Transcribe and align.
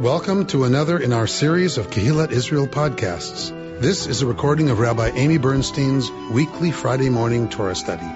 Welcome 0.00 0.46
to 0.46 0.64
another 0.64 0.98
in 0.98 1.12
our 1.12 1.26
series 1.26 1.76
of 1.76 1.90
Kehillat 1.90 2.32
Israel 2.32 2.66
podcasts. 2.66 3.50
This 3.82 4.06
is 4.06 4.22
a 4.22 4.26
recording 4.26 4.70
of 4.70 4.78
Rabbi 4.78 5.10
Amy 5.10 5.36
Bernstein's 5.36 6.10
weekly 6.32 6.70
Friday 6.70 7.10
morning 7.10 7.50
Torah 7.50 7.74
study. 7.74 8.06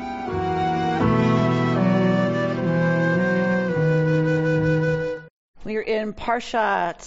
We 5.65 5.77
are 5.77 5.83
in 5.83 6.15
Parshat 6.15 7.01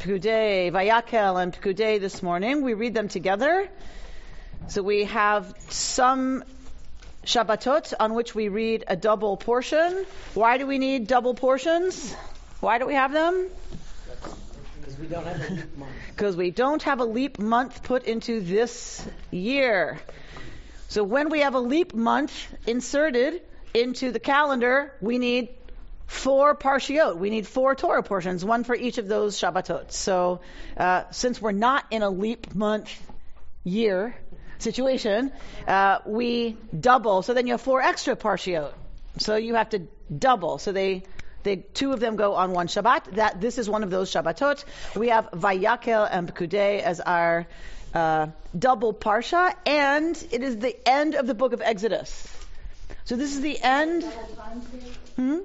Pekudei, 0.00 0.70
Vayakel, 0.70 1.42
and 1.42 1.54
Pekudei 1.54 1.98
this 1.98 2.22
morning. 2.22 2.60
We 2.60 2.74
read 2.74 2.92
them 2.92 3.08
together. 3.08 3.70
So 4.68 4.82
we 4.82 5.04
have 5.04 5.54
some 5.70 6.44
Shabbatot 7.24 7.94
on 7.98 8.12
which 8.12 8.34
we 8.34 8.48
read 8.48 8.84
a 8.86 8.96
double 8.96 9.38
portion. 9.38 10.04
Why 10.34 10.58
do 10.58 10.66
we 10.66 10.76
need 10.76 11.06
double 11.06 11.32
portions? 11.32 12.14
Why 12.60 12.76
do 12.78 12.84
we 12.86 12.92
have 12.92 13.14
them? 13.14 13.48
Because 14.96 15.00
we 15.00 15.08
don't 15.08 15.26
have 15.26 15.50
a 15.50 15.54
leap 15.54 15.76
month. 15.76 15.92
Because 16.08 16.36
we 16.36 16.50
don't 16.50 16.82
have 16.82 17.00
a 17.00 17.04
leap 17.04 17.38
month 17.38 17.82
put 17.82 18.04
into 18.04 18.40
this 18.40 19.06
year. 19.30 19.98
So 20.88 21.02
when 21.02 21.28
we 21.30 21.40
have 21.40 21.54
a 21.54 21.60
leap 21.60 21.94
month 21.94 22.32
inserted 22.66 23.42
into 23.72 24.12
the 24.12 24.20
calendar, 24.20 24.92
we 25.00 25.18
need 25.18 25.48
four 26.06 26.54
parshiot. 26.54 27.16
We 27.16 27.30
need 27.30 27.46
four 27.46 27.74
Torah 27.74 28.02
portions, 28.02 28.44
one 28.44 28.64
for 28.64 28.74
each 28.74 28.98
of 28.98 29.08
those 29.08 29.38
Shabbatot. 29.38 29.90
So 29.90 30.40
uh, 30.76 31.04
since 31.10 31.40
we're 31.40 31.52
not 31.52 31.84
in 31.90 32.02
a 32.02 32.10
leap 32.10 32.54
month 32.54 32.90
year 33.64 34.14
situation, 34.58 35.32
uh, 35.66 35.98
we 36.06 36.56
double. 36.78 37.22
So 37.22 37.34
then 37.34 37.46
you 37.46 37.54
have 37.54 37.62
four 37.62 37.82
extra 37.82 38.14
parshiot. 38.14 38.72
So 39.18 39.36
you 39.36 39.54
have 39.54 39.70
to 39.70 39.86
double. 40.16 40.58
So 40.58 40.72
they 40.72 41.04
they, 41.44 41.56
two 41.56 41.92
of 41.92 42.00
them 42.00 42.16
go 42.16 42.34
on 42.34 42.52
one 42.52 42.66
Shabbat. 42.66 43.16
That 43.16 43.40
this 43.40 43.58
is 43.58 43.70
one 43.70 43.84
of 43.84 43.90
those 43.90 44.10
Shabbatot. 44.12 44.64
We 44.96 45.08
have 45.08 45.30
Vayakel 45.30 46.08
and 46.10 46.32
Pekudei 46.32 46.80
as 46.80 47.00
our 47.00 47.46
uh, 47.94 48.28
double 48.58 48.92
parsha, 48.92 49.54
and 49.64 50.16
it 50.32 50.42
is 50.42 50.58
the 50.58 50.76
end 50.88 51.14
of 51.14 51.26
the 51.26 51.34
book 51.34 51.52
of 51.52 51.60
Exodus. 51.60 52.28
So 53.04 53.16
this 53.16 53.34
is 53.34 53.40
the 53.40 53.60
end. 53.62 54.02
Hmm? 55.16 55.38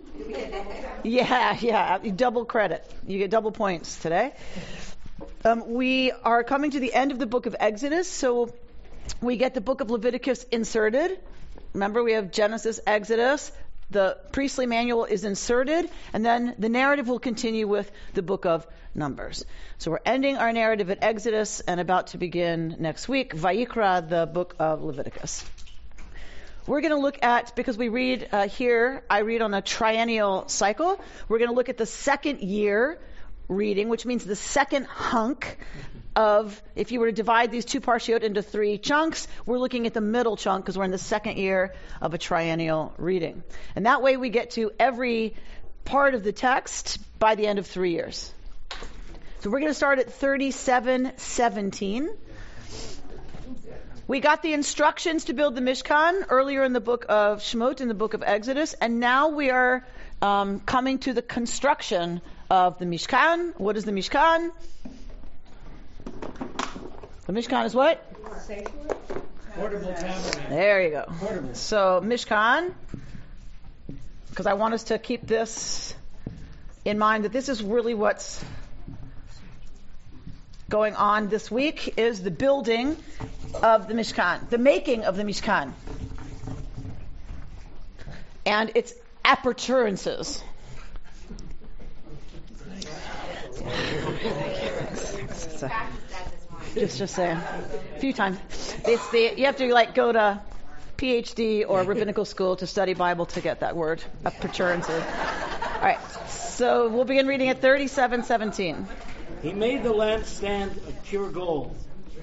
Yeah, 1.03 1.57
yeah. 1.59 1.97
Double 1.97 2.45
credit. 2.45 2.89
You 3.05 3.19
get 3.19 3.29
double 3.29 3.51
points 3.51 3.97
today. 3.97 4.33
Um, 5.43 5.73
we 5.73 6.11
are 6.11 6.43
coming 6.43 6.71
to 6.71 6.79
the 6.79 6.93
end 6.93 7.11
of 7.11 7.19
the 7.19 7.25
book 7.25 7.45
of 7.45 7.55
Exodus, 7.59 8.07
so 8.07 8.53
we 9.21 9.37
get 9.37 9.53
the 9.53 9.61
book 9.61 9.81
of 9.81 9.91
Leviticus 9.91 10.43
inserted. 10.45 11.19
Remember, 11.73 12.03
we 12.03 12.13
have 12.13 12.31
Genesis, 12.31 12.79
Exodus, 12.87 13.51
the 13.89 14.17
priestly 14.31 14.65
manual 14.65 15.05
is 15.05 15.23
inserted, 15.23 15.89
and 16.13 16.25
then 16.25 16.55
the 16.59 16.69
narrative 16.69 17.07
will 17.07 17.19
continue 17.19 17.67
with 17.67 17.91
the 18.13 18.21
book 18.21 18.45
of 18.45 18.67
Numbers. 18.95 19.45
So 19.77 19.91
we're 19.91 19.99
ending 20.05 20.37
our 20.37 20.51
narrative 20.51 20.89
at 20.89 21.03
Exodus 21.03 21.59
and 21.61 21.79
about 21.79 22.07
to 22.07 22.17
begin 22.17 22.75
next 22.79 23.07
week, 23.07 23.35
Vayikra, 23.35 24.07
the 24.07 24.25
book 24.25 24.55
of 24.59 24.83
Leviticus. 24.83 25.45
We're 26.67 26.81
going 26.81 26.93
to 26.93 26.99
look 26.99 27.23
at, 27.23 27.55
because 27.55 27.77
we 27.77 27.89
read 27.89 28.29
uh, 28.31 28.47
here, 28.47 29.03
I 29.09 29.19
read 29.19 29.41
on 29.41 29.53
a 29.53 29.61
triennial 29.61 30.47
cycle, 30.47 30.99
we're 31.27 31.39
going 31.39 31.49
to 31.49 31.55
look 31.55 31.69
at 31.69 31.77
the 31.77 31.85
second 31.85 32.41
year 32.41 32.99
reading, 33.47 33.89
which 33.89 34.05
means 34.05 34.23
the 34.23 34.35
second 34.35 34.85
hunk 34.85 35.57
of, 36.19 36.61
if 36.75 36.91
you 36.91 36.99
were 36.99 37.05
to 37.05 37.13
divide 37.13 37.49
these 37.49 37.63
two 37.63 37.79
parshiot 37.79 38.23
into 38.23 38.41
three 38.41 38.77
chunks, 38.77 39.25
we're 39.45 39.57
looking 39.57 39.87
at 39.87 39.93
the 39.93 40.01
middle 40.01 40.35
chunk 40.35 40.65
because 40.65 40.77
we're 40.77 40.83
in 40.83 40.91
the 40.91 40.97
second 40.97 41.37
year 41.37 41.73
of 42.01 42.13
a 42.13 42.17
triennial 42.17 42.93
reading. 42.97 43.41
And 43.73 43.85
that 43.85 44.01
way 44.01 44.17
we 44.17 44.29
get 44.29 44.51
to 44.51 44.69
every 44.77 45.35
part 45.85 46.15
of 46.15 46.23
the 46.25 46.33
text 46.33 46.97
by 47.19 47.35
the 47.35 47.47
end 47.47 47.57
of 47.57 47.67
three 47.67 47.93
years. 47.93 48.33
So 49.39 49.49
we're 49.49 49.61
going 49.61 49.71
to 49.71 49.73
start 49.73 49.99
at 49.99 50.11
3717. 50.11 52.09
We 54.05 54.19
got 54.19 54.41
the 54.41 54.51
instructions 54.51 55.23
to 55.25 55.33
build 55.33 55.55
the 55.55 55.61
Mishkan 55.61 56.25
earlier 56.27 56.65
in 56.65 56.73
the 56.73 56.81
book 56.81 57.05
of 57.07 57.39
Shemot, 57.39 57.79
in 57.79 57.87
the 57.87 57.93
book 57.93 58.13
of 58.13 58.23
Exodus, 58.25 58.73
and 58.73 58.99
now 58.99 59.29
we 59.29 59.51
are 59.51 59.85
um, 60.21 60.59
coming 60.59 60.99
to 60.99 61.13
the 61.13 61.21
construction 61.21 62.19
of 62.49 62.77
the 62.77 62.83
Mishkan. 62.83 63.57
What 63.57 63.77
is 63.77 63.85
the 63.85 63.93
Mishkan? 63.93 64.51
The 67.29 67.35
Mishkan 67.35 67.63
is 67.67 67.75
what? 67.75 68.03
Portable 69.53 69.93
tabernacle. 69.93 70.41
There 70.49 70.81
you 70.81 70.89
go. 70.89 71.05
Portable. 71.19 71.53
So 71.53 72.01
Mishkan, 72.03 72.73
because 74.31 74.47
I 74.47 74.53
want 74.53 74.73
us 74.73 74.85
to 74.85 74.97
keep 74.97 75.27
this 75.27 75.93
in 76.85 76.97
mind 76.97 77.25
that 77.25 77.31
this 77.31 77.47
is 77.47 77.61
really 77.61 77.93
what's 77.93 78.43
going 80.69 80.95
on 80.95 81.29
this 81.29 81.51
week 81.51 81.93
is 81.97 82.23
the 82.23 82.31
building 82.31 82.97
of 83.61 83.87
the 83.87 83.93
Mishkan, 83.93 84.49
the 84.49 84.57
making 84.57 85.03
of 85.03 85.15
the 85.15 85.21
Mishkan, 85.21 85.73
and 88.43 88.71
its 88.73 88.91
appurtenances. 89.23 90.41
Just, 96.73 96.97
just 96.97 97.15
saying. 97.15 97.37
A 97.37 97.99
few 97.99 98.13
times. 98.13 98.37
It's 98.85 99.09
the, 99.11 99.33
you 99.37 99.45
have 99.45 99.57
to 99.57 99.73
like 99.73 99.95
go 99.95 100.11
to 100.11 100.41
PhD 100.97 101.65
or 101.67 101.83
rabbinical 101.83 102.25
school 102.25 102.55
to 102.57 102.67
study 102.67 102.93
Bible 102.93 103.25
to 103.27 103.41
get 103.41 103.61
that 103.61 103.75
word, 103.75 104.03
A 104.25 104.29
appurtenances. 104.29 105.03
All 105.75 105.81
right. 105.81 105.99
So 106.27 106.89
we'll 106.89 107.05
begin 107.05 107.27
reading 107.27 107.49
at 107.49 107.61
37:17. 107.61 108.85
He 109.41 109.53
made 109.53 109.83
the 109.83 109.93
lampstand 109.93 110.75
of 110.87 111.03
pure 111.05 111.29
gold. 111.29 111.75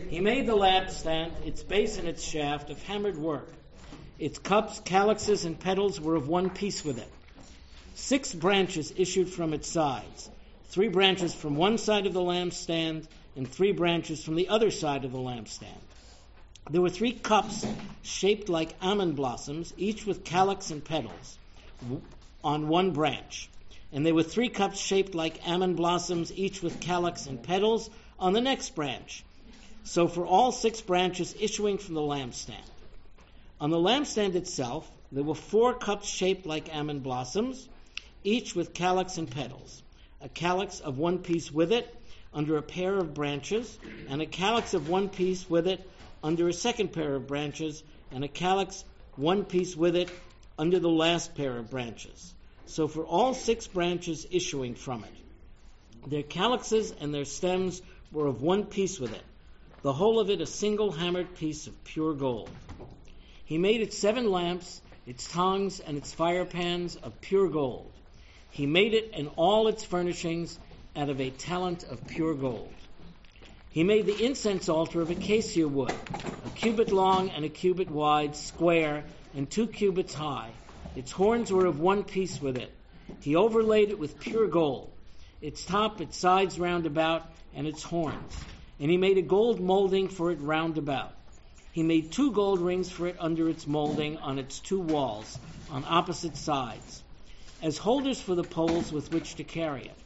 He 0.09 0.21
made 0.21 0.47
the 0.47 0.57
lampstand, 0.57 1.33
its 1.47 1.63
base 1.63 1.99
and 1.99 2.07
its 2.07 2.23
shaft, 2.23 2.71
of 2.71 2.83
hammered 2.83 3.17
work. 3.17 3.49
Its 4.19 4.39
cups, 4.39 4.81
calyxes, 4.81 5.45
and 5.45 5.59
petals 5.59 6.01
were 6.01 6.15
of 6.15 6.29
one 6.29 6.51
piece 6.51 6.85
with 6.85 6.99
it. 6.99 7.11
Six 7.95 8.35
branches 8.35 8.93
issued 8.97 9.31
from 9.31 9.55
its 9.55 9.69
sides, 9.69 10.31
three 10.69 10.89
branches 10.89 11.35
from 11.35 11.57
one 11.57 11.79
side 11.79 12.07
of 12.07 12.13
the 12.13 12.21
lampstand, 12.21 13.07
and 13.37 13.49
three 13.49 13.73
branches 13.73 14.25
from 14.25 14.35
the 14.35 14.49
other 14.49 14.71
side 14.71 15.05
of 15.05 15.13
the 15.13 15.19
lampstand. 15.19 15.81
There 16.71 16.83
were 16.83 16.91
three 16.91 17.13
cups 17.13 17.65
shaped 18.03 18.49
like 18.49 18.75
almond 18.83 19.15
blossoms, 19.15 19.73
each 19.77 20.05
with 20.05 20.25
calyx 20.25 20.71
and 20.71 20.85
petals, 20.85 21.39
on 22.43 22.69
one 22.69 22.91
branch. 22.91 23.49
And 23.93 24.05
there 24.05 24.15
were 24.15 24.25
three 24.25 24.49
cups 24.49 24.81
shaped 24.81 25.15
like 25.15 25.41
almond 25.47 25.77
blossoms, 25.77 26.33
each 26.33 26.63
with 26.63 26.81
calyx 26.81 27.27
and 27.27 27.41
petals, 27.41 27.89
on 28.19 28.33
the 28.33 28.41
next 28.41 28.75
branch. 28.75 29.25
So 29.85 30.09
for 30.09 30.27
all 30.27 30.51
six 30.51 30.81
branches 30.81 31.37
issuing 31.39 31.79
from 31.79 31.95
the 31.95 32.01
lampstand. 32.01 32.69
On 33.61 33.71
the 33.71 33.79
lampstand 33.79 34.35
itself, 34.35 34.91
there 35.13 35.23
were 35.23 35.37
four 35.37 35.75
cups 35.75 36.09
shaped 36.09 36.47
like 36.47 36.69
almond 36.73 37.05
blossoms, 37.05 37.69
each 38.25 38.57
with 38.57 38.75
calyx 38.75 39.19
and 39.19 39.31
petals. 39.31 39.83
A 40.21 40.29
calyx 40.29 40.81
of 40.81 40.99
one 40.99 41.19
piece 41.19 41.53
with 41.53 41.73
it, 41.73 41.95
under 42.37 42.59
a 42.59 42.63
pair 42.63 42.99
of 42.99 43.15
branches, 43.15 43.79
and 44.11 44.21
a 44.21 44.27
calyx 44.27 44.75
of 44.75 44.91
one 44.91 45.09
piece 45.09 45.49
with 45.49 45.67
it 45.67 45.81
under 46.23 46.49
a 46.49 46.53
second 46.53 46.93
pair 46.93 47.17
of 47.17 47.27
branches, 47.27 47.83
and 48.13 48.23
a 48.23 48.29
calyx 48.29 48.85
one 49.17 49.43
piece 49.45 49.75
with 49.75 49.97
it 49.97 50.11
under 50.59 50.79
the 50.79 50.91
last 50.91 51.35
pair 51.35 51.57
of 51.57 51.71
branches. 51.71 52.35
So 52.67 52.89
for 52.89 53.07
all 53.07 53.33
six 53.33 53.67
branches 53.67 54.27
issuing 54.31 54.75
from 54.75 55.05
it. 55.05 56.11
Their 56.11 56.23
calyxes 56.23 56.93
and 57.01 57.15
their 57.15 57.25
stems 57.25 57.81
were 58.13 58.27
of 58.27 58.43
one 58.43 58.67
piece 58.67 59.01
with 59.01 59.15
it, 59.15 59.25
the 59.83 59.95
whole 59.95 60.21
of 60.21 60.29
it 60.29 60.43
a 60.43 60.47
single 60.47 60.91
hammered 60.91 61.37
piece 61.37 61.67
of 61.67 61.85
pure 61.85 62.13
gold. 62.13 62.51
He 63.47 63.57
made 63.57 63.81
its 63.81 63.97
seven 63.97 64.31
lamps, 64.31 64.83
its 65.07 65.27
tongues, 65.27 65.81
and 65.81 65.97
its 65.97 66.13
fire 66.13 66.45
pans 66.45 66.97
of 66.97 67.21
pure 67.23 67.49
gold. 67.49 67.93
He 68.51 68.67
made 68.67 68.93
it 68.93 69.13
and 69.15 69.31
all 69.37 69.69
its 69.69 69.85
furnishings 69.85 70.59
out 70.97 71.11
of 71.11 71.21
a 71.21 71.31
talent 71.31 71.85
of 71.85 72.07
pure 72.07 72.35
gold. 72.35 72.73
He 73.71 73.85
made 73.85 74.07
the 74.07 74.25
incense 74.25 74.69
altar 74.69 75.03
of 75.03 75.11
acacia 75.11 75.69
wood, 75.69 75.99
a 76.43 76.49
cubit 76.49 76.91
long 76.91 77.29
and 77.31 77.45
a 77.45 77.51
cubit 77.51 77.91
wide, 77.91 78.35
square, 78.35 79.05
and 79.35 79.51
two 79.51 79.67
cubits 79.67 80.15
high. 80.15 80.53
Its 80.95 81.13
horns 81.13 81.53
were 81.53 81.67
of 81.67 81.79
one 81.79 82.05
piece 82.05 82.41
with 82.41 82.57
it. 82.57 82.73
He 83.21 83.37
overlaid 83.37 83.91
it 83.91 83.99
with 83.99 84.19
pure 84.19 84.47
gold, 84.47 84.93
its 85.43 85.65
top, 85.67 86.01
its 86.01 86.17
sides 86.17 86.59
round 86.59 86.87
about, 86.87 87.23
and 87.55 87.67
its 87.67 87.83
horns. 87.83 88.47
And 88.81 88.91
he 88.91 88.97
made 88.97 89.19
a 89.19 89.23
gold 89.23 89.61
molding 89.61 90.09
for 90.09 90.31
it 90.31 90.41
round 90.41 90.79
about. 90.79 91.13
He 91.73 91.83
made 91.83 92.13
two 92.13 92.33
gold 92.33 92.61
rings 92.61 92.91
for 92.91 93.07
it 93.09 93.17
under 93.19 93.51
its 93.51 93.67
molding 93.67 94.17
on 94.17 94.39
its 94.39 94.61
two 94.61 94.81
walls, 94.81 95.39
on 95.69 95.85
opposite 95.87 96.37
sides, 96.37 97.03
as 97.61 97.77
holders 97.77 98.21
for 98.21 98.35
the 98.35 98.45
poles 98.45 98.91
with 98.91 99.13
which 99.13 99.35
to 99.35 99.45
carry 99.45 99.83
it. 99.83 100.06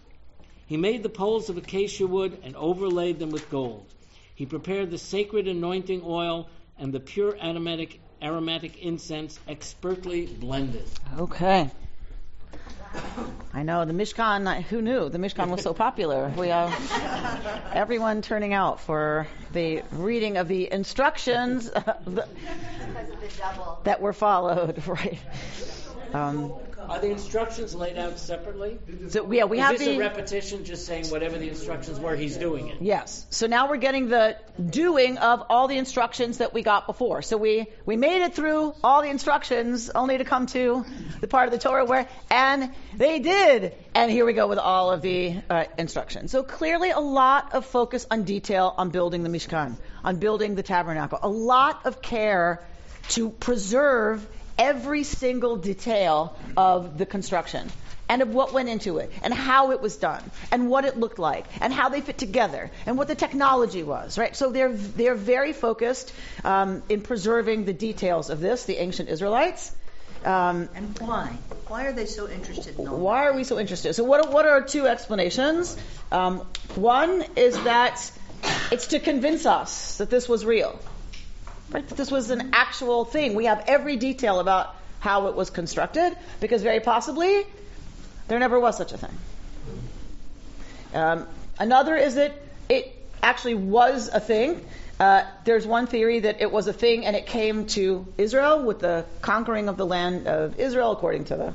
He 0.70 0.76
made 0.76 1.02
the 1.02 1.08
poles 1.08 1.50
of 1.50 1.56
acacia 1.56 2.06
wood 2.06 2.38
and 2.44 2.54
overlaid 2.54 3.18
them 3.18 3.32
with 3.32 3.50
gold. 3.50 3.84
He 4.36 4.46
prepared 4.46 4.92
the 4.92 4.98
sacred 4.98 5.48
anointing 5.48 6.02
oil 6.04 6.48
and 6.78 6.92
the 6.92 7.00
pure 7.00 7.36
aromatic, 7.42 7.98
aromatic 8.22 8.80
incense 8.80 9.40
expertly 9.48 10.26
blended. 10.26 10.84
Okay. 11.18 11.68
I 13.52 13.64
know 13.64 13.84
the 13.84 13.92
Mishkan. 13.92 14.62
Who 14.62 14.80
knew 14.80 15.08
the 15.08 15.18
Mishkan 15.18 15.50
was 15.50 15.62
so 15.62 15.74
popular? 15.74 16.32
We 16.36 16.52
uh, 16.52 16.70
everyone 17.72 18.22
turning 18.22 18.54
out 18.54 18.78
for 18.80 19.26
the 19.52 19.82
reading 19.90 20.36
of 20.36 20.46
the 20.46 20.72
instructions 20.72 21.68
uh, 21.74 21.80
the- 22.04 22.22
of 22.22 22.24
the 22.24 22.28
that 23.82 24.00
were 24.00 24.12
followed. 24.12 24.80
Right. 24.86 25.18
Um, 26.14 26.52
Are 26.90 26.98
the 26.98 27.08
instructions 27.08 27.72
laid 27.72 27.96
out 27.96 28.18
separately? 28.18 28.76
so 29.10 29.30
yeah, 29.30 29.44
we 29.44 29.58
Is 29.58 29.64
have 29.64 29.78
this 29.78 29.86
a 29.86 29.92
the 29.92 29.98
repetition, 30.00 30.64
just 30.64 30.86
saying 30.86 31.06
whatever 31.06 31.38
the 31.38 31.48
instructions 31.48 32.00
were, 32.00 32.16
he's 32.16 32.36
doing 32.36 32.66
it? 32.66 32.78
Yes. 32.82 33.24
So 33.30 33.46
now 33.46 33.70
we're 33.70 33.76
getting 33.76 34.08
the 34.08 34.36
doing 34.60 35.16
of 35.18 35.44
all 35.48 35.68
the 35.68 35.78
instructions 35.78 36.38
that 36.38 36.52
we 36.52 36.64
got 36.64 36.88
before. 36.88 37.22
So 37.22 37.36
we, 37.36 37.68
we 37.86 37.94
made 37.94 38.24
it 38.24 38.34
through 38.34 38.74
all 38.82 39.02
the 39.02 39.08
instructions 39.08 39.88
only 39.90 40.18
to 40.18 40.24
come 40.24 40.46
to 40.46 40.84
the 41.20 41.28
part 41.28 41.46
of 41.46 41.52
the 41.52 41.60
Torah 41.60 41.84
where, 41.84 42.08
and 42.28 42.74
they 42.96 43.20
did. 43.20 43.72
And 43.94 44.10
here 44.10 44.26
we 44.26 44.32
go 44.32 44.48
with 44.48 44.58
all 44.58 44.90
of 44.90 45.00
the 45.00 45.36
uh, 45.48 45.66
instructions. 45.78 46.32
So 46.32 46.42
clearly 46.42 46.90
a 46.90 46.98
lot 46.98 47.54
of 47.54 47.66
focus 47.66 48.04
on 48.10 48.24
detail 48.24 48.74
on 48.76 48.90
building 48.90 49.22
the 49.22 49.28
Mishkan, 49.28 49.76
on 50.02 50.16
building 50.16 50.56
the 50.56 50.64
tabernacle. 50.64 51.20
A 51.22 51.28
lot 51.28 51.86
of 51.86 52.02
care 52.02 52.64
to 53.10 53.30
preserve 53.30 54.26
every 54.60 55.04
single 55.04 55.56
detail 55.56 56.36
of 56.56 56.98
the 56.98 57.06
construction 57.06 57.70
and 58.10 58.22
of 58.22 58.34
what 58.34 58.52
went 58.52 58.68
into 58.68 58.98
it 58.98 59.10
and 59.22 59.32
how 59.32 59.70
it 59.70 59.80
was 59.80 59.96
done 59.96 60.22
and 60.52 60.68
what 60.68 60.84
it 60.84 60.98
looked 60.98 61.18
like 61.18 61.46
and 61.60 61.72
how 61.72 61.88
they 61.88 62.00
fit 62.00 62.18
together 62.18 62.70
and 62.84 62.98
what 62.98 63.08
the 63.08 63.14
technology 63.14 63.82
was 63.82 64.18
right? 64.18 64.36
So 64.36 64.50
they're 64.50 64.72
they're 64.72 65.14
very 65.14 65.52
focused 65.52 66.12
um, 66.44 66.82
in 66.88 67.00
preserving 67.00 67.64
the 67.64 67.72
details 67.72 68.28
of 68.28 68.40
this 68.40 68.64
the 68.64 68.76
ancient 68.76 69.08
israelites. 69.08 69.74
Um, 70.24 70.68
And 70.74 70.98
why? 70.98 71.38
Why 71.68 71.84
are 71.86 71.92
they 71.92 72.04
so 72.04 72.28
interested 72.28 72.78
in 72.78 72.88
all 72.88 72.98
why 72.98 73.26
are 73.26 73.34
we 73.34 73.44
so 73.44 73.58
interested? 73.58 73.94
So 73.94 74.04
what 74.04 74.26
are, 74.26 74.30
what 74.30 74.46
are 74.46 74.60
two 74.60 74.86
explanations? 74.86 75.76
Um, 76.12 76.40
one 76.74 77.24
is 77.36 77.62
that 77.64 78.12
it's 78.72 78.88
to 78.88 78.98
convince 79.00 79.46
us 79.46 79.96
that 79.98 80.10
this 80.10 80.28
was 80.28 80.44
real 80.44 80.78
right 81.72 81.88
that 81.88 81.96
this 81.96 82.10
was 82.10 82.30
an 82.30 82.50
actual 82.52 83.04
thing 83.04 83.34
we 83.34 83.46
have 83.46 83.64
every 83.66 83.96
detail 83.96 84.40
about 84.40 84.74
how 85.00 85.28
it 85.28 85.34
was 85.34 85.50
constructed 85.50 86.16
because 86.40 86.62
very 86.62 86.80
possibly 86.80 87.44
there 88.28 88.38
never 88.38 88.60
was 88.60 88.76
such 88.76 88.92
a 88.92 88.98
thing. 88.98 89.18
Um, 90.94 91.26
another 91.58 91.96
is 91.96 92.14
that 92.14 92.32
it 92.68 92.96
actually 93.22 93.54
was 93.54 94.08
a 94.08 94.20
thing. 94.20 94.64
Uh, 95.00 95.24
there's 95.44 95.66
one 95.66 95.86
theory 95.86 96.20
that 96.20 96.40
it 96.40 96.52
was 96.52 96.68
a 96.68 96.72
thing 96.72 97.06
and 97.06 97.16
it 97.16 97.26
came 97.26 97.66
to 97.66 98.06
Israel 98.18 98.62
with 98.62 98.80
the 98.80 99.04
conquering 99.20 99.68
of 99.68 99.76
the 99.76 99.86
land 99.86 100.28
of 100.28 100.60
Israel, 100.60 100.92
according 100.92 101.24
to 101.24 101.36
the 101.36 101.54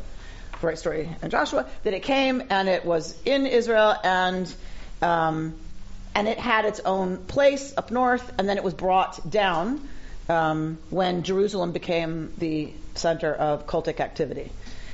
great 0.59 0.79
story 0.79 1.09
in 1.21 1.29
Joshua, 1.29 1.65
that 1.83 1.93
it 1.93 2.03
came 2.03 2.43
and 2.49 2.67
it 2.67 2.83
was 2.83 3.15
in 3.23 3.45
Israel 3.45 3.95
and 4.03 4.53
um, 5.01 5.53
and 6.15 6.27
it 6.27 6.39
had 6.39 6.65
its 6.65 6.79
own 6.79 7.17
place 7.17 7.73
up 7.77 7.91
north, 7.91 8.33
and 8.39 8.47
then 8.47 8.57
it 8.57 8.63
was 8.63 8.73
brought 8.73 9.29
down 9.29 9.87
um, 10.29 10.77
when 10.89 11.23
Jerusalem 11.23 11.71
became 11.71 12.33
the 12.37 12.71
center 12.95 13.33
of 13.33 13.67
cultic 13.67 13.99
activity. 13.99 14.51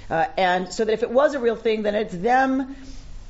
Uh, 0.09 0.25
and 0.37 0.73
so 0.73 0.83
that 0.83 0.91
if 0.91 1.03
it 1.03 1.11
was 1.11 1.35
a 1.35 1.39
real 1.39 1.55
thing, 1.55 1.83
then 1.83 1.95
it's 1.95 2.13
them 2.13 2.75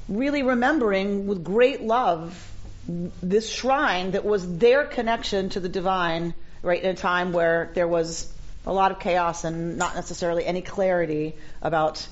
really 0.10 0.44
remembering 0.44 1.28
with 1.28 1.44
great 1.44 1.82
love 1.82 2.48
this 2.88 3.50
shrine 3.50 4.12
that 4.12 4.26
was 4.26 4.58
their 4.58 4.86
connection 4.86 5.50
to 5.50 5.60
the 5.60 5.70
divine, 5.70 6.34
right, 6.64 6.82
in 6.82 6.90
a 6.90 6.96
time 6.96 7.32
where 7.32 7.70
there 7.76 7.88
was 7.88 8.32
a 8.66 8.74
lot 8.74 8.92
of 8.92 9.00
chaos 9.00 9.44
and 9.44 9.78
not 9.78 9.96
necessarily 9.96 10.46
any 10.46 10.62
clarity 10.62 11.36
about, 11.62 12.06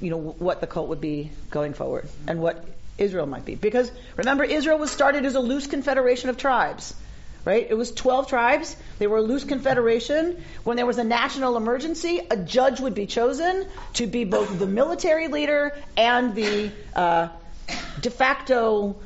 you 0.00 0.10
know, 0.10 0.18
what 0.18 0.60
the 0.60 0.66
cult 0.66 0.88
would 0.88 1.00
be 1.00 1.30
going 1.50 1.74
forward 1.74 2.08
and 2.28 2.40
what 2.40 2.64
Israel 2.96 3.26
might 3.26 3.44
be. 3.44 3.56
Because 3.56 3.90
remember, 4.16 4.44
Israel 4.44 4.78
was 4.78 4.90
started 4.90 5.24
as 5.24 5.34
a 5.34 5.40
loose 5.40 5.66
confederation 5.66 6.30
of 6.30 6.36
tribes 6.36 6.94
right? 7.44 7.66
It 7.68 7.74
was 7.74 7.92
12 7.92 8.28
tribes. 8.28 8.76
They 8.98 9.06
were 9.06 9.18
a 9.18 9.22
loose 9.22 9.44
confederation. 9.44 10.42
When 10.64 10.76
there 10.76 10.86
was 10.86 10.98
a 10.98 11.04
national 11.04 11.56
emergency, 11.56 12.20
a 12.30 12.36
judge 12.36 12.80
would 12.80 12.94
be 12.94 13.06
chosen 13.06 13.66
to 13.94 14.06
be 14.06 14.24
both 14.24 14.58
the 14.58 14.66
military 14.66 15.28
leader 15.28 15.76
and 15.96 16.34
the 16.34 16.70
uh, 16.94 17.28
de 18.00 18.10
facto 18.10 18.96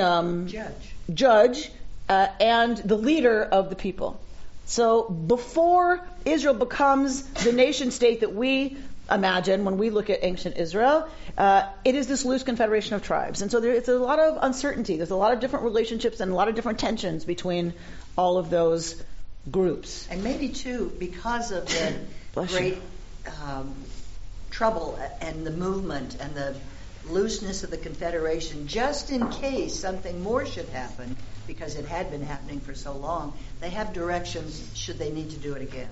um, 0.00 0.48
Judge. 0.48 0.94
judge 1.12 1.70
uh, 2.08 2.28
and 2.40 2.76
the 2.78 2.96
leader 2.96 3.42
of 3.42 3.70
the 3.70 3.76
people. 3.76 4.20
So 4.66 5.08
before 5.08 6.00
Israel 6.24 6.54
becomes 6.54 7.22
the 7.22 7.52
nation 7.52 7.92
state 7.92 8.20
that 8.20 8.34
we 8.34 8.76
imagine 9.10 9.64
when 9.64 9.78
we 9.78 9.90
look 9.90 10.10
at 10.10 10.22
ancient 10.22 10.56
Israel, 10.56 11.08
uh, 11.38 11.68
it 11.84 11.94
is 11.94 12.06
this 12.06 12.24
loose 12.24 12.42
confederation 12.42 12.94
of 12.94 13.02
tribes. 13.02 13.42
And 13.42 13.50
so 13.50 13.60
there, 13.60 13.72
it's 13.72 13.88
a 13.88 13.98
lot 13.98 14.18
of 14.18 14.38
uncertainty. 14.42 14.96
There's 14.96 15.10
a 15.10 15.16
lot 15.16 15.32
of 15.32 15.40
different 15.40 15.64
relationships 15.64 16.20
and 16.20 16.32
a 16.32 16.34
lot 16.34 16.48
of 16.48 16.54
different 16.54 16.78
tensions 16.78 17.24
between 17.24 17.74
all 18.16 18.38
of 18.38 18.50
those 18.50 19.02
groups. 19.50 20.08
And 20.10 20.24
maybe 20.24 20.48
too, 20.48 20.92
because 20.98 21.52
of 21.52 21.66
the 21.68 21.94
great 22.46 22.78
um, 23.44 23.74
trouble 24.50 24.98
and 25.20 25.46
the 25.46 25.50
movement 25.50 26.16
and 26.20 26.34
the 26.34 26.56
looseness 27.08 27.62
of 27.62 27.70
the 27.70 27.76
Confederation, 27.76 28.66
just 28.66 29.10
in 29.10 29.28
case 29.30 29.78
something 29.78 30.22
more 30.22 30.44
should 30.44 30.68
happen, 30.70 31.16
because 31.46 31.76
it 31.76 31.84
had 31.84 32.10
been 32.10 32.24
happening 32.24 32.58
for 32.60 32.74
so 32.74 32.92
long, 32.92 33.32
they 33.60 33.70
have 33.70 33.92
directions 33.92 34.68
should 34.74 34.98
they 34.98 35.12
need 35.12 35.30
to 35.30 35.36
do 35.36 35.54
it 35.54 35.62
again. 35.62 35.88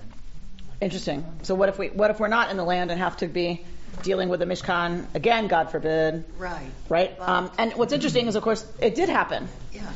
Interesting. 0.81 1.25
So 1.43 1.55
what 1.55 1.69
if 1.69 1.79
we 1.79 1.87
what 1.87 2.11
if 2.11 2.19
we're 2.19 2.27
not 2.27 2.51
in 2.51 2.57
the 2.57 2.63
land 2.63 2.91
and 2.91 2.99
have 2.99 3.17
to 3.17 3.27
be 3.27 3.65
dealing 4.03 4.29
with 4.29 4.39
the 4.39 4.45
Mishkan 4.45 5.05
again? 5.15 5.47
God 5.47 5.71
forbid. 5.71 6.25
Right. 6.37 6.69
Right. 6.89 7.19
Um, 7.19 7.51
and 7.57 7.73
what's 7.73 7.93
interesting 7.93 8.27
is, 8.27 8.35
of 8.35 8.43
course, 8.43 8.65
it 8.81 8.95
did 8.95 9.09
happen. 9.09 9.47
Yeah. 9.71 9.89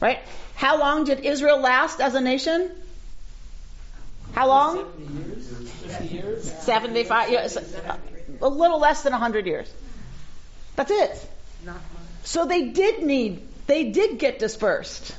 Right. 0.00 0.20
How 0.54 0.78
long 0.78 1.04
did 1.04 1.20
Israel 1.20 1.60
last 1.60 2.00
as 2.00 2.14
a 2.14 2.20
nation? 2.20 2.70
How 4.32 4.48
long? 4.48 4.76
70 4.76 5.28
years? 5.28 5.48
50 5.86 6.14
years? 6.14 6.52
75 6.62 7.30
years. 7.30 7.58
A 8.40 8.48
little 8.48 8.78
less 8.78 9.02
than 9.02 9.12
100 9.12 9.46
years. 9.46 9.72
That's 10.76 10.90
it. 10.90 11.30
Not 11.64 11.74
much. 11.74 11.82
So 12.24 12.46
they 12.46 12.68
did 12.68 13.02
need, 13.02 13.46
they 13.66 13.90
did 13.90 14.18
get 14.18 14.38
dispersed, 14.38 15.14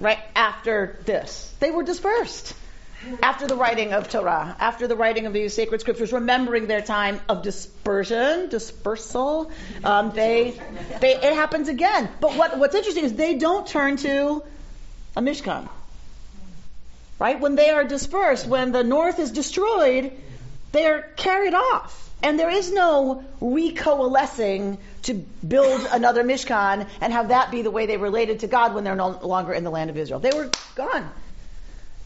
right, 0.00 0.18
after 0.34 0.98
this. 1.04 1.52
They 1.60 1.70
were 1.70 1.82
dispersed. 1.82 2.54
After 3.22 3.46
the 3.46 3.56
writing 3.56 3.92
of 3.92 4.08
Torah, 4.08 4.56
after 4.58 4.86
the 4.86 4.96
writing 4.96 5.26
of 5.26 5.32
these 5.32 5.54
sacred 5.54 5.80
scriptures, 5.80 6.12
remembering 6.12 6.66
their 6.66 6.80
time 6.80 7.20
of 7.28 7.42
dispersion, 7.42 8.48
dispersal, 8.48 9.50
um, 9.84 10.12
they, 10.12 10.58
they, 11.00 11.14
it 11.16 11.34
happens 11.34 11.68
again. 11.68 12.08
But 12.20 12.36
what, 12.36 12.58
what's 12.58 12.74
interesting 12.74 13.04
is 13.04 13.12
they 13.12 13.36
don't 13.36 13.66
turn 13.66 13.96
to 13.98 14.42
a 15.14 15.20
Mishkan. 15.20 15.68
Right? 17.18 17.38
When 17.38 17.54
they 17.54 17.70
are 17.70 17.84
dispersed, 17.84 18.46
when 18.46 18.72
the 18.72 18.82
north 18.82 19.18
is 19.18 19.30
destroyed, 19.30 20.12
they 20.72 20.86
are 20.86 21.02
carried 21.16 21.54
off. 21.54 22.02
And 22.22 22.38
there 22.38 22.50
is 22.50 22.72
no 22.72 23.24
recoalescing 23.40 24.78
to 25.02 25.14
build 25.14 25.86
another 25.92 26.24
Mishkan 26.24 26.88
and 27.00 27.12
have 27.12 27.28
that 27.28 27.50
be 27.50 27.62
the 27.62 27.70
way 27.70 27.86
they 27.86 27.98
related 27.98 28.40
to 28.40 28.46
God 28.46 28.74
when 28.74 28.84
they're 28.84 28.96
no 28.96 29.10
longer 29.10 29.52
in 29.52 29.64
the 29.64 29.70
land 29.70 29.90
of 29.90 29.96
Israel. 29.96 30.18
They 30.18 30.32
were 30.32 30.50
gone. 30.74 31.10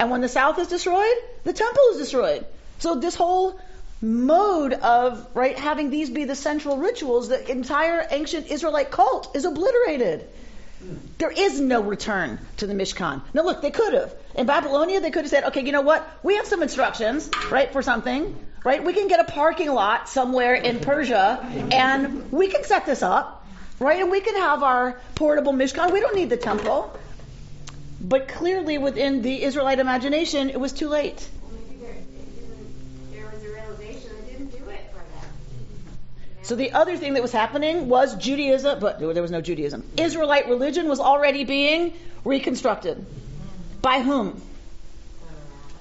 And 0.01 0.11
when 0.11 0.23
the 0.23 0.29
south 0.31 0.59
is 0.59 0.69
destroyed, 0.69 1.15
the 1.45 1.53
temple 1.53 1.83
is 1.93 1.99
destroyed. 1.99 2.47
So 2.79 2.95
this 2.95 3.15
whole 3.15 3.61
mode 4.01 4.73
of 4.73 5.27
right 5.35 5.59
having 5.59 5.91
these 5.91 6.09
be 6.09 6.25
the 6.25 6.35
central 6.35 6.79
rituals, 6.79 7.29
the 7.29 7.51
entire 7.51 8.07
ancient 8.11 8.47
Israelite 8.47 8.91
cult 8.91 9.37
is 9.37 9.45
obliterated. 9.45 10.27
There 11.19 11.31
is 11.31 11.61
no 11.61 11.83
return 11.83 12.39
to 12.57 12.67
the 12.67 12.73
Mishkan. 12.73 13.21
Now 13.35 13.43
look, 13.43 13.61
they 13.61 13.71
could 13.71 13.93
have. 13.93 14.15
In 14.35 14.47
Babylonia, 14.47 15.03
they 15.03 15.11
could 15.11 15.25
have 15.25 15.31
said, 15.31 15.45
okay, 15.49 15.67
you 15.67 15.73
know 15.73 15.83
what? 15.83 16.09
We 16.23 16.37
have 16.37 16.47
some 16.47 16.63
instructions, 16.63 17.29
right, 17.51 17.71
for 17.71 17.83
something, 17.83 18.35
right? 18.65 18.83
We 18.83 18.95
can 18.95 19.09
get 19.09 19.21
a 19.21 19.31
parking 19.31 19.71
lot 19.71 20.09
somewhere 20.09 20.55
in 20.55 20.81
Persia 20.81 21.47
and 21.73 22.33
we 22.33 22.49
can 22.49 22.65
set 22.65 22.87
this 22.87 23.03
up, 23.03 23.47
right? 23.79 24.01
And 24.01 24.11
we 24.11 24.23
can 24.23 24.37
have 24.37 24.63
our 24.63 24.99
portable 25.15 25.53
Mishkan. 25.53 25.93
We 25.93 26.01
don't 26.01 26.17
need 26.17 26.31
the 26.31 26.39
temple. 26.39 26.99
But 28.01 28.29
clearly 28.29 28.79
within 28.79 29.21
the 29.23 29.43
Israelite 29.43 29.79
imagination, 29.79 30.51
it 30.51 30.59
was 30.59 30.73
too 30.73 30.89
late. 30.89 31.29
there 33.13 33.31
was 33.31 33.45
a 33.45 33.49
realization 33.49 34.11
I 34.17 34.31
didn't 34.31 34.51
do 34.51 34.71
it 34.71 34.81
for 34.91 34.99
them. 34.99 35.31
So 36.43 36.57
the 36.57 36.73
other 36.73 36.97
thing 36.97 37.15
that 37.15 37.23
was 37.23 37.33
happening 37.33 37.89
was 37.89 38.17
Judaism, 38.17 38.81
but 38.81 39.01
there 39.01 39.23
was 39.23 39.31
no 39.31 39.43
Judaism. 39.43 39.85
Israelite 39.99 40.49
religion 40.49 40.89
was 40.89 40.99
already 40.99 41.45
being 41.45 41.93
reconstructed. 42.25 43.05
By 43.83 44.01
whom? 44.01 44.41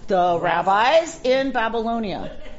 The 0.08 0.40
rabbis 0.42 1.22
in 1.24 1.52
Babylonia. 1.52 2.32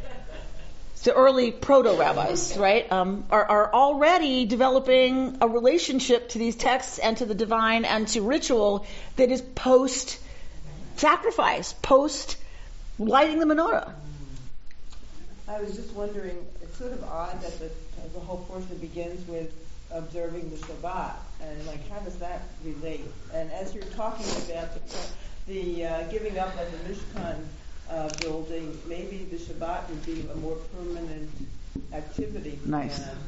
The 1.02 1.14
early 1.14 1.50
proto 1.50 1.95
rabbis, 1.95 2.59
right, 2.59 2.90
um, 2.92 3.25
are, 3.30 3.45
are 3.45 3.73
already 3.73 4.45
developing 4.45 5.38
a 5.40 5.49
relationship 5.49 6.28
to 6.30 6.38
these 6.38 6.57
texts 6.57 6.99
and 6.99 7.16
to 7.16 7.25
the 7.25 7.35
divine 7.35 7.87
and 7.87 8.07
to 8.09 8.21
ritual 8.21 8.85
that 9.16 9.30
is 9.30 9.40
post 9.40 10.19
sacrifice, 10.97 11.73
post 11.73 12.37
lighting 12.99 13.38
the 13.38 13.47
menorah. 13.47 13.90
I 15.49 15.61
was 15.62 15.75
just 15.75 15.92
wondering, 15.95 16.37
it's 16.62 16.76
sort 16.76 16.92
of 16.92 17.02
odd 17.04 17.40
that 17.40 17.59
the, 17.59 17.71
the 18.12 18.21
whole 18.21 18.45
portion 18.45 18.76
begins 18.76 19.26
with 19.26 19.52
observing 19.90 20.50
the 20.50 20.57
Shabbat, 20.57 21.14
and 21.42 21.66
like, 21.66 21.88
how 21.88 21.99
does 22.00 22.16
that 22.16 22.42
relate? 22.62 23.04
And 23.33 23.50
as 23.52 23.75
you're 23.75 23.85
talking 23.85 24.26
about 24.50 24.75
the, 24.75 24.97
the 25.49 25.87
uh, 25.87 26.02
giving 26.11 26.38
up 26.38 26.54
of 26.61 26.71
the 26.71 26.92
Mishkan 26.92 27.37
uh, 27.90 28.09
building, 28.20 28.78
maybe 28.87 29.26
the 29.30 29.37
Shabbat 29.37 29.88
would 29.88 30.06
be 30.06 30.25
a 30.32 30.37
more 30.37 30.56
permanent 30.76 31.30
activity. 31.92 32.56
for 32.62 32.68
Nice. 32.68 32.99
them. 32.99 33.18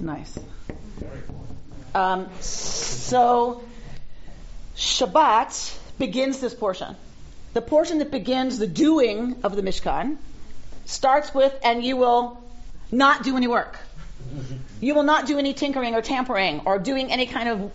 Nice. 0.00 0.38
Um, 1.94 2.28
so 2.40 3.62
Shabbat 4.76 5.76
begins 5.98 6.40
this 6.40 6.54
portion. 6.54 6.94
The 7.54 7.62
portion 7.62 7.98
that 7.98 8.10
begins 8.10 8.58
the 8.58 8.66
doing 8.66 9.36
of 9.42 9.56
the 9.56 9.62
Mishkan 9.62 10.16
starts 10.84 11.34
with, 11.34 11.54
and 11.64 11.84
you 11.84 11.96
will 11.96 12.40
not 12.92 13.24
do 13.24 13.36
any 13.36 13.48
work. 13.48 13.78
You 14.80 14.94
will 14.94 15.02
not 15.02 15.26
do 15.26 15.38
any 15.38 15.54
tinkering 15.54 15.94
or 15.94 16.02
tampering 16.02 16.60
or 16.66 16.78
doing 16.78 17.10
any 17.10 17.26
kind 17.26 17.48
of 17.48 17.72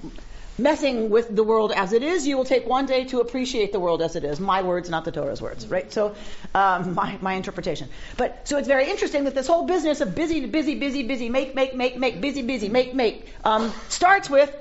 messing 0.57 1.09
with 1.09 1.33
the 1.35 1.43
world 1.43 1.71
as 1.71 1.93
it 1.93 2.03
is. 2.03 2.27
You 2.27 2.37
will 2.37 2.45
take 2.45 2.67
one 2.67 2.85
day 2.85 3.05
to 3.05 3.19
appreciate 3.19 3.71
the 3.71 3.79
world 3.79 4.01
as 4.01 4.15
it 4.15 4.23
is. 4.23 4.39
My 4.39 4.61
words, 4.61 4.89
not 4.89 5.05
the 5.05 5.11
Torah's 5.11 5.41
words, 5.41 5.67
right? 5.67 5.91
So, 5.91 6.15
um, 6.53 6.93
my, 7.01 7.17
my 7.21 7.33
interpretation. 7.33 7.89
But, 8.17 8.47
so 8.47 8.57
it's 8.57 8.67
very 8.67 8.89
interesting 8.89 9.25
that 9.25 9.35
this 9.35 9.47
whole 9.47 9.65
business 9.65 10.01
of 10.01 10.15
busy, 10.15 10.45
busy, 10.45 10.75
busy, 10.75 11.03
busy, 11.03 11.29
make, 11.29 11.55
make, 11.55 11.75
make, 11.75 11.97
make, 11.97 12.21
busy, 12.21 12.41
busy, 12.41 12.69
make, 12.69 12.93
make, 12.93 13.27
um, 13.43 13.73
starts 13.89 14.29
with 14.29 14.53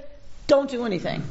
don't 0.47 0.71
do 0.71 0.85
anything. 0.85 1.23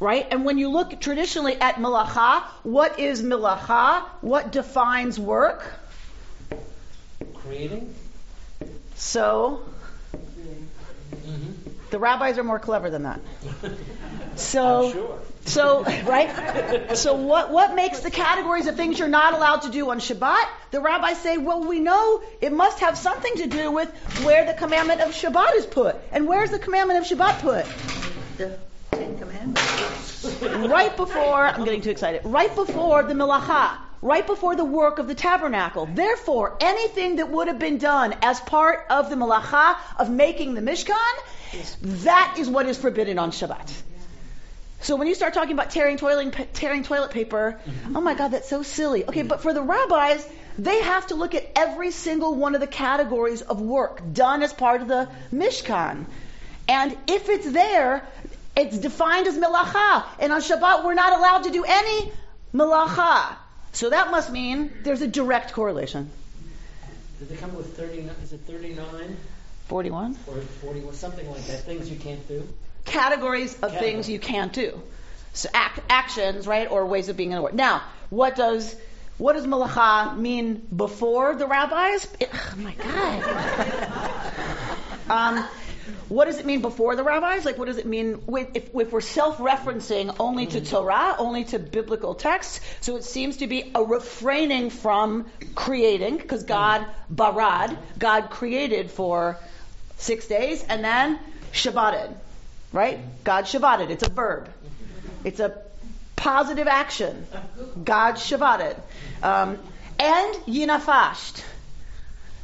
Right? 0.00 0.28
And 0.30 0.44
when 0.44 0.58
you 0.58 0.68
look 0.68 1.00
traditionally 1.00 1.56
at 1.60 1.74
milacha, 1.76 2.44
what 2.62 3.00
is 3.00 3.20
milacha? 3.20 4.02
What 4.20 4.52
defines 4.52 5.18
work? 5.18 5.66
Creating? 7.34 7.92
So, 8.94 9.62
Mm-hmm. 11.28 11.67
The 11.90 11.98
rabbis 11.98 12.38
are 12.38 12.44
more 12.44 12.58
clever 12.58 12.90
than 12.90 13.02
that. 13.04 13.20
So, 14.38 14.86
I'm 14.86 14.92
sure. 14.92 15.18
so 15.46 15.82
right. 15.82 16.96
So 16.96 17.14
what 17.14 17.50
what 17.50 17.74
makes 17.74 18.00
the 18.00 18.10
categories 18.10 18.68
of 18.68 18.76
things 18.76 19.00
you're 19.00 19.08
not 19.08 19.34
allowed 19.34 19.62
to 19.62 19.70
do 19.70 19.90
on 19.90 19.98
Shabbat? 19.98 20.46
The 20.70 20.80
rabbis 20.80 21.18
say, 21.18 21.38
well, 21.38 21.64
we 21.64 21.80
know 21.80 22.22
it 22.40 22.52
must 22.52 22.78
have 22.78 22.96
something 22.96 23.34
to 23.38 23.48
do 23.48 23.72
with 23.72 23.90
where 24.22 24.46
the 24.46 24.54
commandment 24.54 25.00
of 25.00 25.08
Shabbat 25.08 25.56
is 25.56 25.66
put. 25.66 25.96
And 26.12 26.28
where's 26.28 26.50
the 26.50 26.60
commandment 26.60 27.00
of 27.00 27.18
Shabbat 27.18 27.40
put? 27.40 27.66
The 28.36 28.58
Ten 28.92 29.18
Commandments. 29.18 30.42
Right 30.42 30.96
before 30.96 31.46
I'm 31.46 31.64
getting 31.64 31.80
too 31.80 31.90
excited. 31.90 32.20
Right 32.24 32.54
before 32.54 33.02
the 33.02 33.14
milacha. 33.14 33.76
Right 34.00 34.26
before 34.26 34.54
the 34.54 34.64
work 34.64 34.98
of 34.98 35.08
the 35.08 35.14
tabernacle. 35.14 35.86
Therefore, 35.86 36.56
anything 36.60 37.16
that 37.16 37.30
would 37.30 37.48
have 37.48 37.58
been 37.58 37.78
done 37.78 38.14
as 38.22 38.38
part 38.40 38.86
of 38.90 39.10
the 39.10 39.16
milacha 39.16 39.76
of 39.98 40.08
making 40.08 40.54
the 40.54 40.60
Mishkan, 40.60 40.94
that 42.04 42.36
is 42.38 42.48
what 42.48 42.66
is 42.66 42.78
forbidden 42.78 43.18
on 43.18 43.32
Shabbat. 43.32 43.72
So 44.80 44.94
when 44.94 45.08
you 45.08 45.14
start 45.14 45.34
talking 45.34 45.52
about 45.52 45.70
tearing 45.70 45.96
toilet, 45.96 46.54
tearing 46.54 46.84
toilet 46.84 47.10
paper, 47.10 47.58
mm-hmm. 47.66 47.96
oh 47.96 48.00
my 48.00 48.14
God, 48.14 48.28
that's 48.28 48.48
so 48.48 48.62
silly. 48.62 49.04
Okay, 49.04 49.22
but 49.22 49.42
for 49.42 49.52
the 49.52 49.62
rabbis, 49.62 50.26
they 50.56 50.80
have 50.82 51.08
to 51.08 51.16
look 51.16 51.34
at 51.34 51.50
every 51.56 51.90
single 51.90 52.34
one 52.34 52.54
of 52.54 52.60
the 52.60 52.68
categories 52.68 53.42
of 53.42 53.60
work 53.60 54.00
done 54.12 54.42
as 54.42 54.52
part 54.52 54.80
of 54.80 54.88
the 54.88 55.08
Mishkan. 55.32 56.06
And 56.68 56.96
if 57.08 57.28
it's 57.28 57.50
there, 57.50 58.06
it's 58.56 58.78
defined 58.78 59.26
as 59.26 59.36
milacha. 59.36 60.04
And 60.20 60.32
on 60.32 60.40
Shabbat, 60.40 60.84
we're 60.84 60.94
not 60.94 61.12
allowed 61.18 61.44
to 61.44 61.50
do 61.50 61.64
any 61.64 62.12
milacha. 62.54 63.36
So 63.78 63.90
that 63.90 64.10
must 64.10 64.32
mean 64.32 64.72
there's 64.82 65.02
a 65.02 65.06
direct 65.06 65.52
correlation. 65.52 66.10
Did 67.20 67.28
they 67.28 67.36
come 67.36 67.54
with 67.54 67.76
39? 67.76 68.12
Is 68.24 68.32
it 68.32 68.40
39 68.40 69.16
41? 69.68 70.16
or 70.26 70.40
41? 70.40 70.94
Something 70.94 71.30
like 71.30 71.46
that. 71.46 71.60
Things 71.60 71.88
you 71.88 71.96
can't 71.96 72.26
do? 72.26 72.42
categories 72.86 73.54
of 73.54 73.70
Category. 73.70 73.92
things 73.92 74.08
you 74.08 74.18
can't 74.18 74.52
do. 74.52 74.82
So 75.32 75.48
act, 75.54 75.78
actions, 75.88 76.48
right, 76.48 76.68
or 76.68 76.86
ways 76.86 77.08
of 77.08 77.16
being 77.16 77.30
in 77.30 77.36
the 77.36 77.42
world. 77.42 77.54
Now, 77.54 77.82
what 78.10 78.34
does 78.34 78.74
what 79.16 79.34
does 79.34 79.46
malacha 79.46 80.18
mean 80.18 80.66
before 80.74 81.36
the 81.36 81.46
rabbis? 81.46 82.08
It- 82.18 82.30
oh 82.34 82.54
my 82.56 82.74
God. 82.74 83.22
um, 85.38 85.48
what 86.08 86.24
does 86.24 86.38
it 86.38 86.46
mean 86.46 86.62
before 86.62 86.96
the 86.96 87.02
rabbis? 87.02 87.44
Like, 87.44 87.58
what 87.58 87.66
does 87.66 87.78
it 87.78 87.86
mean 87.86 88.22
with, 88.26 88.48
if, 88.54 88.74
if 88.74 88.92
we're 88.92 89.00
self-referencing 89.00 90.16
only 90.18 90.46
to 90.46 90.60
Torah, 90.60 91.16
only 91.18 91.44
to 91.44 91.58
biblical 91.58 92.14
texts? 92.14 92.60
So 92.80 92.96
it 92.96 93.04
seems 93.04 93.38
to 93.38 93.46
be 93.46 93.70
a 93.74 93.82
refraining 93.82 94.70
from 94.70 95.26
creating, 95.54 96.16
because 96.16 96.44
God 96.44 96.86
barad, 97.12 97.76
God 97.98 98.30
created 98.30 98.90
for 98.90 99.38
six 99.96 100.26
days, 100.26 100.64
and 100.68 100.84
then 100.84 101.18
Shabbated, 101.52 102.14
right? 102.72 102.98
God 103.24 103.44
Shabbated. 103.44 103.90
It's 103.90 104.06
a 104.06 104.10
verb. 104.10 104.48
It's 105.24 105.40
a 105.40 105.60
positive 106.16 106.68
action. 106.68 107.26
God 107.84 108.14
Shabbated. 108.16 108.78
Um, 109.22 109.58
and 109.98 110.34
Yinafasht. 110.46 111.42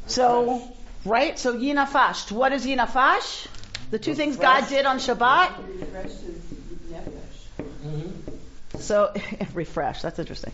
So, 0.07 0.74
right? 1.05 1.37
So 1.39 1.55
yinafash. 1.55 2.31
What 2.31 2.51
is 2.51 2.65
Yinafash? 2.65 3.47
The 3.91 3.99
two 3.99 4.15
things 4.15 4.37
God 4.37 4.67
did 4.67 4.85
on 4.85 4.97
Shabbat. 4.97 5.51
Refresh 5.79 6.05
is 6.05 6.43
nefesh. 6.91 7.65
Mm-hmm. 7.85 8.79
So, 8.79 9.13
refresh. 9.53 10.01
That's 10.01 10.19
interesting. 10.19 10.53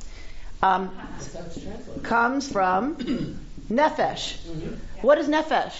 Um, 0.62 0.92
That's 1.14 1.34
how 1.34 1.42
it's 1.42 1.62
translated. 1.62 2.04
comes 2.04 2.52
from 2.52 2.96
nefesh. 3.72 4.36
What 5.02 5.18
is 5.18 5.28
nefesh? 5.28 5.74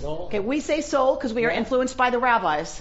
Soul. 0.00 0.26
Okay, 0.26 0.38
we 0.38 0.60
say 0.60 0.80
soul 0.80 1.14
because 1.16 1.34
we 1.34 1.44
are 1.44 1.50
influenced 1.50 1.96
by 1.96 2.10
the 2.10 2.18
rabbis. 2.18 2.80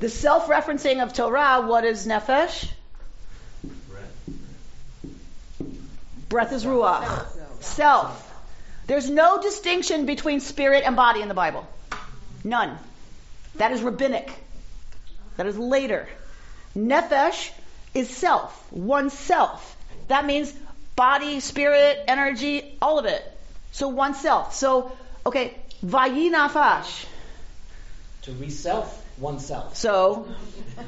The 0.00 0.08
self-referencing 0.08 1.02
of 1.02 1.12
Torah, 1.12 1.66
what 1.66 1.84
is 1.84 2.06
nefesh? 2.06 2.70
Breath 6.28 6.52
is 6.52 6.64
ruach. 6.64 7.26
Self. 7.60 8.27
There's 8.88 9.10
no 9.10 9.40
distinction 9.40 10.06
between 10.06 10.40
spirit 10.40 10.82
and 10.84 10.96
body 10.96 11.20
in 11.20 11.28
the 11.28 11.34
Bible. 11.34 11.68
None. 12.42 12.76
That 13.56 13.70
is 13.72 13.82
rabbinic. 13.82 14.32
That 15.36 15.46
is 15.46 15.58
later. 15.58 16.08
Nefesh 16.74 17.50
is 17.92 18.08
self, 18.08 18.72
oneself. 18.72 19.76
That 20.08 20.24
means 20.24 20.54
body, 20.96 21.40
spirit, 21.40 22.02
energy, 22.08 22.78
all 22.80 22.98
of 22.98 23.04
it. 23.04 23.22
So 23.72 23.88
oneself. 23.88 24.54
So, 24.54 24.90
okay, 25.26 25.54
vayinafash. 25.84 27.04
To 28.22 28.32
reself 28.32 29.04
oneself. 29.18 29.76
So, 29.76 30.28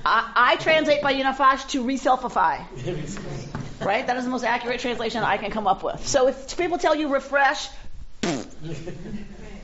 I, 0.06 0.32
I 0.34 0.56
translate 0.56 1.02
vayinafash 1.02 1.68
to 1.70 1.84
reselfify. 1.84 2.64
Right? 3.80 4.06
That 4.06 4.18
is 4.18 4.24
the 4.24 4.30
most 4.30 4.44
accurate 4.44 4.80
translation 4.80 5.22
I 5.24 5.38
can 5.38 5.50
come 5.50 5.66
up 5.66 5.82
with. 5.82 6.06
So 6.06 6.28
if 6.28 6.58
people 6.58 6.76
tell 6.76 6.94
you 6.94 7.08
refresh, 7.08 7.66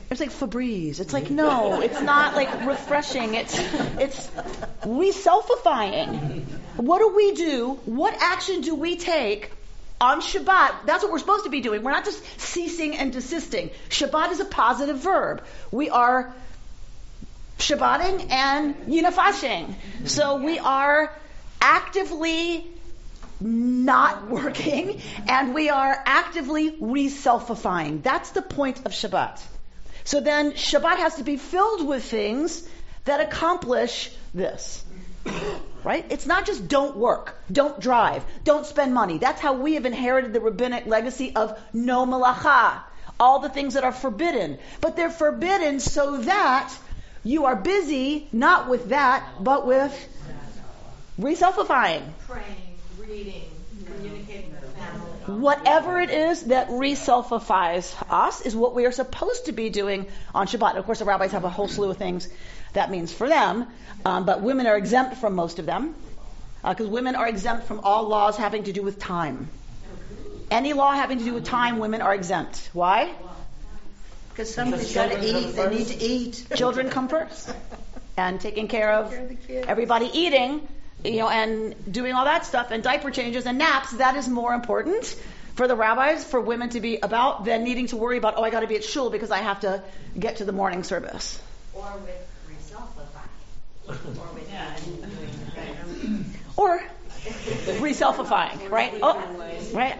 it's 0.09 0.19
like 0.19 0.31
Febreze. 0.31 0.99
It's 0.99 1.13
like 1.13 1.29
no, 1.29 1.81
it's 1.87 2.01
not 2.01 2.35
like 2.35 2.65
refreshing. 2.65 3.35
It's 3.35 3.57
it's 3.99 4.27
reselfifying. 4.81 6.43
What 6.77 6.99
do 6.99 7.15
we 7.15 7.33
do? 7.33 7.79
What 7.85 8.15
action 8.19 8.61
do 8.61 8.75
we 8.75 8.95
take 8.97 9.51
on 9.99 10.21
Shabbat? 10.21 10.85
That's 10.85 11.03
what 11.03 11.11
we're 11.11 11.19
supposed 11.19 11.45
to 11.45 11.49
be 11.49 11.61
doing. 11.61 11.83
We're 11.83 11.91
not 11.91 12.05
just 12.05 12.23
ceasing 12.39 12.97
and 12.97 13.11
desisting. 13.11 13.71
Shabbat 13.89 14.31
is 14.31 14.39
a 14.39 14.45
positive 14.45 14.99
verb. 14.99 15.43
We 15.71 15.89
are 15.89 16.33
Shabbating 17.57 18.31
and 18.31 18.75
Yinafashing. 18.85 19.73
So 20.05 20.37
we 20.37 20.59
are 20.59 21.11
actively 21.59 22.67
not 23.39 24.29
working 24.29 25.01
and 25.27 25.53
we 25.53 25.69
are 25.69 25.97
actively 26.05 26.71
reselfifying. 26.71 28.01
That's 28.03 28.31
the 28.31 28.41
point 28.41 28.79
of 28.85 28.91
Shabbat. 28.91 29.41
So 30.03 30.21
then 30.21 30.53
Shabbat 30.53 30.97
has 30.97 31.15
to 31.15 31.23
be 31.23 31.37
filled 31.37 31.85
with 31.87 32.03
things 32.03 32.67
that 33.05 33.19
accomplish 33.19 34.11
this. 34.33 34.83
Right? 35.83 36.05
It's 36.09 36.25
not 36.25 36.45
just 36.45 36.67
don't 36.67 36.97
work, 36.97 37.35
don't 37.51 37.79
drive, 37.79 38.23
don't 38.43 38.65
spend 38.65 38.93
money. 38.93 39.17
That's 39.17 39.41
how 39.41 39.53
we 39.53 39.75
have 39.75 39.85
inherited 39.85 40.33
the 40.33 40.39
rabbinic 40.39 40.85
legacy 40.85 41.35
of 41.35 41.59
no 41.73 42.05
malacha. 42.05 42.81
All 43.19 43.39
the 43.39 43.49
things 43.49 43.73
that 43.73 43.83
are 43.83 43.91
forbidden. 43.91 44.59
But 44.79 44.95
they're 44.95 45.09
forbidden 45.09 45.79
so 45.79 46.17
that 46.17 46.73
you 47.23 47.45
are 47.45 47.55
busy 47.55 48.27
not 48.31 48.69
with 48.69 48.89
that, 48.89 49.27
but 49.41 49.65
with 49.65 49.93
reselfifying. 51.19 52.03
Praying, 52.27 52.66
reading, 53.07 53.43
communicating 53.85 54.51
with 54.51 54.75
family. 54.75 55.39
Whatever 55.41 55.99
it 55.99 56.09
is 56.09 56.43
that 56.45 56.69
reselfifies 56.69 57.95
us 58.09 58.41
is 58.41 58.55
what 58.55 58.75
we 58.75 58.85
are 58.85 58.91
supposed 58.91 59.45
to 59.45 59.51
be 59.51 59.69
doing 59.69 60.07
on 60.33 60.47
Shabbat. 60.47 60.75
Of 60.77 60.85
course, 60.85 60.99
the 60.99 61.05
rabbis 61.05 61.31
have 61.31 61.43
a 61.43 61.49
whole 61.49 61.67
slew 61.67 61.89
of 61.89 61.97
things 61.97 62.27
that 62.73 62.91
means 62.91 63.13
for 63.13 63.27
them, 63.27 63.67
um, 64.05 64.25
but 64.25 64.41
women 64.41 64.67
are 64.67 64.77
exempt 64.77 65.17
from 65.17 65.35
most 65.35 65.59
of 65.59 65.65
them 65.65 65.95
because 66.63 66.87
women 66.87 67.15
are 67.15 67.27
exempt 67.27 67.65
from 67.67 67.79
all 67.81 68.07
laws 68.07 68.35
having 68.37 68.63
to 68.63 68.73
do 68.73 68.81
with 68.81 68.99
time. 68.99 69.49
any 70.51 70.73
law 70.73 70.91
having 70.93 71.19
to 71.19 71.23
do 71.23 71.33
with 71.33 71.45
time, 71.45 71.79
women 71.79 72.01
are 72.01 72.13
exempt. 72.13 72.69
Why? 72.73 73.13
Because 74.29 74.53
somebody's 74.53 74.93
got 74.93 75.11
to 75.11 75.25
eat. 75.25 75.55
come 75.55 75.69
They 75.69 75.77
need 75.77 75.87
to 75.87 76.03
eat. 76.03 76.47
Children 76.55 76.89
come 76.89 77.07
first. 77.07 77.53
And 78.17 78.39
taking 78.41 78.67
care 78.67 78.93
of 78.93 79.11
Care 79.11 79.21
of 79.23 79.29
the 79.29 79.35
kids. 79.35 79.65
everybody 79.67 80.09
eating, 80.13 80.67
you 81.03 81.17
know, 81.17 81.29
and 81.29 81.75
doing 81.91 82.13
all 82.13 82.25
that 82.25 82.45
stuff 82.45 82.71
and 82.71 82.83
diaper 82.83 83.11
changes 83.11 83.45
and 83.45 83.57
naps, 83.57 83.91
that 83.93 84.15
is 84.15 84.27
more 84.27 84.53
important 84.53 85.15
for 85.55 85.67
the 85.67 85.75
rabbis, 85.75 86.23
for 86.23 86.39
women 86.39 86.69
to 86.69 86.79
be 86.79 86.97
about 86.97 87.45
than 87.45 87.63
needing 87.63 87.87
to 87.87 87.97
worry 87.97 88.17
about, 88.17 88.35
oh, 88.37 88.43
I 88.43 88.51
got 88.51 88.59
to 88.59 88.67
be 88.67 88.75
at 88.75 88.83
shul 88.83 89.09
because 89.09 89.31
I 89.31 89.39
have 89.39 89.61
to 89.61 89.81
get 90.17 90.37
to 90.37 90.45
the 90.45 90.51
morning 90.51 90.83
service. 90.83 91.41
Or 91.73 91.91
with 92.03 92.27
reselfifying. 92.47 93.27
Or 94.17 94.33
with 94.33 94.47
Or 96.57 96.81
reselfifying, 97.79 98.69
right? 98.69 98.93
Oh, 99.01 99.69
right. 99.73 99.97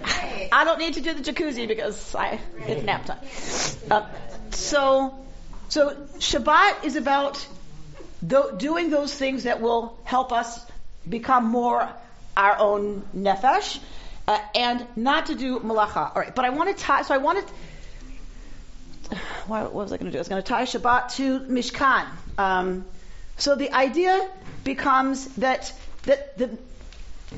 I 0.51 0.63
don't 0.63 0.79
need 0.79 0.95
to 0.95 1.01
do 1.01 1.13
the 1.13 1.21
jacuzzi 1.21 1.67
because 1.67 2.15
I 2.15 2.39
it's 2.67 2.83
nap 2.83 3.05
time. 3.05 3.19
Uh, 3.91 4.07
so, 4.51 5.13
so 5.69 5.95
Shabbat 6.19 6.83
is 6.85 6.95
about 6.95 7.45
tho- 8.21 8.55
doing 8.55 8.89
those 8.89 9.13
things 9.13 9.43
that 9.43 9.61
will 9.61 9.97
help 10.03 10.31
us 10.31 10.59
become 11.09 11.45
more 11.45 11.89
our 12.35 12.57
own 12.59 13.01
nefesh, 13.15 13.79
uh, 14.27 14.39
and 14.55 14.85
not 14.95 15.27
to 15.27 15.35
do 15.35 15.59
malacha. 15.59 16.15
All 16.15 16.21
right, 16.21 16.33
but 16.33 16.45
I 16.45 16.49
want 16.49 16.75
to 16.75 16.83
tie. 16.83 17.01
So 17.01 17.13
I 17.13 17.17
wanted. 17.17 17.45
What 19.47 19.73
was 19.73 19.93
I 19.93 19.97
going 19.97 20.07
to 20.07 20.11
do? 20.11 20.17
I 20.17 20.19
was 20.19 20.27
going 20.27 20.43
to 20.43 20.47
tie 20.47 20.63
Shabbat 20.63 21.15
to 21.15 21.39
Mishkan. 21.39 22.05
Um, 22.37 22.85
so 23.37 23.55
the 23.55 23.71
idea 23.71 24.29
becomes 24.65 25.25
that 25.35 25.71
that 26.03 26.37
the 26.37 26.57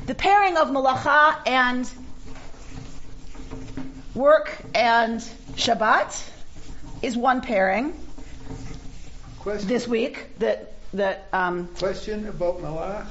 the 0.07 0.15
pairing 0.15 0.57
of 0.57 0.69
malacha 0.69 1.37
and 1.45 1.89
work 4.15 4.57
and 4.73 5.19
Shabbat 5.55 6.29
is 7.01 7.15
one 7.15 7.41
pairing 7.41 7.93
Question, 9.39 9.67
this 9.67 9.87
week. 9.87 10.37
That 10.39 10.73
that 10.93 11.27
um, 11.31 11.67
question 11.77 12.27
about 12.27 12.61
Malach? 12.61 13.07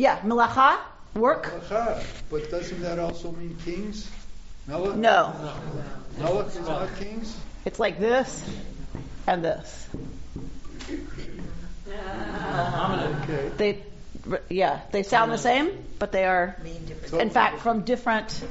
Yeah, 0.00 0.18
malacha 0.20 0.78
work. 1.14 1.46
Malachah, 1.46 2.02
but 2.30 2.50
doesn't 2.50 2.80
that 2.80 2.98
also 2.98 3.32
mean 3.32 3.56
kings? 3.64 4.10
Melech? 4.66 4.96
No, 4.96 5.34
Melech 6.18 6.46
is 6.48 6.66
not 6.66 6.88
kings? 6.98 7.36
it's 7.64 7.78
like 7.78 8.00
this 8.00 8.42
and 9.26 9.44
this. 9.44 9.88
Okay. 11.88 13.50
They 13.56 13.82
yeah, 14.48 14.80
they 14.92 15.02
sound 15.02 15.32
the 15.32 15.38
same, 15.38 15.70
but 15.98 16.12
they 16.12 16.24
are 16.24 16.56
Mean 16.62 16.84
different. 16.86 17.10
So- 17.10 17.18
in 17.18 17.30
fact 17.30 17.60
from 17.60 17.82
different 17.82 18.42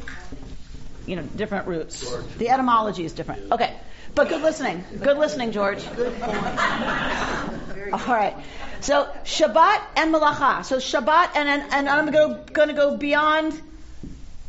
you 1.08 1.16
know 1.16 1.24
different 1.24 1.68
roots. 1.68 2.06
The 2.38 2.50
etymology 2.50 3.06
is 3.06 3.14
different. 3.14 3.52
Okay, 3.52 3.76
but 4.14 4.30
good 4.30 4.44
listening. 4.44 4.84
Good 5.02 5.18
listening, 5.18 5.52
George. 5.52 5.82
Very 5.82 7.92
All 7.92 8.00
right. 8.08 8.36
So 8.82 9.10
Shabbat 9.26 9.82
and 9.96 10.14
Malacha. 10.14 10.64
So 10.66 10.78
Shabbat 10.78 11.36
and 11.36 11.50
and, 11.50 11.74
and 11.74 11.90
I'm 11.90 12.12
going 12.12 12.46
to 12.46 12.54
going 12.54 12.70
to 12.70 12.74
go 12.74 12.98
beyond 12.98 13.60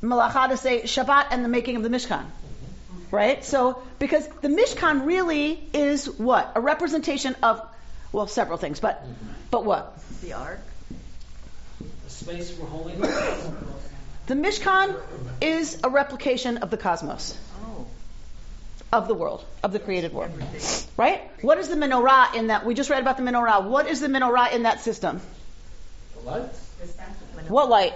Malacha 0.02 0.50
to 0.50 0.56
say 0.56 0.82
Shabbat 0.82 1.26
and 1.30 1.44
the 1.44 1.48
making 1.48 1.76
of 1.76 1.82
the 1.82 1.88
Mishkan. 1.88 2.24
Right? 3.10 3.44
So 3.44 3.82
because 3.98 4.26
the 4.40 4.48
Mishkan 4.48 5.06
really 5.06 5.60
is 5.74 6.08
what? 6.08 6.52
A 6.54 6.60
representation 6.60 7.34
of 7.42 7.60
well, 8.12 8.26
several 8.26 8.58
things, 8.58 8.80
but 8.80 9.04
but 9.50 9.64
what? 9.64 9.98
The 10.22 10.34
ark. 10.34 10.60
The 12.04 12.10
space 12.10 12.50
for 12.50 12.66
holiness. 12.66 13.50
The 14.26 14.34
Mishkan 14.34 14.96
is 15.40 15.80
a 15.82 15.90
replication 15.90 16.58
of 16.58 16.70
the 16.70 16.76
cosmos, 16.76 17.36
of 18.92 19.06
the 19.06 19.14
world, 19.14 19.44
of 19.62 19.72
the 19.72 19.78
created 19.78 20.12
world. 20.12 20.32
Right? 20.96 21.22
What 21.42 21.58
is 21.58 21.68
the 21.68 21.76
menorah 21.76 22.34
in 22.34 22.48
that? 22.48 22.66
We 22.66 22.74
just 22.74 22.90
read 22.90 23.00
about 23.00 23.16
the 23.16 23.22
menorah. 23.22 23.64
What 23.64 23.86
is 23.86 24.00
the 24.00 24.08
menorah 24.08 24.52
in 24.52 24.64
that 24.64 24.80
system? 24.80 25.20
The 26.14 26.30
lights. 26.30 26.70
What 27.48 27.68
light? 27.68 27.94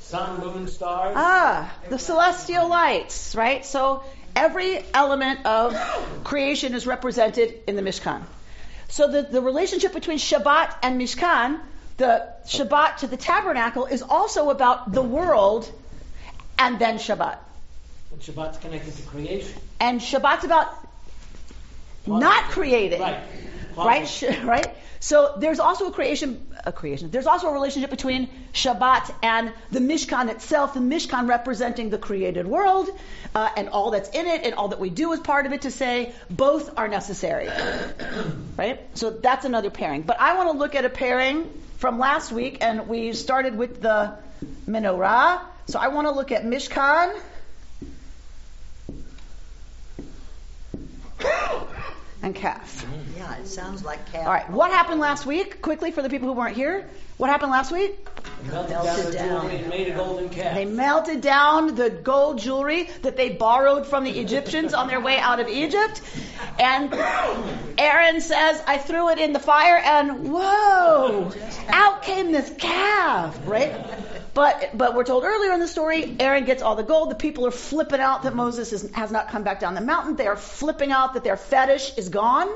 Sun, 0.00 0.40
moon, 0.40 0.66
stars. 0.66 1.14
Ah, 1.16 1.72
the 1.88 1.98
celestial 1.98 2.68
lights, 2.68 3.34
right? 3.36 3.64
So 3.64 4.02
every 4.34 4.84
element 4.92 5.46
of 5.46 5.76
creation 6.24 6.74
is 6.74 6.86
represented 6.86 7.54
in 7.66 7.76
the 7.76 7.82
Mishkan. 7.82 8.22
So 8.88 9.06
the, 9.06 9.22
the 9.22 9.40
relationship 9.40 9.92
between 9.92 10.18
Shabbat 10.18 10.74
and 10.82 11.00
Mishkan, 11.00 11.60
the 11.96 12.26
Shabbat 12.46 12.98
to 12.98 13.06
the 13.06 13.16
tabernacle, 13.16 13.86
is 13.86 14.02
also 14.02 14.50
about 14.50 14.92
the 14.92 15.02
world 15.02 15.70
and 16.58 16.78
then 16.78 16.96
Shabbat. 16.96 17.38
And 18.12 18.20
Shabbat's 18.20 18.58
connected 18.58 18.94
to 18.94 19.02
creation. 19.02 19.60
And 19.78 20.00
Shabbat's 20.00 20.44
about 20.44 20.74
not 22.06 22.44
creating. 22.50 23.00
Right. 23.00 23.22
Right? 23.76 24.44
Right? 24.44 24.76
So 25.02 25.36
there's 25.38 25.60
also 25.60 25.86
a 25.86 25.92
creation, 25.92 26.46
a 26.64 26.72
creation. 26.72 27.10
There's 27.10 27.26
also 27.26 27.48
a 27.48 27.52
relationship 27.52 27.88
between 27.88 28.28
Shabbat 28.52 29.14
and 29.22 29.52
the 29.70 29.80
Mishkan 29.80 30.28
itself. 30.28 30.74
The 30.74 30.80
Mishkan 30.80 31.26
representing 31.26 31.88
the 31.88 31.96
created 31.96 32.46
world 32.46 32.90
uh, 33.34 33.48
and 33.56 33.70
all 33.70 33.92
that's 33.92 34.10
in 34.10 34.26
it 34.26 34.44
and 34.44 34.54
all 34.54 34.68
that 34.68 34.78
we 34.78 34.90
do 34.90 35.14
as 35.14 35.20
part 35.20 35.46
of 35.46 35.52
it. 35.52 35.62
To 35.62 35.70
say 35.70 36.12
both 36.28 36.76
are 36.78 36.86
necessary, 36.86 37.48
right? 38.58 38.80
So 38.94 39.08
that's 39.08 39.46
another 39.46 39.70
pairing. 39.70 40.02
But 40.02 40.20
I 40.20 40.36
want 40.36 40.52
to 40.52 40.58
look 40.58 40.74
at 40.74 40.84
a 40.84 40.90
pairing 40.90 41.50
from 41.78 41.98
last 41.98 42.30
week, 42.30 42.58
and 42.60 42.86
we 42.86 43.14
started 43.14 43.56
with 43.56 43.80
the 43.80 44.12
menorah. 44.68 45.40
So 45.66 45.78
I 45.78 45.88
want 45.88 46.08
to 46.08 46.12
look 46.12 46.30
at 46.30 46.44
Mishkan. 46.44 47.18
And 52.22 52.34
calf. 52.34 52.84
yeah, 53.16 53.34
it 53.38 53.46
sounds 53.46 53.82
like 53.82 54.12
calf. 54.12 54.26
All 54.26 54.32
right, 54.32 54.48
what 54.50 54.70
happened 54.70 55.00
last 55.00 55.24
week? 55.24 55.62
Quickly 55.62 55.90
for 55.90 56.02
the 56.02 56.10
people 56.10 56.28
who 56.28 56.34
weren't 56.34 56.54
here. 56.54 56.88
What 57.16 57.30
happened 57.30 57.50
last 57.50 57.72
week? 57.72 57.98
Melted, 58.46 58.70
Melted 58.72 59.14
down 59.14 59.46
down. 59.46 59.50
and 59.50 59.68
made 59.68 59.88
a 59.88 59.94
golden 59.94 60.28
calf. 60.28 60.54
They 60.54 60.64
melted 60.64 61.20
down 61.22 61.74
the 61.74 61.90
gold 61.90 62.38
jewelry 62.38 62.88
that 63.02 63.16
they 63.16 63.30
borrowed 63.30 63.86
from 63.86 64.04
the 64.04 64.10
Egyptians 64.18 64.74
on 64.74 64.88
their 64.88 65.00
way 65.00 65.18
out 65.18 65.40
of 65.40 65.48
Egypt. 65.48 66.02
And 66.58 66.92
Aaron 67.78 68.20
says, 68.20 68.62
I 68.66 68.78
threw 68.78 69.10
it 69.10 69.18
in 69.18 69.32
the 69.32 69.38
fire 69.38 69.76
and 69.76 70.30
whoa, 70.30 71.32
out 71.68 72.02
came 72.02 72.32
this 72.32 72.50
calf, 72.58 73.38
right? 73.46 73.72
But, 74.32 74.70
but 74.74 74.94
we're 74.94 75.04
told 75.04 75.24
earlier 75.24 75.52
in 75.52 75.60
the 75.60 75.68
story, 75.68 76.16
Aaron 76.20 76.44
gets 76.44 76.62
all 76.62 76.76
the 76.76 76.82
gold. 76.82 77.10
The 77.10 77.16
people 77.16 77.46
are 77.46 77.50
flipping 77.50 78.00
out 78.00 78.22
that 78.22 78.34
Moses 78.34 78.72
is, 78.72 78.90
has 78.92 79.10
not 79.10 79.28
come 79.28 79.42
back 79.42 79.60
down 79.60 79.74
the 79.74 79.80
mountain. 79.80 80.16
They 80.16 80.26
are 80.26 80.36
flipping 80.36 80.92
out 80.92 81.14
that 81.14 81.24
their 81.24 81.36
fetish 81.36 81.96
is 81.96 82.08
gone. 82.08 82.48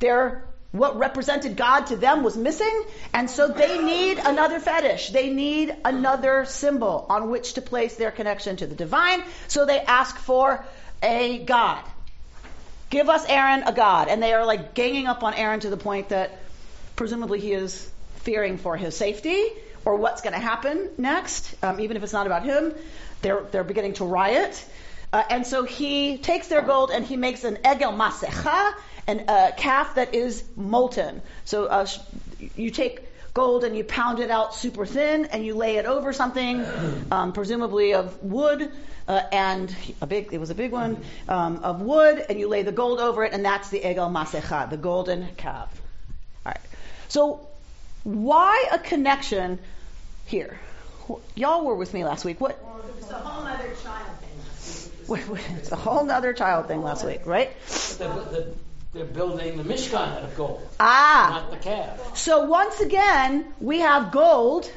Their 0.00 0.44
what 0.70 0.98
represented 0.98 1.56
God 1.56 1.86
to 1.86 1.96
them 1.96 2.22
was 2.22 2.36
missing, 2.36 2.84
and 3.14 3.30
so 3.30 3.48
they 3.48 3.82
need 3.82 4.18
another 4.18 4.60
fetish. 4.60 5.08
They 5.08 5.30
need 5.30 5.74
another 5.82 6.44
symbol 6.44 7.06
on 7.08 7.30
which 7.30 7.54
to 7.54 7.62
place 7.62 7.96
their 7.96 8.10
connection 8.10 8.56
to 8.56 8.66
the 8.66 8.74
divine. 8.74 9.22
So 9.46 9.64
they 9.64 9.80
ask 9.80 10.14
for 10.18 10.62
a 11.02 11.38
God. 11.38 11.82
Give 12.90 13.08
us 13.08 13.24
Aaron 13.26 13.62
a 13.64 13.72
God. 13.72 14.08
And 14.08 14.22
they 14.22 14.34
are 14.34 14.44
like 14.44 14.74
ganging 14.74 15.06
up 15.06 15.22
on 15.22 15.32
Aaron 15.34 15.60
to 15.60 15.70
the 15.70 15.76
point 15.78 16.10
that 16.10 16.38
presumably 16.96 17.40
he 17.40 17.52
is 17.52 17.90
fearing 18.16 18.58
for 18.58 18.76
his 18.76 18.94
safety 18.96 19.42
or 19.88 19.96
what's 19.96 20.20
going 20.20 20.34
to 20.34 20.38
happen 20.38 20.90
next, 20.98 21.54
um, 21.62 21.80
even 21.80 21.96
if 21.96 22.02
it's 22.02 22.12
not 22.12 22.26
about 22.26 22.44
him. 22.44 22.74
They're, 23.22 23.42
they're 23.50 23.64
beginning 23.64 23.94
to 23.94 24.04
riot. 24.04 24.62
Uh, 25.14 25.22
and 25.30 25.46
so 25.46 25.64
he 25.64 26.18
takes 26.18 26.48
their 26.48 26.60
gold 26.60 26.90
and 26.90 27.06
he 27.06 27.16
makes 27.16 27.42
an 27.44 27.56
egel 27.64 27.96
masecha, 27.96 28.74
an 29.06 29.24
a 29.28 29.52
calf 29.56 29.94
that 29.94 30.14
is 30.14 30.44
molten. 30.56 31.22
So 31.46 31.64
uh, 31.64 31.86
you 32.54 32.70
take 32.70 33.08
gold 33.32 33.64
and 33.64 33.74
you 33.74 33.82
pound 33.82 34.20
it 34.20 34.30
out 34.30 34.54
super 34.54 34.84
thin 34.84 35.24
and 35.32 35.42
you 35.42 35.54
lay 35.54 35.76
it 35.76 35.86
over 35.86 36.12
something, 36.12 36.66
um, 37.10 37.32
presumably 37.32 37.94
of 37.94 38.22
wood. 38.22 38.70
Uh, 39.08 39.22
and 39.32 39.74
a 40.02 40.06
big, 40.06 40.34
it 40.34 40.38
was 40.38 40.50
a 40.50 40.54
big 40.54 40.70
one, 40.70 41.02
um, 41.30 41.60
of 41.62 41.80
wood, 41.80 42.22
and 42.28 42.38
you 42.38 42.46
lay 42.46 42.62
the 42.62 42.72
gold 42.72 43.00
over 43.00 43.24
it, 43.24 43.32
and 43.32 43.42
that's 43.42 43.70
the 43.70 43.80
egel 43.80 44.12
masecha, 44.12 44.68
the 44.68 44.76
golden 44.76 45.26
calf. 45.38 45.70
All 46.44 46.52
right. 46.52 46.60
So, 47.08 47.48
why 48.04 48.66
a 48.70 48.78
connection 48.78 49.58
here? 50.28 50.58
Y'all 51.34 51.64
were 51.64 51.74
with 51.74 51.92
me 51.94 52.04
last 52.04 52.24
week. 52.24 52.40
What? 52.40 52.62
It's 52.98 53.10
a 53.10 53.14
whole 53.14 53.46
other 53.46 53.70
child 53.82 54.06
thing. 54.20 54.28
It's 55.56 55.72
a 55.72 55.76
whole 55.76 56.04
nother 56.04 56.34
child 56.34 56.68
thing 56.68 56.82
last 56.82 57.02
week, 57.02 57.24
right? 57.24 57.50
They're, 57.96 58.08
they're, 58.30 58.46
they're 58.92 59.04
building 59.06 59.56
the 59.56 59.64
Mishkan 59.64 59.94
out 59.94 60.22
of 60.22 60.36
gold, 60.36 60.68
Ah. 60.78 61.44
not 61.48 61.50
the 61.50 61.56
calf. 61.56 62.14
So 62.16 62.44
once 62.44 62.80
again, 62.80 63.46
we 63.58 63.78
have 63.78 64.12
gold, 64.12 64.70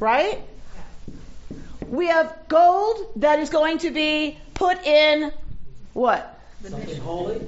right? 0.00 0.40
We 1.86 2.06
have 2.06 2.34
gold 2.48 3.12
that 3.16 3.40
is 3.40 3.50
going 3.50 3.78
to 3.78 3.90
be 3.90 4.38
put 4.54 4.82
in 4.86 5.30
what? 5.92 6.40
Something 6.64 7.00
holy. 7.00 7.40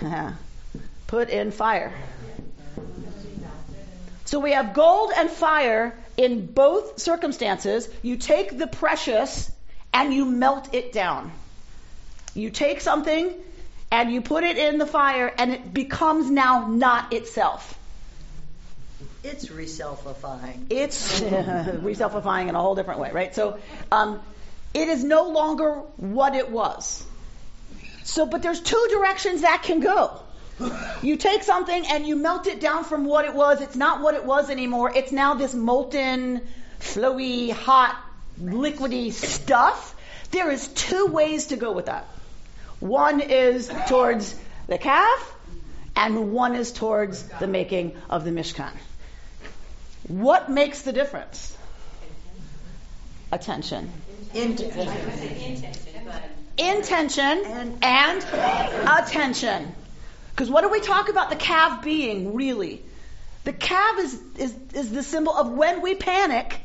put 1.06 1.30
in 1.30 1.52
fire. 1.52 1.92
So 4.28 4.40
we 4.40 4.52
have 4.52 4.74
gold 4.74 5.10
and 5.16 5.30
fire 5.30 5.98
in 6.18 6.44
both 6.44 7.00
circumstances, 7.00 7.88
you 8.02 8.18
take 8.18 8.58
the 8.58 8.66
precious 8.66 9.50
and 9.94 10.12
you 10.12 10.26
melt 10.26 10.74
it 10.74 10.92
down. 10.92 11.32
You 12.34 12.50
take 12.50 12.82
something 12.82 13.32
and 13.90 14.12
you 14.12 14.20
put 14.20 14.44
it 14.44 14.58
in 14.58 14.76
the 14.76 14.84
fire 14.84 15.32
and 15.38 15.54
it 15.54 15.72
becomes 15.72 16.30
now 16.30 16.66
not 16.68 17.14
itself. 17.14 17.78
It's 19.24 19.46
reselfifying. 19.46 20.66
It's 20.68 21.20
reselfifying 21.22 22.50
in 22.50 22.54
a 22.54 22.60
whole 22.60 22.74
different 22.74 23.00
way, 23.00 23.10
right? 23.10 23.34
So, 23.34 23.58
um, 23.90 24.20
it 24.74 24.88
is 24.88 25.02
no 25.02 25.30
longer 25.30 25.72
what 25.96 26.34
it 26.34 26.50
was. 26.50 27.02
So, 28.04 28.26
but 28.26 28.42
there's 28.42 28.60
two 28.60 28.88
directions 28.90 29.40
that 29.40 29.62
can 29.62 29.80
go. 29.80 30.20
You 31.02 31.16
take 31.16 31.42
something 31.42 31.86
and 31.86 32.06
you 32.06 32.16
melt 32.16 32.46
it 32.46 32.60
down 32.60 32.84
from 32.84 33.04
what 33.04 33.24
it 33.24 33.34
was. 33.34 33.60
It's 33.60 33.76
not 33.76 34.00
what 34.00 34.14
it 34.14 34.24
was 34.24 34.50
anymore. 34.50 34.92
It's 34.94 35.12
now 35.12 35.34
this 35.34 35.54
molten, 35.54 36.40
flowy, 36.80 37.52
hot, 37.52 37.96
liquidy 38.40 39.12
stuff. 39.12 39.94
There 40.30 40.50
is 40.50 40.68
two 40.68 41.06
ways 41.06 41.46
to 41.46 41.56
go 41.56 41.72
with 41.72 41.86
that. 41.86 42.06
One 42.80 43.20
is 43.20 43.70
towards 43.88 44.34
the 44.66 44.78
calf, 44.78 45.34
and 45.96 46.32
one 46.32 46.54
is 46.54 46.72
towards 46.72 47.22
the 47.40 47.46
making 47.46 47.96
of 48.08 48.24
the 48.24 48.30
Mishkan. 48.30 48.72
What 50.06 50.50
makes 50.50 50.82
the 50.82 50.92
difference? 50.92 51.56
Attention. 53.32 53.90
Intention 54.34 54.88
Intention 56.58 57.44
and 57.82 58.24
attention. 58.88 59.74
Because 60.38 60.52
what 60.52 60.60
do 60.60 60.68
we 60.68 60.78
talk 60.78 61.08
about 61.08 61.30
the 61.30 61.34
calf 61.34 61.82
being, 61.82 62.32
really? 62.32 62.80
The 63.42 63.52
calf 63.52 63.98
is, 63.98 64.22
is, 64.38 64.54
is 64.72 64.92
the 64.92 65.02
symbol 65.02 65.34
of 65.34 65.50
when 65.50 65.82
we 65.82 65.96
panic, 65.96 66.60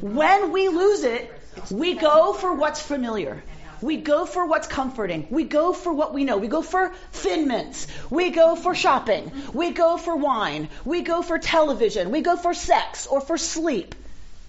when 0.00 0.50
we 0.50 0.66
lose 0.66 1.04
it, 1.04 1.32
we 1.70 1.94
go 1.94 2.32
for 2.32 2.52
what's 2.54 2.82
familiar. 2.82 3.40
We 3.80 3.98
go 3.98 4.26
for 4.26 4.46
what's 4.46 4.66
comforting. 4.66 5.28
We 5.30 5.44
go 5.44 5.72
for 5.72 5.92
what 5.92 6.12
we 6.12 6.24
know. 6.24 6.38
We 6.38 6.48
go 6.48 6.60
for 6.60 6.92
thin 7.12 7.46
mints. 7.46 7.86
We 8.10 8.30
go 8.30 8.56
for 8.56 8.74
shopping. 8.74 9.30
We 9.54 9.70
go 9.70 9.96
for 9.96 10.16
wine. 10.16 10.68
We 10.84 11.02
go 11.02 11.22
for 11.22 11.38
television. 11.38 12.10
We 12.10 12.22
go 12.22 12.36
for 12.36 12.52
sex 12.52 13.06
or 13.06 13.20
for 13.20 13.38
sleep. 13.38 13.94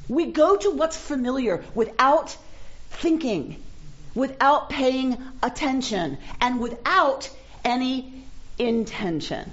We 0.08 0.32
go 0.32 0.58
to 0.58 0.72
what's 0.72 0.98
familiar 0.98 1.64
without 1.76 2.36
thinking, 2.90 3.62
without 4.16 4.72
paying 4.72 5.20
attention, 5.44 6.18
and 6.42 6.60
without 6.60 7.30
any 7.64 8.20
intention. 8.60 9.52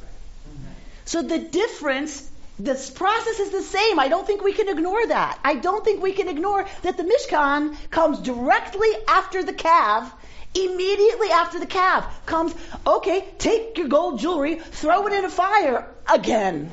So 1.04 1.22
the 1.22 1.38
difference 1.38 2.30
this 2.58 2.90
process 2.90 3.38
is 3.38 3.50
the 3.50 3.62
same. 3.62 3.98
I 3.98 4.08
don't 4.08 4.26
think 4.26 4.42
we 4.42 4.54
can 4.54 4.68
ignore 4.68 5.06
that. 5.06 5.38
I 5.44 5.56
don't 5.56 5.84
think 5.84 6.02
we 6.02 6.12
can 6.12 6.28
ignore 6.28 6.66
that 6.82 6.96
the 6.96 7.02
Mishkan 7.02 7.76
comes 7.90 8.18
directly 8.20 8.88
after 9.06 9.42
the 9.42 9.52
calf. 9.52 10.12
Immediately 10.54 11.30
after 11.30 11.60
the 11.60 11.66
calf 11.66 12.24
comes, 12.24 12.54
okay, 12.86 13.26
take 13.38 13.76
your 13.76 13.88
gold 13.88 14.20
jewelry, 14.20 14.54
throw 14.54 15.06
it 15.06 15.12
in 15.12 15.26
a 15.26 15.28
fire 15.28 15.86
again. 16.10 16.70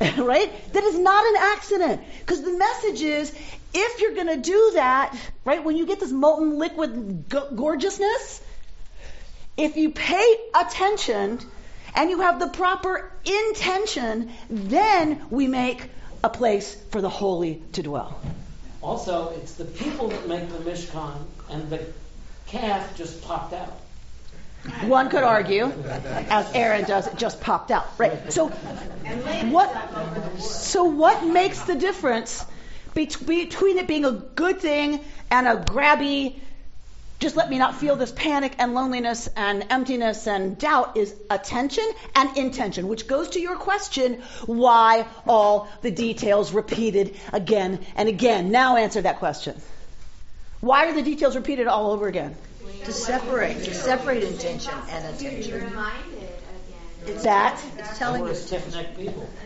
right? 0.16 0.72
That 0.72 0.84
is 0.84 0.98
not 0.98 1.26
an 1.26 1.34
accident. 1.36 2.00
Because 2.20 2.42
the 2.42 2.56
message 2.56 3.02
is, 3.02 3.34
if 3.74 4.00
you're 4.00 4.14
going 4.14 4.28
to 4.28 4.38
do 4.38 4.70
that, 4.74 5.14
right, 5.44 5.62
when 5.62 5.76
you 5.76 5.84
get 5.84 6.00
this 6.00 6.10
molten 6.10 6.58
liquid 6.58 7.28
gorgeousness, 7.28 8.40
if 9.56 9.76
you 9.76 9.90
pay 9.90 10.36
attention 10.54 11.40
and 11.94 12.10
you 12.10 12.20
have 12.20 12.38
the 12.38 12.48
proper 12.48 13.10
intention, 13.24 14.30
then 14.50 15.24
we 15.30 15.48
make 15.48 15.88
a 16.22 16.28
place 16.28 16.74
for 16.90 17.00
the 17.00 17.08
holy 17.08 17.62
to 17.72 17.82
dwell. 17.82 18.20
Also, 18.82 19.30
it's 19.30 19.54
the 19.54 19.64
people 19.64 20.08
that 20.08 20.28
make 20.28 20.48
the 20.48 20.58
Mishkan, 20.58 21.14
and 21.50 21.68
the 21.70 21.84
calf 22.46 22.96
just 22.96 23.22
popped 23.22 23.52
out. 23.52 23.72
One 24.82 25.10
could 25.10 25.22
argue, 25.22 25.72
as 26.28 26.52
Aaron 26.52 26.84
does, 26.84 27.06
it 27.06 27.16
just 27.16 27.40
popped 27.40 27.70
out. 27.70 27.86
Right. 27.98 28.32
So 28.32 28.48
what 28.48 30.40
so 30.40 30.84
what 30.84 31.24
makes 31.24 31.60
the 31.62 31.76
difference 31.76 32.44
between 32.94 33.78
it 33.78 33.86
being 33.86 34.04
a 34.04 34.12
good 34.12 34.60
thing 34.60 35.04
and 35.30 35.46
a 35.46 35.56
grabby 35.56 36.40
just 37.18 37.34
let 37.36 37.48
me 37.48 37.58
not 37.58 37.76
feel 37.76 37.96
this 37.96 38.12
panic 38.12 38.54
and 38.58 38.74
loneliness 38.74 39.28
and 39.36 39.66
emptiness 39.70 40.26
and 40.26 40.58
doubt 40.58 40.96
is 40.96 41.14
attention 41.30 41.84
and 42.14 42.36
intention, 42.36 42.88
which 42.88 43.06
goes 43.06 43.30
to 43.30 43.40
your 43.40 43.56
question, 43.56 44.22
why 44.44 45.06
all 45.26 45.68
the 45.82 45.90
details 45.90 46.52
repeated 46.52 47.16
again 47.32 47.80
and 47.96 48.08
again? 48.08 48.50
Now 48.50 48.76
answer 48.76 49.00
that 49.02 49.18
question. 49.18 49.54
Why 50.60 50.86
are 50.88 50.92
the 50.94 51.02
details 51.02 51.36
repeated 51.36 51.66
all 51.66 51.92
over 51.92 52.06
again? 52.06 52.34
To 52.84 52.92
separate, 52.92 53.64
to 53.64 53.74
separate 53.74 54.22
intention 54.22 54.74
and 54.90 55.14
attention. 55.14 55.50
You're 55.50 55.64
reminded 55.68 56.14
again. 56.14 56.28
It's 57.06 57.22
that. 57.24 57.60
It's 57.78 57.98
telling 57.98 58.22
We're 58.22 58.28
you. 58.28 58.34
stiff-necked 58.34 58.96
people. 58.96 59.28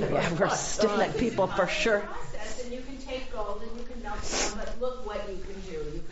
Yeah, 0.00 0.32
we're 0.34 0.48
stiff-necked 0.50 1.18
people 1.18 1.46
for 1.46 1.66
sure. 1.66 2.00
Process, 2.00 2.64
and 2.64 2.72
you 2.72 2.80
can 2.80 2.96
take 2.98 3.32
gold 3.32 3.62
and 3.62 3.78
you 3.78 3.86
can 3.86 4.02
melt 4.02 4.18
it 4.18 4.30
down, 4.30 4.58
but 4.64 4.80
look 4.80 5.06
what 5.06 5.28
you 5.28 5.36
can 5.42 5.60
do. 5.62 5.72
You 5.72 6.02
can 6.08 6.09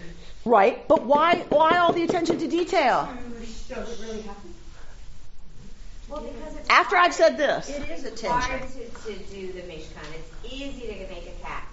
Right. 0.49 0.89
But 0.89 1.05
why 1.05 1.37
why 1.51 1.77
all 1.77 1.93
the 1.93 2.03
attention 2.05 2.39
to 2.39 2.49
detail? 2.49 3.07
Well, 6.09 6.23
because 6.23 6.57
it's 6.57 6.71
After 6.71 6.97
I've 6.97 7.13
said 7.13 7.37
this. 7.37 7.69
It 7.69 7.87
is 7.91 8.05
It's 8.05 8.23
hard 8.23 8.45
attention. 8.63 8.91
to, 9.05 9.13
to 9.13 9.19
do 9.35 9.53
the 9.53 9.61
Mishkan. 9.61 10.09
It's 10.15 10.53
easy 10.55 10.87
to 10.87 11.07
make 11.13 11.29
a 11.29 11.45
cat. 11.47 11.65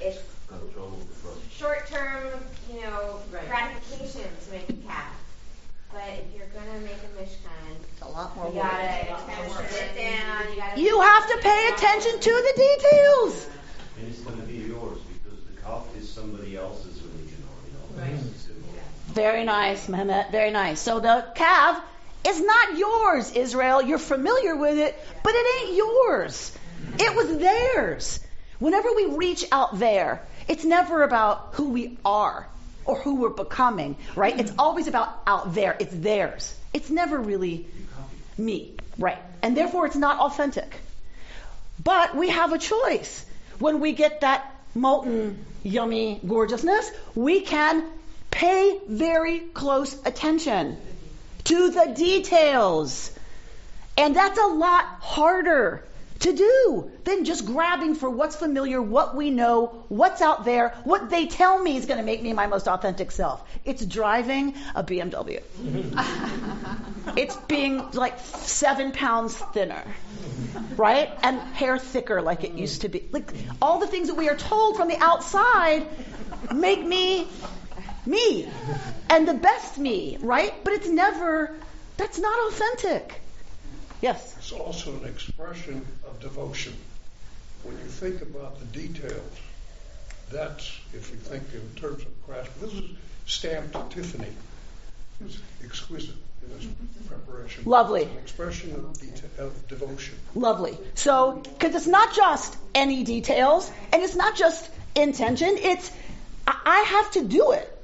It's 0.00 0.18
short-term, 1.58 2.28
you 2.72 2.80
know, 2.82 3.18
gratification 3.30 4.22
to 4.46 4.50
make 4.52 4.68
a 4.70 4.72
cat. 4.86 5.12
But 5.92 6.08
if 6.10 6.38
you're 6.38 6.46
gonna 6.54 6.78
make 6.80 6.92
a 6.94 7.20
Mishkan, 7.20 7.74
It's 7.92 8.02
a 8.02 8.08
lot 8.08 8.36
more 8.36 8.48
you 8.50 8.54
work. 8.60 8.70
gotta 8.70 9.68
sit 9.68 9.96
down. 9.96 10.48
You 10.52 10.56
gotta. 10.56 10.80
You 10.80 11.00
have 11.00 11.26
to 11.28 11.38
pay 11.42 11.70
attention 11.74 12.20
to 12.20 12.30
the 12.30 12.52
details. 12.56 13.48
And 13.98 14.06
it's 14.08 14.20
going 14.20 14.36
to 14.40 14.46
be 14.46 14.58
yours 14.58 14.98
because 15.12 15.40
the 15.44 15.60
calf 15.60 15.84
is 15.98 16.08
somebody 16.08 16.56
else's 16.56 17.02
religion 17.02 17.42
or, 17.44 17.56
you 17.66 17.72
know, 17.74 17.82
it's 17.82 17.88
a 17.88 17.88
symbol. 17.88 17.89
Very 19.08 19.44
nice, 19.44 19.86
Mehmet. 19.88 20.30
Very 20.30 20.50
nice. 20.50 20.80
So 20.80 21.00
the 21.00 21.26
calf 21.34 21.82
is 22.26 22.40
not 22.40 22.78
yours, 22.78 23.32
Israel. 23.32 23.82
You're 23.82 23.98
familiar 23.98 24.56
with 24.56 24.78
it, 24.78 24.96
but 25.22 25.32
it 25.34 25.64
ain't 25.68 25.76
yours. 25.76 26.56
It 26.98 27.14
was 27.16 27.38
theirs. 27.38 28.20
Whenever 28.58 28.88
we 28.94 29.06
reach 29.16 29.44
out 29.50 29.78
there, 29.78 30.22
it's 30.48 30.64
never 30.64 31.02
about 31.02 31.50
who 31.52 31.70
we 31.70 31.98
are 32.04 32.46
or 32.84 32.96
who 32.96 33.16
we're 33.16 33.30
becoming, 33.30 33.96
right? 34.16 34.38
It's 34.38 34.52
always 34.58 34.86
about 34.86 35.08
out 35.26 35.54
there. 35.54 35.76
It's 35.78 35.94
theirs. 35.94 36.54
It's 36.72 36.90
never 36.90 37.18
really 37.18 37.66
me, 38.36 38.74
right? 38.98 39.18
And 39.42 39.56
therefore, 39.56 39.86
it's 39.86 39.96
not 39.96 40.18
authentic. 40.18 40.80
But 41.82 42.14
we 42.14 42.30
have 42.30 42.52
a 42.52 42.58
choice. 42.58 43.24
When 43.58 43.80
we 43.80 43.92
get 43.92 44.20
that 44.20 44.59
molten, 44.74 45.44
yummy 45.62 46.20
gorgeousness, 46.26 46.90
we 47.14 47.40
can 47.40 47.84
pay 48.30 48.80
very 48.88 49.40
close 49.40 49.94
attention 50.06 50.76
to 51.44 51.70
the 51.70 51.94
details. 51.96 53.10
And 53.96 54.14
that's 54.14 54.38
a 54.38 54.46
lot 54.46 54.84
harder 55.00 55.84
to 56.20 56.32
do 56.34 56.90
than 57.04 57.24
just 57.24 57.46
grabbing 57.46 57.94
for 57.94 58.08
what's 58.08 58.36
familiar, 58.36 58.80
what 58.80 59.16
we 59.16 59.30
know, 59.30 59.84
what's 59.88 60.20
out 60.20 60.44
there, 60.44 60.74
what 60.84 61.10
they 61.10 61.26
tell 61.26 61.58
me 61.58 61.76
is 61.76 61.86
going 61.86 61.98
to 61.98 62.04
make 62.04 62.22
me 62.22 62.32
my 62.32 62.46
most 62.46 62.68
authentic 62.68 63.10
self. 63.10 63.42
It's 63.64 63.84
driving 63.84 64.54
a 64.74 64.84
BMW. 64.84 65.42
it's 67.16 67.36
being 67.36 67.90
like 67.92 68.18
seven 68.20 68.92
pounds 68.92 69.34
thinner, 69.34 69.82
right? 70.76 71.10
And 71.22 71.40
hair 71.40 71.78
thicker 71.78 72.20
like 72.20 72.44
it 72.44 72.52
used 72.52 72.82
to 72.82 72.88
be. 72.88 73.08
Like 73.10 73.32
all 73.62 73.78
the 73.78 73.86
things 73.86 74.08
that 74.08 74.16
we 74.16 74.28
are 74.28 74.36
told 74.36 74.76
from 74.76 74.88
the 74.88 74.98
outside 74.98 75.86
make 76.54 76.84
me 76.84 77.28
me 78.06 78.48
and 79.08 79.26
the 79.26 79.34
best 79.34 79.78
me, 79.78 80.18
right? 80.20 80.52
But 80.64 80.74
it's 80.74 80.88
never, 80.88 81.54
that's 81.96 82.18
not 82.18 82.48
authentic. 82.48 83.20
Yes. 84.00 84.34
It's 84.38 84.52
also 84.52 84.96
an 84.96 85.04
expression 85.08 85.86
of 86.10 86.20
devotion. 86.20 86.74
When 87.62 87.76
you 87.76 87.84
think 87.84 88.22
about 88.22 88.58
the 88.58 88.66
details, 88.66 89.38
that's, 90.32 90.78
if 90.94 91.10
you 91.10 91.16
think 91.16 91.42
in 91.52 91.80
terms 91.80 92.02
of 92.02 92.26
craftsmanship, 92.26 92.60
this 92.60 92.84
is 92.84 92.96
stamped 93.26 93.92
Tiffany. 93.92 94.28
It's 95.24 95.38
exquisite 95.62 96.14
in 96.42 96.56
its 96.56 96.66
preparation. 97.06 97.64
Lovely. 97.66 98.02
It's 98.02 98.12
an 98.12 98.18
expression 98.18 98.70
of, 98.72 98.80
deta- 98.94 99.38
of 99.38 99.68
devotion. 99.68 100.14
Lovely. 100.34 100.78
So, 100.94 101.42
because 101.42 101.74
it's 101.74 101.86
not 101.86 102.14
just 102.14 102.56
any 102.74 103.04
details, 103.04 103.70
and 103.92 104.02
it's 104.02 104.16
not 104.16 104.36
just 104.36 104.70
intention, 104.96 105.58
it's, 105.58 105.92
I 106.46 106.56
I 106.64 106.80
have 106.88 107.10
to 107.12 107.24
do 107.24 107.52
it. 107.52 107.76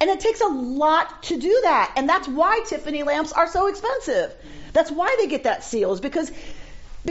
And 0.00 0.10
it 0.10 0.18
takes 0.18 0.40
a 0.40 0.48
lot 0.48 1.22
to 1.24 1.38
do 1.38 1.60
that. 1.62 1.92
And 1.96 2.08
that's 2.08 2.26
why 2.26 2.64
Tiffany 2.66 3.02
lamps 3.02 3.32
are 3.32 3.46
so 3.46 3.66
expensive. 3.66 4.34
That's 4.72 4.90
why 4.90 5.14
they 5.20 5.26
get 5.28 5.44
that 5.44 5.62
seal, 5.62 5.92
is 5.92 6.00
because 6.00 6.32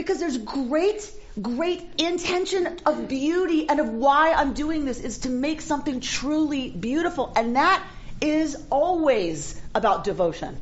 because 0.00 0.18
there's 0.18 0.38
great, 0.38 1.10
great 1.40 1.82
intention 1.98 2.78
of 2.86 3.06
beauty 3.06 3.68
and 3.68 3.80
of 3.80 3.90
why 3.90 4.32
I'm 4.32 4.54
doing 4.54 4.84
this 4.84 5.00
is 5.00 5.18
to 5.18 5.28
make 5.28 5.60
something 5.60 6.00
truly 6.00 6.70
beautiful. 6.70 7.32
And 7.36 7.56
that 7.56 7.82
is 8.20 8.56
always 8.70 9.60
about 9.74 10.04
devotion 10.04 10.58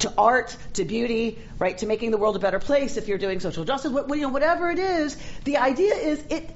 to 0.00 0.12
art, 0.18 0.56
to 0.74 0.84
beauty, 0.84 1.38
right? 1.58 1.78
To 1.78 1.86
making 1.86 2.10
the 2.10 2.18
world 2.18 2.36
a 2.36 2.38
better 2.38 2.58
place 2.58 2.96
if 2.96 3.08
you're 3.08 3.18
doing 3.18 3.40
social 3.40 3.64
justice, 3.64 3.92
what, 3.92 4.08
you 4.08 4.22
know, 4.22 4.28
whatever 4.28 4.70
it 4.70 4.78
is. 4.78 5.16
The 5.44 5.58
idea 5.58 5.94
is 5.94 6.22
it, 6.28 6.50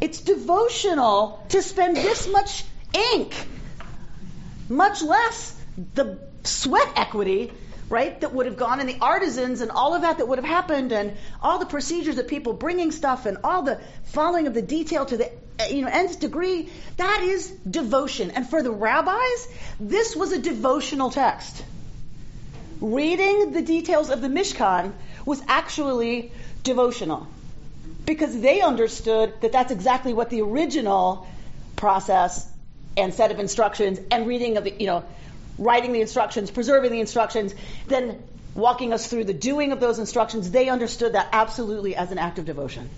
it's 0.00 0.20
devotional 0.20 1.44
to 1.50 1.62
spend 1.62 1.96
this 1.96 2.28
much 2.28 2.64
ink, 3.12 3.34
much 4.68 5.00
less 5.00 5.56
the 5.94 6.18
sweat 6.42 6.88
equity 6.96 7.52
right, 7.90 8.20
that 8.20 8.32
would 8.32 8.46
have 8.46 8.56
gone, 8.56 8.80
and 8.80 8.88
the 8.88 8.98
artisans 9.00 9.60
and 9.60 9.70
all 9.70 9.94
of 9.94 10.02
that 10.02 10.18
that 10.18 10.26
would 10.26 10.38
have 10.38 10.46
happened, 10.46 10.92
and 10.92 11.16
all 11.42 11.58
the 11.58 11.66
procedures 11.66 12.16
of 12.18 12.28
people 12.28 12.52
bringing 12.52 12.92
stuff, 12.92 13.26
and 13.26 13.38
all 13.44 13.62
the 13.62 13.80
following 14.04 14.46
of 14.46 14.54
the 14.54 14.62
detail 14.62 15.04
to 15.04 15.16
the 15.16 15.30
eh, 15.58 15.68
you 15.72 15.82
know 15.82 15.90
nth 15.92 16.20
degree, 16.20 16.68
that 16.96 17.22
is 17.22 17.50
devotion. 17.68 18.30
And 18.30 18.48
for 18.48 18.62
the 18.62 18.70
rabbis, 18.70 19.48
this 19.78 20.16
was 20.16 20.32
a 20.32 20.38
devotional 20.38 21.10
text. 21.10 21.64
Reading 22.80 23.52
the 23.52 23.60
details 23.60 24.08
of 24.08 24.22
the 24.22 24.28
Mishkan 24.28 24.92
was 25.26 25.42
actually 25.48 26.32
devotional 26.62 27.26
because 28.06 28.40
they 28.40 28.60
understood 28.60 29.34
that 29.40 29.52
that's 29.52 29.72
exactly 29.72 30.14
what 30.14 30.30
the 30.30 30.40
original 30.42 31.26
process 31.76 32.48
and 32.96 33.12
set 33.14 33.30
of 33.30 33.38
instructions 33.38 34.00
and 34.10 34.26
reading 34.26 34.56
of 34.56 34.64
the 34.64 34.74
you 34.78 34.86
know 34.86 35.04
writing 35.60 35.92
the 35.92 36.00
instructions, 36.00 36.50
preserving 36.50 36.90
the 36.90 37.00
instructions, 37.00 37.54
then 37.86 38.20
walking 38.54 38.92
us 38.92 39.06
through 39.06 39.24
the 39.24 39.34
doing 39.34 39.70
of 39.70 39.78
those 39.78 40.00
instructions, 40.00 40.50
they 40.50 40.68
understood 40.68 41.12
that 41.12 41.28
absolutely 41.32 41.94
as 41.94 42.10
an 42.10 42.18
act 42.18 42.38
of 42.38 42.46
devotion. 42.46 42.88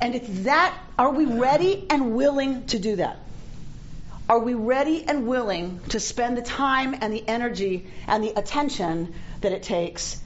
And 0.00 0.14
it's 0.14 0.44
that, 0.44 0.76
are 0.98 1.10
we 1.10 1.24
ready 1.24 1.86
and 1.88 2.14
willing 2.14 2.66
to 2.66 2.78
do 2.78 2.96
that? 2.96 3.18
Are 4.28 4.38
we 4.38 4.54
ready 4.54 5.04
and 5.06 5.26
willing 5.26 5.80
to 5.90 6.00
spend 6.00 6.36
the 6.36 6.42
time 6.42 6.94
and 7.00 7.12
the 7.12 7.26
energy 7.26 7.86
and 8.06 8.22
the 8.22 8.38
attention 8.38 9.14
that 9.40 9.52
it 9.52 9.62
takes 9.62 10.20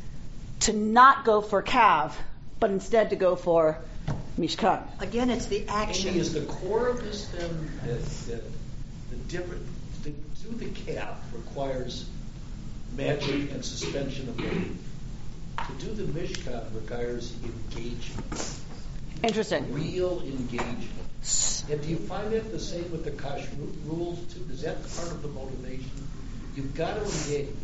to 0.61 0.73
not 0.73 1.25
go 1.25 1.41
for 1.41 1.63
Kav, 1.63 2.13
but 2.61 2.71
instead 2.71 3.11
to 3.11 3.17
go 3.17 3.37
for 3.37 3.79
Mishkan? 4.39 4.83
Again, 5.01 5.31
it's 5.31 5.47
the 5.47 5.67
action. 5.69 6.11
Amy, 6.11 6.21
is 6.21 6.33
the 6.33 6.43
core 6.43 6.89
of 6.89 7.03
this 7.03 7.27
then 7.29 7.71
the, 7.85 8.41
the 9.11 9.17
different 9.29 9.67
do 10.49 10.57
the 10.57 10.93
cap 10.93 11.21
requires 11.33 12.09
magic 12.97 13.53
and 13.53 13.65
suspension 13.65 14.29
of 14.29 14.37
belief. 14.37 14.77
To 15.67 15.85
do 15.85 15.93
the 15.93 16.05
Mishkan 16.19 16.75
requires 16.75 17.35
engagement. 17.43 18.61
Interesting. 19.23 19.73
Real 19.73 20.21
engagement. 20.21 20.89
And 21.71 21.83
do 21.83 21.89
you 21.89 21.97
find 21.97 22.33
that 22.33 22.51
the 22.51 22.61
same 22.61 22.91
with 22.93 23.05
the 23.05 23.11
Kash 23.11 23.47
rules 23.85 24.21
too? 24.33 24.47
Is 24.51 24.63
that 24.63 24.77
part 24.95 25.11
of 25.11 25.23
the 25.23 25.29
motivation? 25.29 25.91
You've 26.55 26.75
got 26.75 26.95
to 26.95 27.03
engage. 27.03 27.55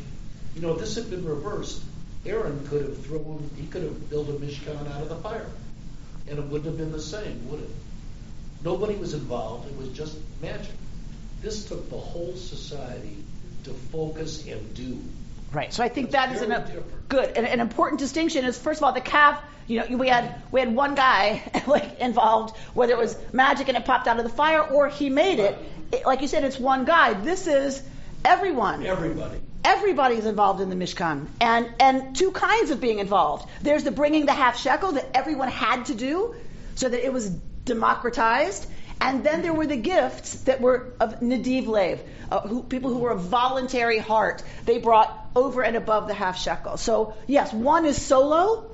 You 0.55 0.63
know, 0.63 0.75
if 0.75 0.81
this 0.81 0.97
had 0.97 1.09
been 1.09 1.25
reversed, 1.25 1.83
Aaron 2.27 2.67
could 2.67 2.83
have 2.83 3.07
thrown, 3.07 3.49
he 3.57 3.67
could 3.67 3.83
have 3.83 4.11
built 4.11 4.29
a 4.29 4.33
Mishkan 4.33 4.91
out 4.93 5.03
of 5.03 5.09
the 5.09 5.17
fire. 5.17 5.47
And 6.29 6.39
it 6.39 6.45
wouldn't 6.45 6.67
have 6.67 6.79
been 6.79 6.93
the 6.93 7.01
same, 7.01 7.49
would 7.51 7.61
it? 7.61 7.71
Nobody 8.65 8.95
was 8.97 9.15
involved. 9.15 9.71
It 9.71 9.77
was 9.77 9.89
just 9.91 10.17
magic. 10.43 10.73
This 11.45 11.67
took 11.67 11.91
the 11.91 11.99
whole 11.99 12.35
society 12.37 13.19
to 13.65 13.71
focus 13.93 14.47
and 14.47 14.75
do. 14.75 14.99
Right. 15.53 15.75
So 15.75 15.85
I 15.85 15.91
think 15.91 16.11
That's 16.11 16.41
that 16.41 16.51
is 16.51 16.69
an, 16.69 16.83
good. 17.11 17.37
An, 17.37 17.45
an 17.45 17.61
important 17.61 18.01
distinction 18.01 18.47
is 18.47 18.59
first 18.59 18.81
of 18.81 18.85
all 18.85 18.93
the 18.93 19.03
calf. 19.03 19.43
You 19.67 19.81
know, 19.81 19.97
we 19.99 20.09
had 20.09 20.41
we 20.51 20.61
had 20.61 20.75
one 20.75 20.95
guy 20.95 21.43
like 21.67 22.01
involved, 22.01 22.57
whether 22.73 22.95
it 22.95 22.99
was 22.99 23.15
magic 23.33 23.69
and 23.69 23.77
it 23.77 23.85
popped 23.85 24.09
out 24.09 24.17
of 24.17 24.25
the 24.25 24.31
fire 24.31 24.63
or 24.63 24.89
he 24.89 25.11
made 25.11 25.39
it. 25.39 25.59
it 25.93 26.07
like 26.07 26.23
you 26.23 26.29
said, 26.29 26.45
it's 26.45 26.59
one 26.59 26.87
guy. 26.87 27.13
This 27.13 27.47
is 27.47 27.83
everyone. 28.25 28.85
Everybody. 28.87 29.39
Everybody's 29.65 30.25
involved 30.25 30.63
in 30.63 30.71
the 30.71 30.77
Mishkan, 30.77 31.27
and 31.43 31.69
and 31.79 32.17
two 32.17 32.33
kinds 32.33 32.71
of 32.71 32.81
being 32.81 33.01
involved. 33.01 33.47
There's 33.61 33.85
the 33.85 33.91
bringing 33.91 34.25
the 34.25 34.33
half 34.33 34.59
shekel 34.59 34.93
that 34.93 35.09
everyone 35.15 35.49
had 35.49 35.87
to 35.87 35.95
do, 35.95 36.35
so 36.75 36.89
that 36.89 37.05
it 37.05 37.13
was 37.13 37.29
democratized, 37.65 38.67
and 39.01 39.25
then 39.25 39.43
there 39.43 39.53
were 39.53 39.67
the 39.67 39.77
gifts 39.77 40.43
that 40.45 40.61
were 40.61 40.93
of 41.01 41.21
Nadiv 41.21 41.67
Lev, 41.67 42.03
uh, 42.31 42.41
who, 42.41 42.63
people 42.63 42.91
who 42.91 42.99
were 42.99 43.11
of 43.11 43.21
voluntary 43.21 43.99
heart. 43.99 44.43
They 44.65 44.79
brought 44.79 45.13
over 45.37 45.63
and 45.63 45.77
above 45.77 46.09
the 46.09 46.15
half 46.15 46.39
shekel. 46.39 46.77
So, 46.77 47.15
yes, 47.27 47.53
one 47.53 47.85
is 47.85 48.01
solo, 48.01 48.71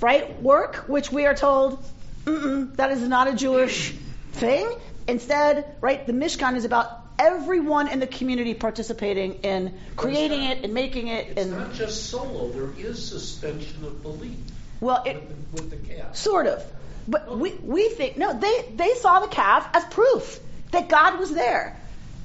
right? 0.00 0.40
Work, 0.42 0.88
which 0.88 1.10
we 1.10 1.26
are 1.26 1.34
told, 1.34 1.84
that 2.24 2.90
is 2.90 3.00
not 3.00 3.28
a 3.28 3.34
Jewish 3.34 3.92
thing. 4.32 4.70
Instead, 5.08 5.76
right, 5.80 6.06
the 6.06 6.12
Mishkan 6.12 6.56
is 6.56 6.64
about 6.64 7.02
everyone 7.18 7.88
in 7.88 8.00
the 8.00 8.06
community 8.06 8.54
participating 8.54 9.34
in 9.36 9.74
creating 9.96 10.40
not, 10.40 10.56
it 10.58 10.64
and 10.64 10.74
making 10.74 11.08
it. 11.08 11.28
It's 11.28 11.42
and, 11.42 11.52
not 11.52 11.72
just 11.72 12.10
solo. 12.10 12.48
There 12.50 12.86
is 12.86 13.06
suspension 13.06 13.84
of 13.84 14.02
belief. 14.02 14.36
Well, 14.80 15.02
it, 15.06 15.16
with 15.16 15.70
the, 15.70 15.76
with 15.76 15.86
the 15.86 16.14
Sort 16.14 16.46
of. 16.46 16.64
But 17.08 17.36
we, 17.38 17.52
we 17.62 17.88
think, 17.88 18.16
no, 18.16 18.38
they, 18.38 18.64
they 18.74 18.94
saw 18.94 19.20
the 19.20 19.28
calf 19.28 19.68
as 19.74 19.84
proof 19.84 20.40
that 20.72 20.88
God 20.88 21.18
was 21.18 21.32
there. 21.32 21.76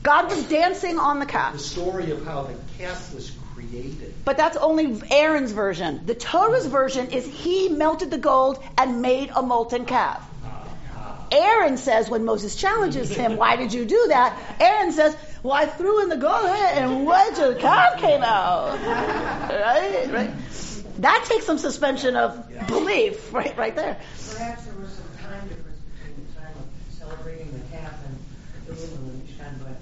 God 0.04 0.30
was 0.30 0.44
dancing 0.46 0.98
on 0.98 1.20
the 1.20 1.26
calf. 1.26 1.54
The 1.54 1.60
story 1.60 2.12
of 2.12 2.26
how 2.26 2.44
the 2.44 2.56
calf 2.80 3.14
was 3.14 3.32
created. 3.54 4.14
But 4.26 4.38
that's 4.38 4.58
only 4.58 5.00
Aaron's 5.12 5.52
version. 5.52 6.02
The 6.06 6.16
Torah's 6.16 6.66
version 6.66 7.12
is 7.12 7.26
he 7.26 7.70
melted 7.70 8.10
the 8.10 8.18
gold 8.18 8.64
and 8.78 9.02
made 9.02 9.32
a 9.36 9.44
molten 9.44 9.86
calf. 9.86 10.28
Aaron 11.32 11.78
says 11.78 12.10
when 12.10 12.26
Moses 12.26 12.58
challenges 12.58 13.10
him, 13.10 13.38
why 13.38 13.56
did 13.56 13.72
you 13.72 13.86
do 13.86 14.08
that? 14.10 14.38
Aaron 14.60 14.92
says, 14.92 15.16
well, 15.44 15.54
I 15.54 15.66
threw 15.66 16.04
in 16.04 16.10
the 16.10 16.18
gold 16.18 16.46
and 16.46 17.06
wedge 17.06 17.40
of 17.40 17.54
the 17.54 17.60
calf 17.60 18.00
came 18.00 18.22
out. 18.22 18.78
Right? 19.50 20.12
Right? 20.12 20.32
That 21.02 21.26
takes 21.28 21.48
some 21.48 21.58
suspension 21.58 22.16
of 22.16 22.48
belief, 22.68 23.34
right, 23.34 23.58
right 23.58 23.76
there. 23.76 24.00
Perhaps 24.34 24.66
there 24.66 24.76
was 24.76 24.90
some 24.94 25.30
time 25.30 25.48
difference 25.48 25.80
between 25.98 26.28
the 26.28 26.40
time 26.40 26.54
of 26.54 26.94
celebrating 26.94 27.52
the 27.52 27.76
calf 27.76 27.94
and 28.06 28.68
building 28.68 29.26
the 29.26 29.34
Mishkan, 29.34 29.58
but 29.64 29.78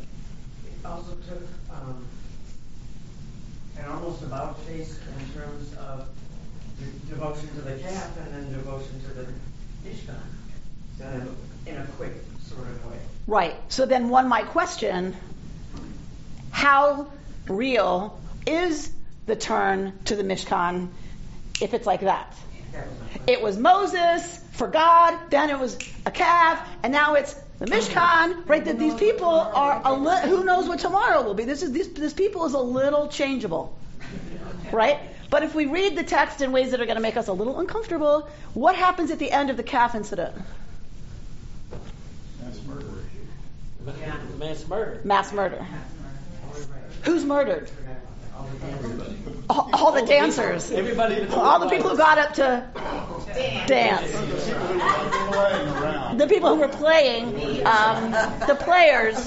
it 0.63 0.85
also 0.85 1.17
took 1.27 1.43
um, 1.71 2.05
an 3.77 3.85
almost 3.91 4.23
about 4.23 4.61
face 4.61 4.97
in 4.97 5.41
terms 5.41 5.75
of 5.75 6.07
devotion 7.09 7.49
to 7.49 7.61
the 7.63 7.77
calf 7.79 8.17
and 8.17 8.33
then 8.33 8.53
devotion 8.53 9.01
to 9.01 9.07
the 9.09 9.27
Mishkan 9.85 10.15
so 10.97 11.35
in 11.65 11.75
a 11.75 11.85
quick 11.97 12.13
sort 12.45 12.61
of 12.61 12.85
way. 12.85 12.97
Right. 13.27 13.55
So 13.67 13.85
then 13.85 14.07
one 14.07 14.29
might 14.29 14.47
question 14.47 15.17
how 16.51 17.07
real 17.49 18.17
is 18.47 18.89
the 19.25 19.35
turn 19.35 19.93
to 20.05 20.15
the 20.15 20.23
Mishkan 20.23 20.87
if 21.61 21.73
it's 21.73 21.85
like 21.85 22.01
that. 22.01 22.33
It 23.27 23.41
was 23.41 23.57
Moses 23.57 24.37
for 24.53 24.67
God, 24.67 25.17
then 25.29 25.49
it 25.49 25.59
was 25.59 25.77
a 26.05 26.11
calf, 26.11 26.59
and 26.83 26.91
now 26.91 27.15
it's 27.15 27.33
the 27.59 27.65
Mishkan, 27.65 28.47
right? 28.47 28.63
That 28.63 28.79
these 28.79 28.93
people 28.93 29.27
are 29.29 29.81
a 29.83 29.93
li- 29.93 30.21
who 30.29 30.43
knows 30.43 30.67
what 30.67 30.79
tomorrow 30.79 31.21
will 31.23 31.33
be. 31.33 31.43
This 31.45 31.61
is 31.63 31.71
this, 31.71 31.87
this 31.89 32.13
people 32.13 32.45
is 32.45 32.53
a 32.53 32.59
little 32.59 33.07
changeable, 33.07 33.77
right? 34.71 34.99
But 35.29 35.43
if 35.43 35.53
we 35.53 35.65
read 35.65 35.95
the 35.95 36.03
text 36.03 36.41
in 36.41 36.51
ways 36.51 36.71
that 36.71 36.81
are 36.81 36.85
going 36.85 36.97
to 36.97 37.01
make 37.01 37.17
us 37.17 37.27
a 37.27 37.33
little 37.33 37.59
uncomfortable, 37.59 38.27
what 38.53 38.75
happens 38.75 39.11
at 39.11 39.19
the 39.19 39.31
end 39.31 39.49
of 39.49 39.57
the 39.57 39.63
calf 39.63 39.93
incident? 39.93 40.35
Mass 42.39 42.59
murder. 42.67 42.81
Mass 44.39 44.67
murder. 44.67 45.01
Mass 45.03 45.33
murder. 45.33 45.67
Who's 47.03 47.25
murdered? 47.25 47.69
All, 49.49 49.69
all 49.73 49.91
the 49.91 50.05
dancers. 50.05 50.69
Everybody. 50.71 51.27
All 51.27 51.59
the 51.59 51.69
people 51.69 51.89
who 51.89 51.97
got 51.97 52.17
up 52.19 52.33
to 52.35 52.67
dance. 53.67 54.11
The 56.17 56.27
people 56.27 56.55
who 56.55 56.61
were 56.61 56.67
playing, 56.67 57.65
um, 57.65 58.11
the 58.11 58.57
players. 58.59 59.17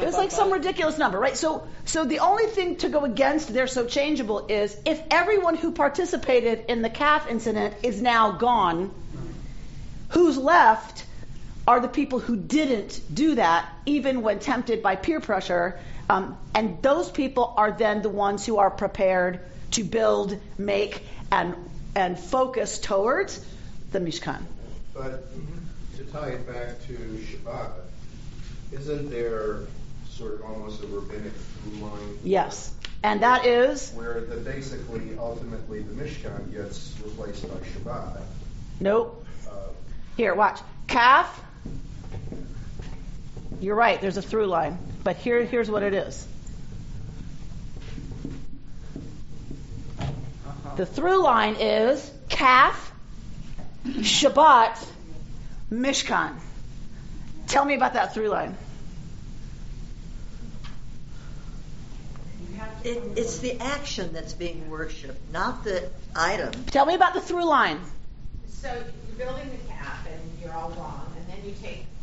it 0.00 0.04
was 0.04 0.16
like 0.16 0.30
some 0.30 0.52
ridiculous 0.52 0.98
number, 0.98 1.18
right? 1.18 1.36
So, 1.36 1.66
so 1.84 2.04
the 2.04 2.20
only 2.20 2.46
thing 2.46 2.76
to 2.76 2.88
go 2.88 3.04
against 3.04 3.52
they're 3.52 3.66
so 3.66 3.86
changeable 3.86 4.46
is 4.48 4.76
if 4.84 5.00
everyone 5.10 5.56
who 5.56 5.72
participated 5.72 6.64
in 6.68 6.82
the 6.82 6.90
calf 6.90 7.28
incident 7.28 7.74
is 7.82 8.00
now 8.00 8.32
gone, 8.32 8.92
who's 10.10 10.36
left 10.36 11.04
are 11.66 11.80
the 11.80 11.88
people 11.88 12.20
who 12.20 12.36
didn't 12.36 13.00
do 13.12 13.34
that, 13.34 13.68
even 13.86 14.22
when 14.22 14.38
tempted 14.38 14.82
by 14.82 14.96
peer 14.96 15.20
pressure. 15.20 15.78
Um, 16.08 16.38
and 16.54 16.80
those 16.82 17.10
people 17.10 17.52
are 17.56 17.72
then 17.72 18.02
the 18.02 18.08
ones 18.08 18.46
who 18.46 18.58
are 18.58 18.70
prepared 18.70 19.40
to 19.72 19.84
build, 19.84 20.38
make, 20.58 21.02
and 21.32 21.54
and 21.94 22.18
focus 22.18 22.78
towards 22.78 23.44
the 23.90 23.98
Mishkan. 23.98 24.42
But 24.94 25.24
to 25.96 26.04
tie 26.04 26.28
it 26.28 26.46
back 26.46 26.86
to 26.86 26.92
Shabbat, 26.92 27.72
isn't 28.72 29.10
there 29.10 29.66
sort 30.16 30.34
of 30.34 30.42
almost 30.44 30.82
a 30.82 30.86
rabbinic 30.86 31.32
through 31.32 31.86
line. 31.86 32.18
Yes. 32.24 32.72
And 33.02 33.22
that 33.22 33.44
is? 33.44 33.92
Where 33.92 34.22
the 34.22 34.36
basically, 34.36 35.16
ultimately, 35.18 35.82
the 35.82 35.92
Mishkan 35.92 36.52
gets 36.52 36.94
replaced 37.04 37.42
by 37.42 37.54
Shabbat. 37.66 38.22
Nope. 38.80 39.26
Uh, 39.46 39.52
Here, 40.16 40.34
watch. 40.34 40.58
Calf. 40.86 41.42
You're 43.60 43.76
right, 43.76 44.00
there's 44.00 44.16
a 44.16 44.22
through 44.22 44.46
line. 44.46 44.78
But 45.06 45.18
here, 45.18 45.44
here's 45.44 45.70
what 45.70 45.84
it 45.84 45.94
is. 45.94 46.26
The 50.76 50.84
through 50.84 51.22
line 51.22 51.54
is 51.60 52.10
calf, 52.28 52.92
Shabbat, 53.86 54.84
Mishkan. 55.70 56.32
Tell 57.46 57.64
me 57.64 57.76
about 57.76 57.92
that 57.92 58.14
through 58.14 58.30
line. 58.30 58.56
It, 62.82 63.00
it's 63.14 63.38
the 63.38 63.60
action 63.60 64.12
that's 64.12 64.32
being 64.32 64.68
worshipped, 64.68 65.32
not 65.32 65.62
the 65.62 65.88
item. 66.16 66.50
Tell 66.64 66.84
me 66.84 66.96
about 66.96 67.14
the 67.14 67.20
through 67.20 67.44
line. 67.44 67.78
So 68.48 68.74
you're 68.74 69.24
building 69.24 69.48
the 69.52 69.72
calf 69.72 70.04
and 70.04 70.42
you're 70.42 70.52
all 70.52 70.70
wrong, 70.70 71.14
and 71.16 71.28
then 71.28 71.48
you 71.48 71.54
take 71.62 71.76
the 71.76 71.76
time 71.76 71.92
to 71.92 71.95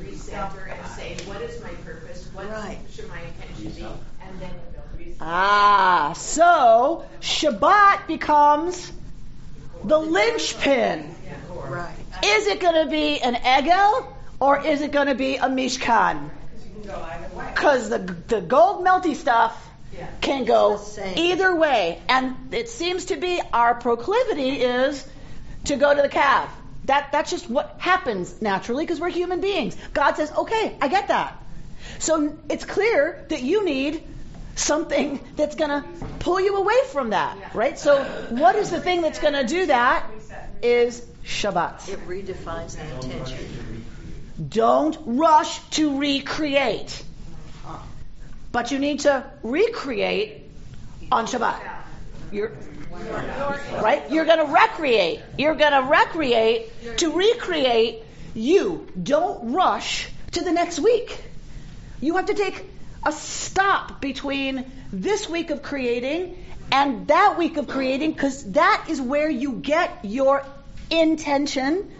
recenter 0.00 0.70
and 0.70 0.86
say, 0.92 1.16
what 1.26 1.40
is 1.42 1.62
my 1.62 1.70
purpose? 1.84 2.28
What 2.32 2.50
Right. 2.50 2.78
should 2.92 3.08
my 3.08 3.20
intention 3.20 3.72
be? 3.72 3.82
And 4.26 4.40
then 4.40 4.50
reset. 4.98 5.16
Ah, 5.20 6.12
so 6.16 7.04
Shabbat 7.20 8.06
becomes 8.06 8.92
the 9.84 9.98
linchpin. 9.98 11.14
Right. 11.68 11.94
Is 12.24 12.46
it 12.46 12.60
going 12.60 12.84
to 12.84 12.90
be 12.90 13.20
an 13.20 13.34
egel 13.34 14.06
or 14.40 14.64
is 14.64 14.80
it 14.80 14.92
going 14.92 15.08
to 15.08 15.14
be 15.14 15.36
a 15.36 15.48
mishkan? 15.48 16.30
Because 17.54 17.88
the 17.88 17.98
the 17.98 18.40
gold 18.40 18.84
melty 18.84 19.14
stuff 19.14 19.60
can 20.20 20.44
go 20.44 20.80
either 21.16 21.54
way, 21.54 22.00
and 22.08 22.52
it 22.52 22.68
seems 22.68 23.06
to 23.06 23.16
be 23.16 23.40
our 23.52 23.74
proclivity 23.74 24.50
is 24.60 25.06
to 25.64 25.76
go 25.76 25.94
to 25.94 26.02
the 26.02 26.08
calf. 26.08 26.50
That 26.86 27.12
that's 27.12 27.30
just 27.30 27.48
what 27.48 27.76
happens 27.78 28.42
naturally 28.42 28.84
because 28.84 29.00
we're 29.00 29.10
human 29.10 29.40
beings. 29.40 29.76
God 29.92 30.16
says, 30.16 30.30
okay, 30.32 30.76
I 30.80 30.88
get 30.88 31.08
that. 31.08 31.36
So 31.98 32.36
it's 32.50 32.64
clear 32.64 33.24
that 33.28 33.42
you 33.42 33.64
need 33.64 34.02
something 34.56 35.20
that's 35.36 35.56
going 35.56 35.70
to 35.70 35.84
pull 36.18 36.40
you 36.40 36.56
away 36.56 36.76
from 36.90 37.10
that, 37.10 37.54
right? 37.54 37.78
So 37.78 38.04
what 38.30 38.56
is 38.56 38.70
the 38.70 38.80
thing 38.80 39.02
that's 39.02 39.18
going 39.18 39.34
to 39.34 39.44
do 39.44 39.66
that? 39.66 40.06
Is 40.62 41.06
Shabbat. 41.24 41.88
It 41.90 42.06
redefines 42.08 42.76
the 42.76 42.94
intention. 42.94 43.84
Don't 44.48 44.98
rush 45.04 45.58
to 45.70 45.98
recreate. 45.98 47.04
But 48.50 48.70
you 48.70 48.78
need 48.78 49.00
to 49.00 49.24
recreate 49.42 50.50
on 51.10 51.26
Shabbat. 51.26 51.60
You're, 52.32 52.52
right? 53.82 54.10
You're 54.10 54.24
going 54.24 54.46
to 54.46 54.52
recreate. 54.52 55.20
You're 55.38 55.54
going 55.54 55.72
to 55.72 55.88
recreate 55.88 56.98
to 56.98 57.12
recreate 57.12 58.02
you. 58.34 58.86
Don't 59.00 59.52
rush 59.52 60.08
to 60.32 60.42
the 60.42 60.52
next 60.52 60.78
week. 60.78 61.18
You 62.00 62.16
have 62.16 62.26
to 62.26 62.34
take 62.34 62.64
a 63.06 63.12
stop 63.12 64.00
between 64.00 64.70
this 64.92 65.28
week 65.28 65.50
of 65.50 65.62
creating 65.62 66.44
and 66.72 67.06
that 67.08 67.36
week 67.38 67.56
of 67.56 67.68
creating 67.68 68.12
because 68.12 68.52
that 68.52 68.86
is 68.88 69.00
where 69.00 69.28
you 69.28 69.52
get 69.52 70.04
your 70.04 70.44
intention 70.90 71.90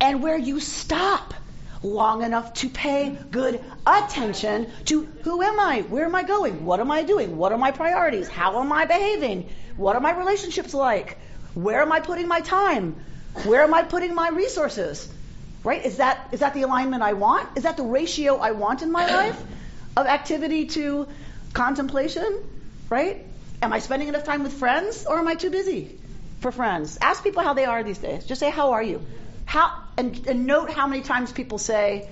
and 0.00 0.22
where 0.22 0.36
you 0.36 0.60
stop 0.60 1.34
long 1.82 2.22
enough 2.22 2.54
to 2.54 2.68
pay 2.68 3.16
good 3.30 3.62
attention 3.86 4.70
to 4.86 5.04
who 5.22 5.42
am 5.42 5.60
I? 5.60 5.82
Where 5.82 6.06
am 6.06 6.14
I 6.14 6.22
going? 6.22 6.64
What 6.64 6.80
am 6.80 6.90
I 6.90 7.02
doing? 7.02 7.36
What 7.36 7.52
are 7.52 7.58
my 7.58 7.70
priorities? 7.70 8.28
How 8.28 8.60
am 8.60 8.72
I 8.72 8.86
behaving? 8.86 9.48
What 9.76 9.96
are 9.96 10.00
my 10.00 10.16
relationships 10.16 10.74
like? 10.74 11.18
Where 11.54 11.82
am 11.82 11.92
I 11.92 12.00
putting 12.00 12.28
my 12.28 12.40
time? 12.40 12.96
Where 13.44 13.62
am 13.62 13.74
I 13.74 13.82
putting 13.82 14.14
my 14.14 14.28
resources? 14.28 15.12
Right? 15.62 15.84
Is 15.84 15.96
that 15.96 16.28
is 16.32 16.40
that 16.40 16.54
the 16.54 16.62
alignment 16.62 17.02
I 17.02 17.14
want? 17.14 17.56
Is 17.56 17.64
that 17.64 17.76
the 17.76 17.82
ratio 17.82 18.36
I 18.36 18.52
want 18.52 18.82
in 18.82 18.92
my 18.92 19.06
life 19.06 19.40
of 19.96 20.06
activity 20.06 20.66
to 20.66 21.08
contemplation? 21.52 22.42
Right? 22.90 23.24
Am 23.62 23.72
I 23.72 23.78
spending 23.78 24.08
enough 24.08 24.24
time 24.24 24.42
with 24.42 24.52
friends 24.52 25.06
or 25.06 25.18
am 25.18 25.26
I 25.26 25.34
too 25.34 25.50
busy 25.50 25.98
for 26.40 26.52
friends? 26.52 26.98
Ask 27.00 27.24
people 27.24 27.42
how 27.42 27.54
they 27.54 27.64
are 27.64 27.82
these 27.82 27.98
days. 27.98 28.26
Just 28.26 28.40
say 28.40 28.50
how 28.50 28.72
are 28.72 28.82
you? 28.82 29.04
How 29.46 29.72
and, 29.96 30.26
and 30.26 30.46
note 30.46 30.70
how 30.70 30.86
many 30.86 31.02
times 31.02 31.32
people 31.32 31.58
say 31.58 32.08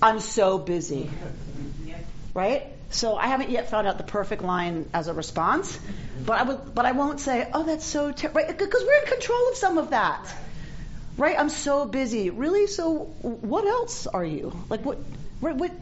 I'm 0.00 0.18
so 0.18 0.58
busy. 0.58 1.10
Right? 2.34 2.66
So 2.92 3.16
I 3.16 3.26
haven't 3.26 3.50
yet 3.50 3.70
found 3.70 3.86
out 3.86 3.96
the 3.96 4.04
perfect 4.04 4.42
line 4.42 4.88
as 4.92 5.08
a 5.08 5.14
response, 5.14 5.78
but 6.26 6.38
I 6.38 6.42
would, 6.42 6.74
but 6.74 6.84
I 6.84 6.92
won't 6.92 7.20
say, 7.20 7.48
"Oh, 7.52 7.64
that's 7.64 7.86
so 7.86 8.12
terrible, 8.12 8.42
right," 8.42 8.58
because 8.58 8.84
we're 8.84 9.00
in 9.00 9.06
control 9.06 9.48
of 9.50 9.56
some 9.56 9.78
of 9.78 9.90
that. 9.90 10.32
Right? 11.16 11.36
I'm 11.38 11.48
so 11.48 11.86
busy. 11.86 12.30
Really? 12.30 12.66
So 12.66 13.04
what 13.22 13.66
else 13.66 14.06
are 14.06 14.24
you? 14.24 14.52
Like 14.68 14.84
what? 14.84 14.98
What? 15.40 15.56
what 15.56 15.72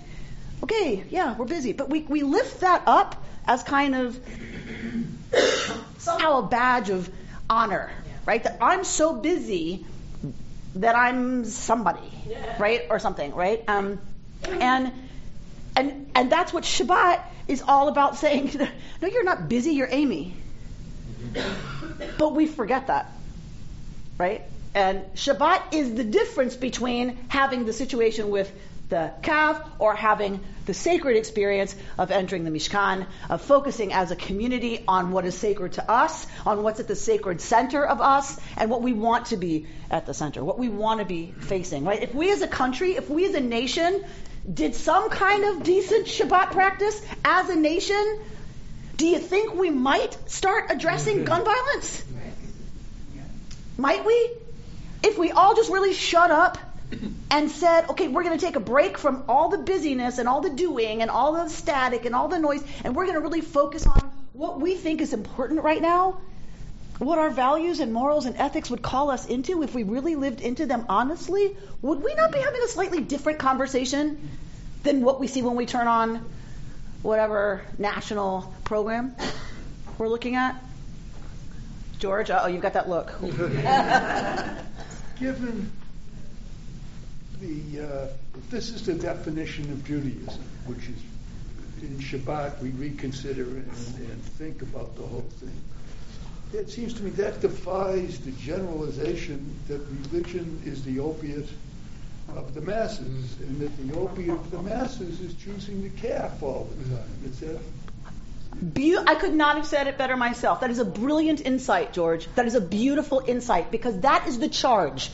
okay, 0.63 1.05
yeah, 1.11 1.37
we're 1.37 1.47
busy, 1.47 1.73
but 1.73 1.91
we 1.91 2.03
we 2.03 2.23
lift 2.23 2.61
that 2.61 2.83
up 2.87 3.23
as 3.47 3.63
kind 3.65 3.95
of 3.97 4.19
somehow 5.99 6.39
a 6.39 6.43
badge 6.47 6.91
of 6.91 7.11
honor, 7.49 7.91
right? 8.25 8.43
That 8.43 8.59
I'm 8.61 8.85
so 8.85 9.15
busy 9.17 9.85
that 10.77 10.95
I'm 10.95 11.45
somebody, 11.45 12.13
right, 12.59 12.83
or 12.89 13.01
something, 13.01 13.35
right? 13.35 13.65
Um, 13.69 13.99
and 14.61 14.93
and 15.81 16.11
and 16.15 16.31
that's 16.31 16.53
what 16.53 16.65
Shabbat 16.65 17.23
is 17.49 17.63
all 17.63 17.89
about 17.89 18.17
saying. 18.17 18.51
No, 19.03 19.09
you're 19.09 19.25
not 19.25 19.49
busy. 19.49 19.71
You're 19.73 19.89
Amy. 19.91 20.35
But 22.19 22.35
we 22.35 22.47
forget 22.47 22.89
that, 22.89 23.11
right? 24.19 24.43
And 24.75 25.05
Shabbat 25.15 25.73
is 25.73 25.95
the 25.95 26.05
difference 26.05 26.55
between 26.55 27.17
having 27.29 27.65
the 27.65 27.73
situation 27.73 28.29
with 28.29 28.53
the 28.91 29.13
calf 29.23 29.63
or 29.79 29.95
having 29.95 30.41
the 30.67 30.75
sacred 30.75 31.17
experience 31.17 31.75
of 31.97 32.11
entering 32.11 32.45
the 32.45 32.51
Mishkan, 32.51 33.07
of 33.31 33.41
focusing 33.41 33.93
as 33.93 34.11
a 34.11 34.17
community 34.17 34.85
on 34.87 35.13
what 35.13 35.25
is 35.25 35.35
sacred 35.35 35.73
to 35.73 35.91
us, 35.91 36.27
on 36.45 36.63
what's 36.63 36.81
at 36.81 36.89
the 36.89 36.97
sacred 36.97 37.41
center 37.41 37.85
of 37.85 38.01
us, 38.01 38.39
and 38.57 38.71
what 38.71 38.83
we 38.83 38.93
want 38.93 39.27
to 39.27 39.37
be 39.37 39.67
at 39.91 40.07
the 40.07 40.15
center, 40.15 40.45
what 40.45 40.59
we 40.59 40.69
want 40.69 41.01
to 41.01 41.07
be 41.07 41.33
facing, 41.41 41.85
right? 41.85 42.03
If 42.03 42.15
we 42.15 42.31
as 42.31 42.43
a 42.43 42.49
country, 42.49 42.97
if 42.97 43.09
we 43.09 43.25
as 43.25 43.35
a 43.35 43.41
nation 43.41 44.05
did 44.53 44.75
some 44.75 45.11
kind 45.11 45.45
of 45.45 45.63
decent 45.63 46.07
Shabbat 46.07 46.53
practice 46.53 47.01
as 47.25 47.49
a 47.49 47.57
nation, 47.57 48.21
do 48.97 49.07
you 49.07 49.19
think 49.19 49.55
we 49.55 49.71
might 49.71 50.17
start 50.31 50.71
addressing 50.71 51.17
mm-hmm. 51.17 51.25
gun 51.25 51.45
violence? 51.45 52.05
Might 53.77 54.05
we? 54.05 54.31
If 55.03 55.17
we 55.19 55.31
all 55.31 55.55
just 55.55 55.71
really 55.71 55.95
shut 55.95 56.31
up 56.31 56.59
and 57.31 57.51
said, 57.51 57.89
okay, 57.91 58.09
we're 58.09 58.25
going 58.25 58.39
to 58.39 58.45
take 58.45 58.57
a 58.57 58.61
break 58.61 58.99
from 58.99 59.25
all 59.29 59.49
the 59.49 59.59
busyness 59.59 60.19
and 60.19 60.29
all 60.29 60.43
the 60.43 60.51
doing 60.51 61.01
and 61.01 61.11
all 61.11 61.33
the 61.33 61.49
static 61.49 62.05
and 62.05 62.15
all 62.15 62.29
the 62.29 62.39
noise, 62.39 62.63
and 62.85 62.95
we're 62.95 63.05
going 63.07 63.17
to 63.17 63.23
really 63.23 63.41
focus 63.41 63.87
on 63.87 64.13
what 64.33 64.61
we 64.61 64.75
think 64.75 65.01
is 65.01 65.13
important 65.13 65.63
right 65.63 65.81
now, 65.81 66.19
what 67.01 67.19
our 67.19 67.31
values 67.31 67.81
and 67.81 67.93
morals 67.93 68.27
and 68.27 68.37
ethics 68.37 68.71
would 68.71 68.83
call 68.83 69.11
us 69.11 69.27
into 69.27 69.63
if 69.63 69.75
we 69.75 69.83
really 69.85 70.17
lived 70.17 70.43
into 70.43 70.67
them 70.67 70.85
honestly, 70.89 71.57
would 71.81 72.03
we 72.03 72.15
not 72.15 72.31
be 72.31 72.39
having 72.39 72.63
a 72.63 72.69
slightly 72.69 73.01
different 73.01 73.39
conversation 73.39 74.29
than 74.83 75.01
what 75.01 75.19
we 75.19 75.27
see 75.27 75.41
when 75.41 75.57
we 75.57 75.65
turn 75.65 75.87
on 75.89 76.25
whatever 77.03 77.63
national 77.79 78.53
program 78.65 79.17
we're 79.97 80.09
looking 80.09 80.37
at? 80.37 80.63
George, 81.99 82.31
oh, 82.31 82.47
you've 82.47 82.63
got 82.63 82.75
that 82.75 82.89
look. 82.89 83.19
Given 85.19 85.71
the, 87.41 87.81
uh, 87.81 88.07
this 88.51 88.71
is 88.71 88.85
the 88.85 88.95
definition 88.95 89.71
of 89.73 89.85
Judaism, 89.87 90.43
which 90.67 90.89
is 90.89 91.03
in 91.83 91.99
Shabbat 91.99 92.61
we 92.61 92.71
reconsider 92.71 93.45
and, 93.45 93.73
and 93.97 94.23
think 94.23 94.61
about 94.61 94.97
the 94.97 95.03
whole 95.03 95.25
thing. 95.41 95.63
It 96.53 96.69
seems 96.71 96.95
to 96.95 97.03
me 97.03 97.11
that 97.11 97.41
defies 97.41 98.19
the 98.19 98.33
generalization 98.33 99.55
that 99.69 99.81
religion 100.11 100.61
is 100.65 100.83
the 100.85 100.99
opiate 100.99 101.49
of 102.37 102.55
the 102.55 102.61
masses, 102.61 103.37
and 103.41 103.61
that 103.61 103.89
the 103.89 103.99
opiate 103.99 104.31
of 104.31 104.51
the 104.51 104.63
masses 104.63 105.21
is 105.21 105.35
choosing 105.35 105.83
the 105.83 105.91
calf 105.91 106.43
all 106.43 106.69
the 106.77 106.97
time. 106.97 107.09
Is 107.25 107.41
that 107.41 107.59
Be- 108.75 108.99
I 108.99 109.15
could 109.15 109.35
not 109.35 109.57
have 109.57 109.67
said 109.67 109.87
it 109.87 109.97
better 109.97 110.17
myself. 110.17 110.61
That 110.61 110.71
is 110.71 110.79
a 110.81 110.85
brilliant 110.85 111.41
insight, 111.41 111.93
George. 111.93 112.29
That 112.35 112.47
is 112.47 112.55
a 112.55 112.61
beautiful 112.61 113.23
insight 113.27 113.71
because 113.71 114.01
that 114.01 114.27
is 114.27 114.39
the 114.39 114.49
charge. 114.49 115.11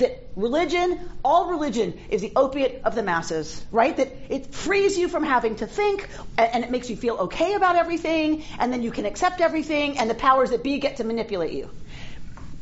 That 0.00 0.30
religion, 0.36 0.98
all 1.24 1.50
religion, 1.50 1.98
is 2.10 2.20
the 2.20 2.32
opiate 2.36 2.82
of 2.84 2.94
the 2.94 3.02
masses, 3.02 3.64
right? 3.70 3.96
That 3.96 4.12
it 4.28 4.52
frees 4.54 4.98
you 4.98 5.08
from 5.08 5.24
having 5.24 5.56
to 5.56 5.66
think 5.66 6.08
and, 6.36 6.54
and 6.54 6.64
it 6.64 6.70
makes 6.70 6.90
you 6.90 6.96
feel 6.96 7.16
okay 7.26 7.54
about 7.54 7.76
everything 7.76 8.42
and 8.58 8.72
then 8.72 8.82
you 8.82 8.90
can 8.90 9.06
accept 9.06 9.40
everything 9.40 9.98
and 9.98 10.10
the 10.10 10.14
powers 10.14 10.50
that 10.50 10.62
be 10.62 10.78
get 10.78 10.96
to 10.96 11.04
manipulate 11.04 11.52
you. 11.52 11.70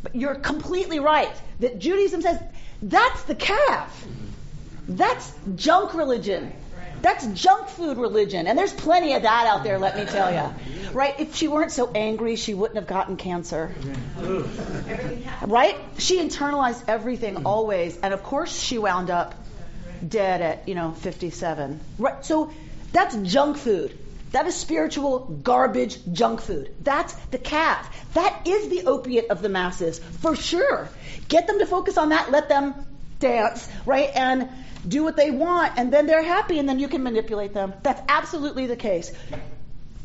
But 0.02 0.14
you're 0.14 0.34
completely 0.34 1.00
right 1.00 1.34
that 1.60 1.78
Judaism 1.78 2.22
says 2.22 2.40
that's 2.82 3.22
the 3.24 3.34
calf. 3.34 4.06
That's 4.88 5.32
junk 5.54 5.94
religion. 5.94 6.52
That's 7.02 7.26
junk 7.28 7.68
food 7.68 7.98
religion. 7.98 8.46
And 8.46 8.58
there's 8.58 8.72
plenty 8.72 9.14
of 9.14 9.22
that 9.22 9.46
out 9.46 9.64
there, 9.64 9.78
let 9.78 9.96
me 9.96 10.04
tell 10.04 10.32
you. 10.32 10.54
Right? 10.88 11.20
If 11.20 11.34
she 11.34 11.48
weren't 11.48 11.70
so 11.70 11.90
angry, 11.94 12.36
she 12.36 12.54
wouldn't 12.54 12.76
have 12.76 12.86
gotten 12.86 13.18
cancer. 13.18 13.74
Right? 15.46 15.76
She 15.98 16.18
internalized 16.18 16.82
everything 16.88 17.34
mm. 17.34 17.44
always. 17.44 17.98
And 17.98 18.14
of 18.14 18.22
course, 18.22 18.58
she 18.58 18.78
wound 18.78 19.10
up 19.10 19.34
dead 20.06 20.40
at, 20.40 20.66
you 20.66 20.74
know, 20.74 20.92
57. 20.92 21.78
Right? 21.98 22.24
So 22.24 22.52
that's 22.92 23.14
junk 23.16 23.58
food. 23.58 23.98
That 24.32 24.46
is 24.46 24.54
spiritual 24.54 25.20
garbage 25.42 25.98
junk 26.12 26.40
food. 26.40 26.74
That's 26.82 27.12
the 27.26 27.38
calf. 27.38 28.14
That 28.14 28.46
is 28.46 28.68
the 28.68 28.86
opiate 28.86 29.30
of 29.30 29.42
the 29.42 29.48
masses, 29.48 29.98
for 29.98 30.36
sure. 30.36 30.88
Get 31.28 31.46
them 31.46 31.58
to 31.58 31.66
focus 31.66 31.98
on 31.98 32.10
that, 32.10 32.30
let 32.30 32.48
them 32.48 32.74
dance, 33.18 33.68
right? 33.86 34.10
And 34.14 34.48
do 34.88 35.04
what 35.04 35.16
they 35.16 35.30
want, 35.30 35.74
and 35.76 35.92
then 35.92 36.06
they're 36.06 36.22
happy, 36.22 36.58
and 36.58 36.68
then 36.68 36.78
you 36.78 36.88
can 36.88 37.02
manipulate 37.02 37.52
them. 37.54 37.74
That's 37.82 38.00
absolutely 38.08 38.66
the 38.66 38.76
case. 38.76 39.12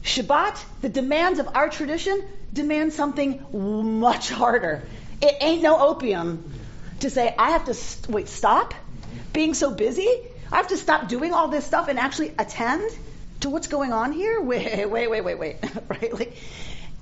Shabbat, 0.04 0.62
the 0.82 0.90
demands 0.90 1.40
of 1.40 1.50
our 1.56 1.70
tradition, 1.70 2.22
demand 2.52 2.94
something 2.94 4.00
much 4.00 4.30
harder. 4.30 4.84
It 5.22 5.38
ain't 5.40 5.64
no 5.64 5.80
opium 5.88 6.52
to 7.00 7.10
say, 7.10 7.34
I 7.38 7.52
have 7.52 7.66
to, 7.66 7.74
st- 7.74 8.14
wait, 8.14 8.28
stop 8.28 8.74
being 9.32 9.54
so 9.54 9.72
busy? 9.72 10.10
I 10.52 10.58
have 10.58 10.68
to 10.68 10.78
stop 10.78 11.08
doing 11.08 11.34
all 11.34 11.48
this 11.48 11.66
stuff 11.66 11.88
and 11.88 11.98
actually 11.98 12.34
attend 12.38 12.92
to 13.42 13.50
what's 13.50 13.68
going 13.68 13.94
on 13.94 14.12
here? 14.12 14.42
Wait, 14.52 14.90
wait, 14.90 15.10
wait, 15.10 15.22
wait, 15.24 15.40
wait. 15.40 15.58
right? 15.90 16.14
Like, 16.14 16.38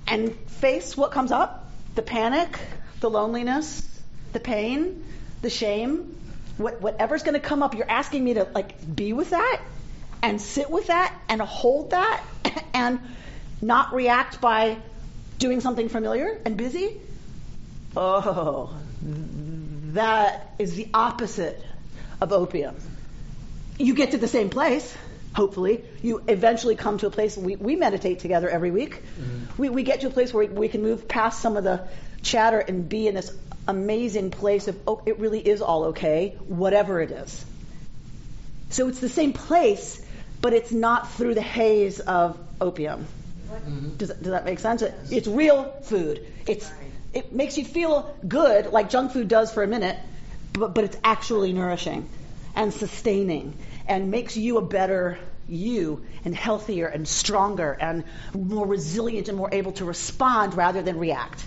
and 0.06 0.34
face 0.34 0.96
what 0.96 1.12
comes 1.12 1.32
up 1.32 1.70
the 1.94 2.02
panic, 2.02 2.58
the 3.00 3.10
loneliness, 3.10 3.86
the 4.32 4.40
pain, 4.40 5.04
the 5.42 5.50
shame, 5.50 6.16
whatever's 6.62 7.22
going 7.22 7.34
to 7.34 7.46
come 7.46 7.62
up. 7.62 7.74
You're 7.74 7.90
asking 7.90 8.24
me 8.24 8.34
to 8.34 8.44
like 8.54 8.94
be 8.94 9.12
with 9.12 9.30
that 9.30 9.60
and 10.22 10.40
sit 10.40 10.70
with 10.70 10.86
that 10.88 11.14
and 11.28 11.40
hold 11.40 11.90
that 11.90 12.22
and 12.74 13.00
not 13.60 13.92
react 13.92 14.40
by 14.40 14.78
doing 15.38 15.60
something 15.60 15.88
familiar 15.88 16.40
and 16.44 16.56
busy. 16.56 17.00
Oh, 17.96 18.74
that 19.92 20.54
is 20.58 20.76
the 20.76 20.88
opposite 20.94 21.62
of 22.20 22.32
opium. 22.32 22.76
You 23.78 23.94
get 23.94 24.12
to 24.12 24.18
the 24.18 24.28
same 24.28 24.48
place 24.48 24.96
hopefully, 25.34 25.84
you 26.02 26.22
eventually 26.28 26.76
come 26.76 26.98
to 26.98 27.06
a 27.06 27.10
place, 27.10 27.36
we, 27.36 27.56
we 27.56 27.76
meditate 27.76 28.20
together 28.20 28.48
every 28.48 28.70
week. 28.70 29.02
Mm-hmm. 29.02 29.62
We, 29.62 29.68
we 29.70 29.82
get 29.82 30.02
to 30.02 30.08
a 30.08 30.10
place 30.10 30.32
where 30.32 30.46
we, 30.46 30.52
we, 30.52 30.68
can 30.68 30.82
move 30.82 31.08
past 31.08 31.40
some 31.40 31.56
of 31.56 31.64
the 31.64 31.86
chatter 32.22 32.58
and 32.58 32.88
be 32.88 33.08
in 33.08 33.14
this 33.14 33.34
amazing 33.68 34.30
place 34.30 34.68
of, 34.68 34.78
oh, 34.86 35.02
it 35.06 35.18
really 35.18 35.40
is 35.40 35.62
all 35.62 35.84
okay, 35.84 36.36
whatever 36.46 37.00
it 37.00 37.10
is. 37.10 37.44
So 38.70 38.88
it's 38.88 39.00
the 39.00 39.08
same 39.08 39.32
place, 39.32 40.04
but 40.40 40.52
it's 40.52 40.72
not 40.72 41.12
through 41.12 41.34
the 41.34 41.42
haze 41.42 42.00
of 42.00 42.38
opium. 42.60 43.06
Mm-hmm. 43.50 43.96
Does, 43.96 44.08
does 44.08 44.30
that 44.32 44.44
make 44.44 44.58
sense? 44.58 44.82
It, 44.82 44.94
it's 45.10 45.28
real 45.28 45.64
food. 45.82 46.26
It's, 46.46 46.70
it 47.12 47.32
makes 47.34 47.58
you 47.58 47.64
feel 47.64 48.14
good, 48.26 48.72
like 48.72 48.90
junk 48.90 49.12
food 49.12 49.28
does 49.28 49.52
for 49.52 49.62
a 49.62 49.66
minute, 49.66 49.98
but, 50.52 50.74
but 50.74 50.84
it's 50.84 50.96
actually 51.04 51.52
nourishing 51.52 52.08
and 52.54 52.72
sustaining 52.72 53.56
and 53.86 54.10
makes 54.10 54.36
you 54.36 54.58
a 54.58 54.62
better 54.62 55.18
you 55.48 56.04
and 56.24 56.34
healthier 56.34 56.86
and 56.86 57.06
stronger 57.06 57.76
and 57.78 58.04
more 58.34 58.66
resilient 58.66 59.28
and 59.28 59.36
more 59.36 59.50
able 59.52 59.72
to 59.72 59.84
respond 59.84 60.54
rather 60.54 60.82
than 60.82 60.98
react. 60.98 61.44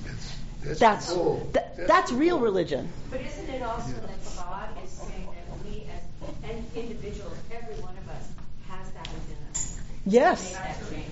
That's 0.65 0.79
that's, 0.79 1.11
cool. 1.11 1.49
th- 1.53 1.53
that's, 1.53 1.87
that's 1.87 2.11
cool. 2.11 2.19
real 2.19 2.39
religion. 2.39 2.89
But 3.11 3.21
isn't 3.21 3.49
it 3.49 3.61
also 3.61 3.89
yeah. 3.89 4.07
that 4.07 4.35
God 4.35 4.69
is 4.83 4.89
saying 4.89 5.27
that 5.27 5.63
we 5.63 5.87
as 6.43 6.75
individuals, 6.75 7.37
every 7.51 7.75
one 7.75 7.95
of 7.97 8.09
us, 8.09 8.27
has 8.69 8.91
that 8.91 9.07
within 9.07 9.37
us? 9.51 9.79
Yes, 10.05 10.57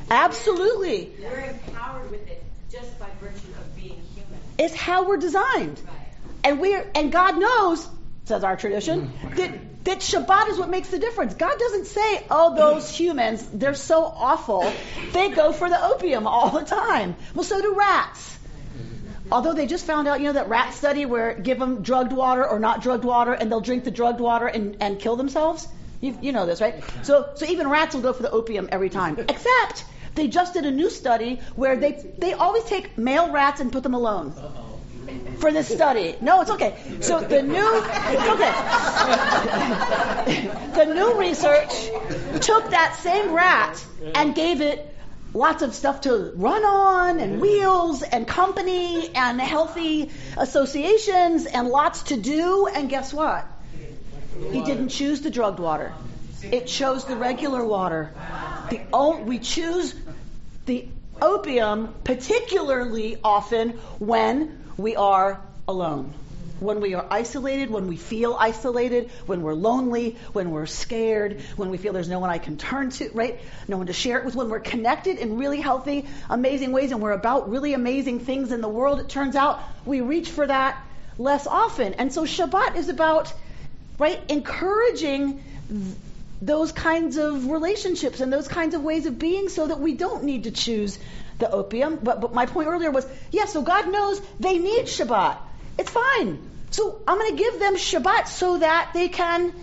absolutely. 0.09 1.11
We're 1.19 1.51
empowered 1.51 2.09
with 2.11 2.27
it 2.27 2.43
just 2.71 2.99
by 2.99 3.07
virtue 3.21 3.51
of 3.59 3.75
being 3.75 4.01
human. 4.15 4.39
It's 4.57 4.75
how 4.75 5.07
we're 5.07 5.17
designed, 5.17 5.79
right. 5.85 5.95
and 6.43 6.59
we're 6.59 6.89
and 6.95 7.11
God 7.11 7.37
knows, 7.37 7.87
says 8.25 8.43
our 8.43 8.55
tradition, 8.55 9.07
mm-hmm. 9.07 9.35
that 9.35 9.83
that 9.83 9.99
Shabbat 9.99 10.49
is 10.49 10.57
what 10.57 10.69
makes 10.69 10.89
the 10.89 10.99
difference. 10.99 11.33
God 11.33 11.59
doesn't 11.59 11.85
say, 11.85 12.25
oh, 12.31 12.55
those 12.55 12.89
humans, 12.89 13.45
they're 13.53 13.73
so 13.73 14.05
awful. 14.05 14.71
They 15.11 15.29
go 15.29 15.51
for 15.51 15.69
the 15.69 15.83
opium 15.83 16.25
all 16.25 16.49
the 16.51 16.65
time. 16.65 17.15
Well, 17.35 17.43
so 17.43 17.61
do 17.61 17.75
rats. 17.75 18.32
Although 19.33 19.53
they 19.53 19.65
just 19.65 19.87
found 19.87 20.07
out, 20.07 20.19
you 20.19 20.27
know, 20.27 20.33
that 20.33 20.47
rat 20.47 20.75
study 20.75 21.07
where 21.07 21.33
give 21.33 21.57
them 21.57 21.81
drugged 21.81 22.13
water 22.13 22.47
or 22.47 22.59
not 22.59 22.83
drugged 22.83 23.03
water 23.03 23.33
and 23.33 23.51
they'll 23.51 23.61
drink 23.61 23.83
the 23.83 23.89
drugged 23.89 24.19
water 24.19 24.45
and, 24.45 24.77
and 24.79 24.99
kill 24.99 25.15
themselves? 25.15 25.67
You, 26.01 26.15
you 26.21 26.31
know 26.31 26.45
this, 26.45 26.61
right? 26.61 26.83
So, 27.01 27.29
so 27.33 27.47
even 27.47 27.67
rats 27.67 27.95
will 27.95 28.03
go 28.03 28.13
for 28.13 28.21
the 28.21 28.29
opium 28.29 28.69
every 28.71 28.91
time. 28.91 29.17
Except 29.27 29.85
they 30.13 30.27
just 30.27 30.53
did 30.53 30.65
a 30.65 30.71
new 30.71 30.91
study 30.91 31.41
where 31.55 31.75
they, 31.75 32.13
they 32.19 32.33
always 32.33 32.63
take 32.65 32.95
male 32.95 33.31
rats 33.31 33.59
and 33.59 33.71
put 33.71 33.81
them 33.81 33.95
alone. 33.95 34.33
Uh-oh 34.37 34.69
for 35.39 35.51
this 35.51 35.67
study. 35.67 36.15
No, 36.21 36.41
it's 36.41 36.51
okay. 36.51 36.75
So 37.01 37.19
the 37.19 37.41
new, 37.41 37.83
it's 37.83 38.29
okay. 38.29 38.51
the 40.85 40.93
new 40.93 41.19
research 41.19 41.89
took 42.39 42.69
that 42.69 42.95
same 43.01 43.33
rat 43.33 43.83
and 44.15 44.33
gave 44.33 44.61
it 44.61 44.92
lots 45.33 45.61
of 45.61 45.73
stuff 45.73 46.01
to 46.01 46.31
run 46.35 46.63
on 46.63 47.19
and 47.19 47.41
wheels 47.41 48.03
and 48.03 48.27
company 48.27 49.09
and 49.15 49.41
healthy 49.41 50.11
associations 50.37 51.45
and 51.45 51.67
lots 51.67 52.03
to 52.03 52.17
do. 52.17 52.67
And 52.67 52.89
guess 52.89 53.13
what? 53.13 53.45
He 54.51 54.63
didn't 54.63 54.89
choose 54.89 55.21
the 55.21 55.29
drugged 55.29 55.59
water. 55.59 55.93
It 56.43 56.67
chose 56.67 57.05
the 57.05 57.15
regular 57.15 57.63
water. 57.65 58.11
The 58.69 58.81
we 59.25 59.39
choose 59.39 59.93
the 60.65 60.87
opium 61.21 61.93
particularly 62.03 63.17
often 63.23 63.71
when 63.99 64.63
we 64.77 64.95
are 64.95 65.39
alone. 65.67 66.13
When 66.63 66.79
we 66.79 66.93
are 66.93 67.05
isolated, 67.09 67.69
when 67.69 67.87
we 67.87 67.97
feel 67.97 68.35
isolated, 68.39 69.11
when 69.25 69.41
we're 69.41 69.53
lonely, 69.53 70.17
when 70.31 70.51
we're 70.51 70.65
scared, 70.65 71.41
when 71.57 71.69
we 71.69 71.77
feel 71.77 71.93
there's 71.93 72.09
no 72.09 72.19
one 72.19 72.29
I 72.29 72.37
can 72.37 72.57
turn 72.57 72.89
to, 72.91 73.09
right? 73.13 73.39
No 73.67 73.77
one 73.77 73.87
to 73.87 73.93
share 73.93 74.19
it 74.19 74.25
with, 74.25 74.35
when 74.35 74.49
we're 74.49 74.59
connected 74.59 75.17
in 75.17 75.37
really 75.37 75.59
healthy, 75.59 76.05
amazing 76.29 76.71
ways 76.71 76.91
and 76.91 77.01
we're 77.01 77.11
about 77.11 77.49
really 77.49 77.73
amazing 77.73 78.21
things 78.21 78.51
in 78.51 78.61
the 78.61 78.69
world, 78.69 78.99
it 78.99 79.09
turns 79.09 79.35
out 79.35 79.61
we 79.85 80.01
reach 80.01 80.29
for 80.29 80.47
that 80.47 80.81
less 81.17 81.47
often. 81.47 81.95
And 81.95 82.13
so 82.13 82.23
Shabbat 82.23 82.75
is 82.75 82.89
about, 82.89 83.33
right, 83.99 84.19
encouraging 84.29 85.43
those 86.41 86.71
kinds 86.71 87.17
of 87.17 87.49
relationships 87.49 88.19
and 88.19 88.31
those 88.31 88.47
kinds 88.47 88.73
of 88.73 88.83
ways 88.83 89.05
of 89.05 89.19
being 89.19 89.49
so 89.49 89.67
that 89.67 89.79
we 89.79 89.93
don't 89.93 90.23
need 90.23 90.45
to 90.45 90.51
choose 90.51 90.97
the 91.39 91.49
opium. 91.49 91.99
But, 92.01 92.21
but 92.21 92.33
my 92.33 92.45
point 92.45 92.67
earlier 92.67 92.91
was, 92.91 93.05
yeah, 93.31 93.45
so 93.45 93.61
God 93.61 93.91
knows 93.91 94.21
they 94.39 94.57
need 94.57 94.85
Shabbat. 94.85 95.37
It's 95.77 95.89
fine. 95.89 96.49
So 96.73 96.99
I'm 97.07 97.19
going 97.19 97.37
to 97.37 97.37
give 97.37 97.59
them 97.59 97.75
Shabbat 97.75 98.27
so 98.27 98.57
that 98.57 98.91
they 98.95 99.07
can 99.07 99.53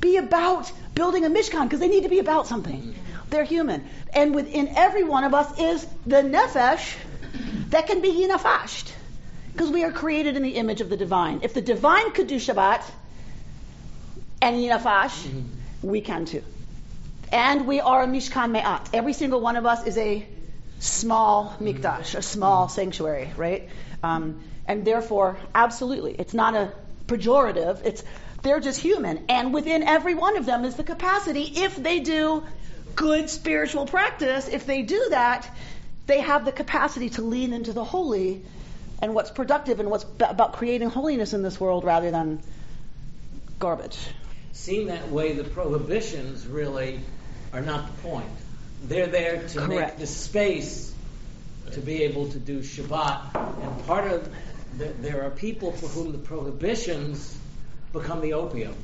be 0.00 0.16
about 0.16 0.70
building 0.94 1.24
a 1.24 1.28
Mishkan 1.28 1.64
because 1.64 1.80
they 1.80 1.88
need 1.88 2.04
to 2.04 2.08
be 2.08 2.20
about 2.20 2.46
something. 2.46 2.94
They're 3.30 3.42
human. 3.42 3.84
And 4.14 4.32
within 4.32 4.68
every 4.76 5.02
one 5.02 5.24
of 5.24 5.34
us 5.34 5.58
is 5.58 5.84
the 6.06 6.22
nefesh 6.22 6.94
that 7.70 7.88
can 7.88 8.00
be 8.00 8.10
yinafashed 8.10 8.92
because 9.52 9.72
we 9.72 9.82
are 9.82 9.90
created 9.90 10.36
in 10.36 10.44
the 10.44 10.50
image 10.50 10.80
of 10.80 10.88
the 10.88 10.96
divine. 10.96 11.40
If 11.42 11.52
the 11.52 11.62
divine 11.62 12.12
could 12.12 12.28
do 12.28 12.36
Shabbat 12.36 12.84
and 14.40 14.56
yinafash, 14.56 15.44
we 15.82 16.00
can 16.00 16.26
too. 16.26 16.44
And 17.32 17.66
we 17.66 17.80
are 17.80 18.04
a 18.04 18.06
Mishkan 18.06 18.52
Me'at. 18.52 18.88
Every 18.92 19.14
single 19.14 19.40
one 19.40 19.56
of 19.56 19.66
us 19.66 19.84
is 19.84 19.98
a 19.98 20.24
small 20.78 21.56
mikdash, 21.60 22.14
a 22.14 22.22
small 22.22 22.68
sanctuary, 22.68 23.32
right? 23.36 23.68
Um, 24.04 24.40
and 24.66 24.84
therefore, 24.84 25.38
absolutely, 25.54 26.14
it's 26.18 26.34
not 26.34 26.54
a 26.54 26.72
pejorative. 27.06 27.84
It's 27.84 28.02
they're 28.42 28.60
just 28.60 28.80
human, 28.80 29.24
and 29.28 29.54
within 29.54 29.82
every 29.82 30.14
one 30.14 30.36
of 30.36 30.46
them 30.46 30.64
is 30.64 30.74
the 30.74 30.84
capacity. 30.84 31.42
If 31.42 31.76
they 31.76 32.00
do 32.00 32.42
good 32.96 33.30
spiritual 33.30 33.86
practice, 33.86 34.48
if 34.48 34.66
they 34.66 34.82
do 34.82 35.08
that, 35.10 35.48
they 36.06 36.20
have 36.20 36.44
the 36.44 36.52
capacity 36.52 37.10
to 37.10 37.22
lean 37.22 37.52
into 37.52 37.72
the 37.72 37.84
holy 37.84 38.42
and 39.00 39.14
what's 39.14 39.30
productive 39.30 39.80
and 39.80 39.90
what's 39.90 40.04
b- 40.04 40.24
about 40.28 40.54
creating 40.54 40.90
holiness 40.90 41.32
in 41.32 41.42
this 41.42 41.60
world 41.60 41.84
rather 41.84 42.10
than 42.10 42.40
garbage. 43.58 43.98
Seen 44.52 44.88
that 44.88 45.10
way, 45.10 45.32
the 45.32 45.44
prohibitions 45.44 46.46
really 46.46 47.00
are 47.52 47.60
not 47.60 47.86
the 47.86 48.02
point. 48.02 48.26
They're 48.84 49.06
there 49.06 49.46
to 49.48 49.58
Correct. 49.58 49.68
make 49.68 49.98
the 49.98 50.06
space 50.06 50.92
to 51.72 51.80
be 51.80 52.02
able 52.02 52.28
to 52.30 52.38
do 52.38 52.60
Shabbat. 52.60 53.34
And 53.62 53.86
part 53.86 54.10
of 54.10 54.28
the, 54.78 54.86
there 55.00 55.24
are 55.24 55.30
people 55.30 55.72
for 55.72 55.86
whom 55.86 56.12
the 56.12 56.18
prohibitions 56.18 57.38
become 57.92 58.20
the 58.20 58.34
opium. 58.34 58.74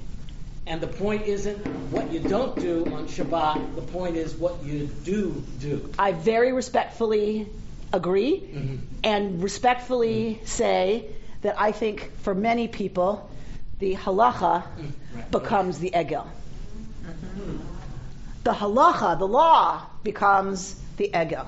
And 0.67 0.83
the 0.83 0.87
point 0.87 1.27
isn't 1.27 1.67
what 1.91 2.13
you 2.13 2.21
don't 2.21 2.59
do 2.59 2.85
on 2.93 3.09
Shabbat. 3.09 3.75
The 3.75 3.83
point 3.83 4.17
is 4.17 4.35
what 4.35 4.63
you 4.63 4.91
do 5.05 5.43
do. 5.61 5.91
I 5.99 6.13
very 6.13 6.53
respectfully 6.53 7.49
agree 7.91 8.41
mm-hmm. 8.41 8.77
and 9.03 9.43
respectfully 9.43 10.35
mm-hmm. 10.35 10.45
say 10.45 11.07
that 11.41 11.59
I 11.59 11.73
think 11.73 12.13
for 12.19 12.35
many 12.35 12.69
people, 12.69 13.31
the 13.79 13.95
halacha 13.95 14.65
mm-hmm. 14.65 15.21
becomes 15.31 15.79
the 15.79 15.93
egel. 15.93 16.27
Mm-hmm. 17.07 17.57
the 18.45 18.53
halacha, 18.53 19.19
the 19.19 19.27
law, 19.27 19.87
becomes 20.03 20.79
the 20.99 21.07
ego. 21.07 21.47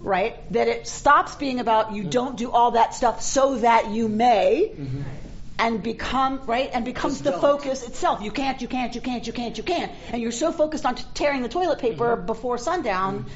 Right? 0.00 0.52
That 0.52 0.68
it 0.68 0.86
stops 0.86 1.34
being 1.34 1.60
about 1.60 1.92
you 1.92 2.04
don't 2.04 2.36
do 2.36 2.50
all 2.50 2.72
that 2.72 2.94
stuff 2.94 3.20
so 3.22 3.58
that 3.58 3.90
you 3.90 4.08
may 4.08 4.72
and 5.58 5.82
become 5.82 6.40
right 6.46 6.70
and 6.72 6.84
becomes 6.84 7.14
Just 7.14 7.24
the 7.24 7.30
don't. 7.32 7.40
focus 7.40 7.82
itself. 7.86 8.22
You 8.22 8.30
can't, 8.30 8.62
you 8.62 8.68
can't, 8.68 8.94
you 8.94 9.00
can't, 9.00 9.26
you 9.26 9.32
can't, 9.32 9.56
you 9.58 9.64
can't. 9.64 9.90
And 10.12 10.22
you're 10.22 10.30
so 10.30 10.52
focused 10.52 10.86
on 10.86 10.94
t- 10.94 11.04
tearing 11.14 11.42
the 11.42 11.48
toilet 11.48 11.80
paper 11.80 12.14
before 12.16 12.58
sundown 12.58 13.26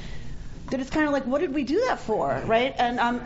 that 0.71 0.79
it's 0.81 0.91
kind 0.91 1.07
of 1.07 1.13
like, 1.13 1.27
what 1.27 1.41
did 1.41 1.53
we 1.53 1.65
do 1.65 1.85
that 1.89 1.99
for, 1.99 2.41
right? 2.47 2.75
And 2.79 3.01
um, 3.01 3.21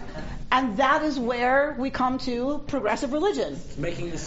and 0.51 0.78
that 0.78 1.03
is 1.03 1.18
where 1.18 1.76
we 1.78 1.91
come 1.91 2.18
to 2.20 2.62
progressive 2.66 3.12
religion 3.12 3.59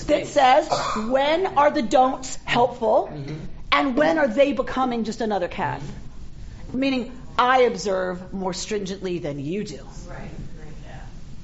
that 0.06 0.28
says 0.28 0.70
when 1.10 1.48
are 1.58 1.72
the 1.72 1.82
don'ts 1.82 2.38
helpful 2.46 3.12
and 3.72 3.96
when 3.98 4.18
are 4.20 4.28
they 4.28 4.54
becoming 4.54 5.04
just 5.04 5.22
another 5.22 5.48
cad? 5.48 5.82
Meaning, 6.74 7.19
I 7.38 7.62
observe 7.62 8.34
more 8.34 8.54
stringently 8.54 9.20
than 9.20 9.40
you 9.40 9.64
do. 9.64 9.86
Right. 10.08 10.30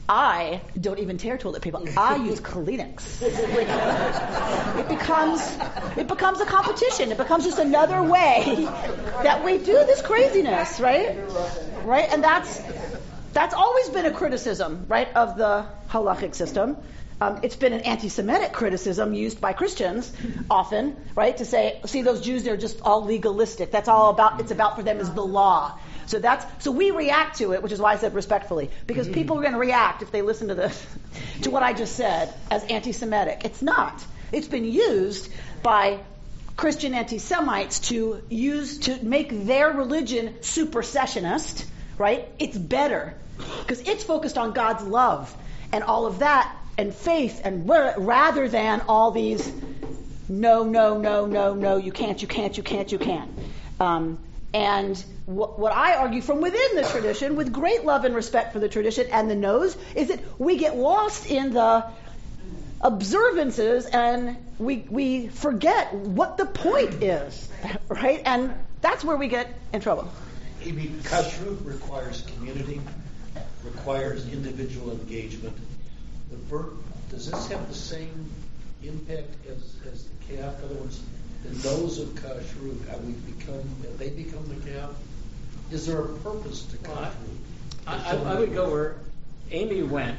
I 0.08 0.62
don't 0.80 1.00
even 1.00 1.18
tear 1.18 1.38
toilet 1.38 1.64
paper. 1.64 1.80
I 1.98 2.18
use 2.18 2.40
Kleenex. 2.40 3.22
It 3.24 4.88
becomes 4.88 5.42
it 5.98 6.08
becomes 6.08 6.42
a 6.42 6.46
competition. 6.46 7.12
It 7.12 7.18
becomes 7.18 7.44
just 7.44 7.58
another 7.58 8.04
way 8.04 8.68
that 9.24 9.44
we 9.44 9.58
do 9.58 9.74
this 9.74 10.04
craziness, 10.04 10.80
right? 10.80 11.18
Right? 11.84 12.08
And 12.12 12.24
that's 12.24 12.62
that's 13.34 13.56
always 13.56 13.90
been 13.90 14.06
a 14.06 14.12
criticism, 14.12 14.86
right, 14.88 15.08
of 15.16 15.38
the 15.38 15.66
halachic 15.90 16.36
system. 16.36 16.78
Um, 17.22 17.40
it's 17.44 17.56
been 17.56 17.72
an 17.72 17.82
anti-Semitic 17.82 18.52
criticism 18.52 19.14
used 19.14 19.40
by 19.40 19.54
Christians 19.54 20.12
often, 20.50 20.98
right, 21.16 21.36
to 21.38 21.46
say, 21.46 21.80
see, 21.86 22.02
those 22.02 22.22
Jews, 22.22 22.44
they're 22.44 22.58
just 22.58 22.82
all 22.82 23.06
legalistic. 23.06 23.72
That's 23.72 23.88
all 23.88 24.10
about. 24.10 24.42
It's 24.42 24.52
about 24.52 24.76
for 24.76 24.84
them 24.84 25.00
is 25.00 25.10
the 25.12 25.26
law. 25.26 25.80
So 26.08 26.20
that's 26.20 26.46
so 26.64 26.72
we 26.72 26.92
react 26.92 27.38
to 27.38 27.54
it, 27.54 27.64
which 27.64 27.72
is 27.72 27.80
why 27.80 27.94
I 27.94 27.96
said 27.96 28.14
respectfully, 28.14 28.70
because 28.86 29.08
people 29.08 29.40
are 29.40 29.42
going 29.42 29.54
to 29.54 29.60
react 29.60 30.02
if 30.02 30.12
they 30.12 30.22
listen 30.22 30.50
to 30.50 30.56
this, 30.56 30.86
to 31.44 31.52
what 31.52 31.64
I 31.64 31.74
just 31.74 31.96
said 31.96 32.34
as 32.52 32.64
anti-Semitic. 32.66 33.46
It's 33.46 33.62
not. 33.62 34.04
It's 34.32 34.48
been 34.48 34.66
used 34.66 35.32
by 35.64 36.00
Christian 36.58 36.94
anti-Semites 36.94 37.80
to 37.92 38.22
use 38.30 38.80
to 38.80 39.04
make 39.04 39.46
their 39.46 39.72
religion 39.72 40.36
supersessionist, 40.42 41.66
right? 41.98 42.28
It's 42.40 42.58
better 42.58 43.16
because 43.60 43.82
it's 43.82 44.04
focused 44.04 44.38
on 44.38 44.52
God's 44.52 44.84
love 44.84 45.36
and 45.72 45.84
all 45.84 46.06
of 46.06 46.20
that 46.20 46.56
and 46.78 46.94
faith 46.94 47.42
and 47.44 47.68
rather 47.70 48.48
than 48.48 48.82
all 48.88 49.12
these 49.12 49.52
no, 50.28 50.64
no, 50.64 50.98
no, 50.98 51.26
no, 51.26 51.54
no, 51.54 51.78
you 51.78 51.92
can't, 51.92 52.22
you 52.22 52.28
can't, 52.28 52.58
you 52.58 52.64
can't, 52.64 52.92
you 52.92 52.98
can't. 52.98 53.30
Um, 53.80 54.20
and 54.54 54.98
wh- 55.26 55.60
what 55.60 55.72
I 55.72 55.96
argue 55.96 56.22
from 56.22 56.42
within 56.42 56.76
the 56.76 56.84
tradition, 56.84 57.36
with 57.36 57.52
great 57.52 57.86
love 57.86 58.06
and 58.06 58.16
respect 58.16 58.54
for 58.54 58.60
the 58.60 58.70
tradition 58.70 59.08
and 59.12 59.30
the 59.30 59.36
no's, 59.36 59.78
is 59.96 60.08
that 60.08 60.20
we 60.40 60.58
get 60.58 60.76
lost 60.76 61.30
in 61.30 61.54
the 61.54 61.86
observances 62.82 63.86
and 63.86 64.38
we, 64.58 64.86
we 64.90 65.28
forget 65.28 65.94
what 65.94 66.38
the 66.38 66.46
point 66.46 67.04
is, 67.04 67.50
right? 67.90 68.22
And 68.26 68.54
that's 68.82 69.04
where 69.04 69.18
we 69.18 69.28
get 69.28 69.54
in 69.74 69.82
trouble. 69.82 70.10
Amy, 70.64 70.88
kashrut 71.04 71.64
requires 71.66 72.22
community, 72.36 72.82
requires 73.64 74.28
individual 74.28 74.92
engagement. 74.92 75.56
The 76.30 76.64
does 77.12 77.30
this 77.30 77.48
have 77.48 77.68
the 77.68 77.76
same 77.76 78.30
impact 78.84 79.34
as, 79.48 79.76
as 79.92 80.04
the 80.04 80.36
calf? 80.36 80.60
In 80.60 80.66
other 80.66 80.76
words, 80.76 81.02
the 81.44 81.70
no's 81.70 82.00
of 82.00 82.10
kashrut, 82.10 82.88
have 82.90 83.04
we 83.06 83.14
become, 83.14 83.64
have 83.84 83.98
they 83.98 84.10
become 84.10 84.44
the 84.48 84.72
calf? 84.72 84.92
Is 85.72 85.86
there 85.88 86.00
a 86.00 86.08
purpose 86.08 86.64
to 86.66 86.78
kashrut? 86.78 87.12
I, 87.88 88.40
would 88.40 88.54
go 88.54 88.70
where 88.70 88.96
Amy 89.52 89.84
went, 89.84 90.18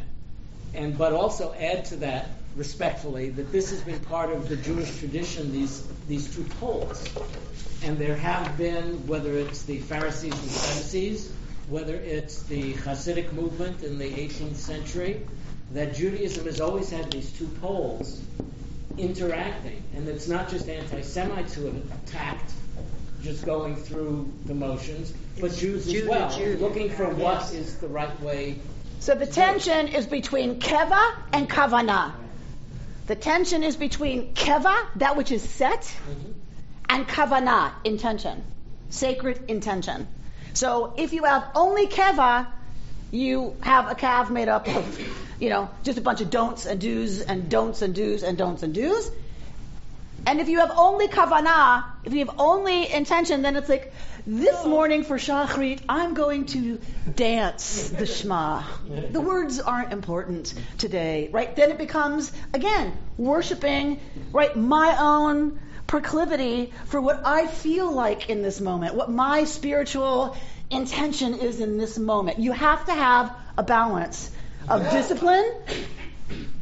and 0.74 0.96
but 0.96 1.12
also 1.12 1.52
add 1.54 1.86
to 1.86 1.96
that 1.96 2.28
respectfully 2.54 3.30
that 3.30 3.50
this 3.52 3.70
has 3.70 3.80
been 3.82 3.98
part 4.00 4.30
of 4.30 4.48
the 4.48 4.56
Jewish 4.56 4.98
tradition. 4.98 5.52
These 5.52 5.82
these 6.06 6.34
two 6.34 6.44
poles, 6.60 7.04
and 7.82 7.98
there 7.98 8.16
have 8.16 8.56
been 8.56 9.06
whether 9.06 9.32
it's 9.32 9.62
the 9.62 9.78
Pharisees 9.80 10.32
and 10.32 10.50
Sadducees, 10.50 11.32
whether 11.68 11.96
it's 11.96 12.44
the 12.44 12.74
Hasidic 12.74 13.32
movement 13.32 13.82
in 13.82 13.98
the 13.98 14.08
18th 14.08 14.56
century, 14.56 15.22
that 15.72 15.94
Judaism 15.94 16.46
has 16.46 16.60
always 16.60 16.90
had 16.90 17.10
these 17.10 17.30
two 17.32 17.46
poles 17.60 18.22
interacting, 18.98 19.82
and 19.94 20.08
it's 20.08 20.28
not 20.28 20.48
just 20.48 20.68
anti-Semites 20.68 21.54
who 21.54 21.66
have 21.66 21.76
attacked 22.04 22.52
just 23.22 23.44
going 23.44 23.76
through 23.76 24.32
the 24.44 24.54
motions, 24.54 25.12
but 25.40 25.52
Jews 25.52 25.90
Jew 25.90 26.02
as 26.02 26.08
well, 26.08 26.30
Jew. 26.38 26.56
looking 26.60 26.90
for 26.90 27.08
what 27.08 27.40
Yes. 27.40 27.52
is 27.52 27.76
the 27.76 27.88
right 27.88 28.20
way. 28.22 28.58
So 29.00 29.14
the 29.14 29.26
tension 29.26 29.88
is 29.88 30.06
between 30.06 30.60
keva 30.60 31.14
and 31.32 31.48
kavana. 31.48 32.12
The 33.06 33.16
tension 33.16 33.62
is 33.62 33.76
between 33.76 34.34
keva, 34.34 34.74
that 34.96 35.16
which 35.16 35.30
is 35.32 35.42
set, 35.42 35.82
mm-hmm. 35.82 36.32
and 36.88 37.06
kavana, 37.06 37.72
intention, 37.84 38.42
sacred 38.90 39.42
intention. 39.48 40.06
So 40.54 40.94
if 40.96 41.12
you 41.12 41.24
have 41.24 41.46
only 41.54 41.86
keva, 41.88 42.46
you 43.10 43.54
have 43.60 43.90
a 43.90 43.94
calf 43.94 44.30
made 44.30 44.48
up 44.48 44.66
of, 44.68 45.00
you 45.38 45.50
know, 45.50 45.70
just 45.82 45.98
a 45.98 46.00
bunch 46.00 46.20
of 46.20 46.30
don'ts 46.30 46.66
and 46.66 46.80
do's 46.80 47.20
and 47.20 47.48
don'ts 47.48 47.82
and 47.82 47.94
do's 47.94 48.22
and 48.22 48.38
don'ts 48.38 48.62
and 48.62 48.74
do's. 48.74 49.10
And 50.26 50.40
if 50.40 50.48
you 50.48 50.58
have 50.58 50.72
only 50.76 51.06
kavana, 51.06 51.84
if 52.04 52.12
you 52.12 52.20
have 52.26 52.34
only 52.38 52.90
intention, 52.92 53.42
then 53.42 53.54
it's 53.54 53.68
like, 53.68 53.92
this 54.26 54.64
morning 54.64 55.04
for 55.04 55.18
Shachrit, 55.18 55.82
I'm 55.88 56.14
going 56.14 56.46
to 56.46 56.80
dance 57.14 57.90
the 57.90 58.06
Shema. 58.06 58.64
The 59.12 59.20
words 59.20 59.60
aren't 59.60 59.92
important 59.92 60.52
today, 60.78 61.28
right? 61.30 61.54
Then 61.54 61.70
it 61.70 61.78
becomes, 61.78 62.32
again, 62.52 62.92
worshiping, 63.16 64.00
right, 64.32 64.56
my 64.56 64.96
own 64.98 65.60
proclivity 65.86 66.72
for 66.86 67.00
what 67.00 67.24
I 67.24 67.46
feel 67.46 67.92
like 67.92 68.28
in 68.28 68.42
this 68.42 68.60
moment, 68.60 68.96
what 68.96 69.08
my 69.08 69.44
spiritual 69.44 70.36
intention 70.70 71.34
is 71.34 71.60
in 71.60 71.78
this 71.78 71.96
moment. 71.96 72.40
You 72.40 72.50
have 72.50 72.84
to 72.86 72.92
have 72.92 73.32
a 73.56 73.62
balance 73.62 74.32
of 74.68 74.90
discipline 74.90 75.52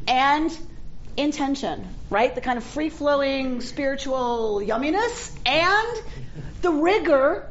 and 0.07 0.57
intention, 1.17 1.87
right? 2.11 2.35
The 2.35 2.41
kind 2.41 2.59
of 2.59 2.65
free 2.65 2.91
flowing 2.91 3.61
spiritual 3.61 4.61
yumminess 4.65 5.35
and 5.47 6.03
the 6.63 6.73
rigor 6.73 7.49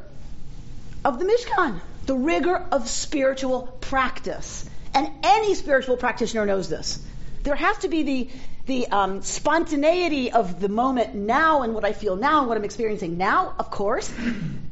of 1.04 1.18
the 1.18 1.24
Mishkan, 1.24 1.80
the 2.06 2.14
rigor 2.14 2.56
of 2.56 2.88
spiritual 2.88 3.62
practice. 3.80 4.68
And 4.92 5.10
any 5.24 5.54
spiritual 5.54 5.96
practitioner 5.96 6.46
knows 6.46 6.68
this. 6.68 7.04
There 7.42 7.56
has 7.56 7.78
to 7.78 7.88
be 7.88 8.02
the 8.02 8.30
the 8.66 8.86
um, 8.88 9.20
spontaneity 9.20 10.32
of 10.32 10.58
the 10.58 10.70
moment 10.70 11.14
now 11.14 11.62
and 11.62 11.74
what 11.74 11.84
I 11.84 11.92
feel 11.92 12.16
now 12.16 12.38
and 12.38 12.48
what 12.48 12.56
I'm 12.56 12.64
experiencing 12.64 13.18
now, 13.18 13.54
of 13.58 13.70
course. 13.70 14.10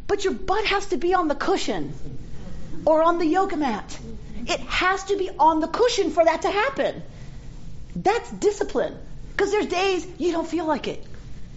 But 0.07 0.25
your 0.25 0.33
butt 0.33 0.65
has 0.67 0.87
to 0.87 0.97
be 0.97 1.13
on 1.13 1.29
the 1.29 1.35
cushion 1.35 1.93
or 2.87 3.03
on 3.03 3.19
the 3.19 3.27
yoga 3.27 3.57
mat. 3.57 3.99
It 4.47 4.61
has 4.61 5.05
to 5.05 5.17
be 5.17 5.31
on 5.39 5.61
the 5.61 5.69
cushion 5.69 6.11
for 6.11 6.25
that 6.25 6.43
to 6.43 6.51
happen. 6.51 7.03
That's 7.95 8.31
discipline. 8.31 8.97
Because 9.31 9.51
there's 9.51 9.67
days 9.67 10.07
you 10.19 10.33
don't 10.33 10.47
feel 10.47 10.67
like 10.67 10.89
it. 10.89 11.05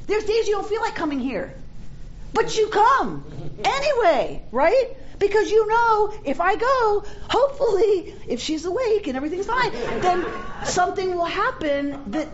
There's 0.07 0.23
days 0.23 0.47
you 0.47 0.53
don't 0.53 0.67
feel 0.67 0.82
like 0.82 0.95
coming 0.95 1.19
here. 1.19 1.53
But 2.34 2.57
you 2.57 2.67
come 2.67 3.23
anyway, 3.63 4.43
right? 4.51 4.97
Because 5.19 5.49
you 5.49 5.67
know 5.67 6.13
if 6.26 6.41
I 6.41 6.55
go, 6.55 7.05
hopefully, 7.30 8.13
if 8.28 8.41
she's 8.41 8.65
awake 8.65 9.07
and 9.07 9.15
everything's 9.15 9.45
fine, 9.45 9.71
then 9.71 10.26
something 10.65 11.15
will 11.15 11.26
happen 11.26 12.11
that 12.11 12.28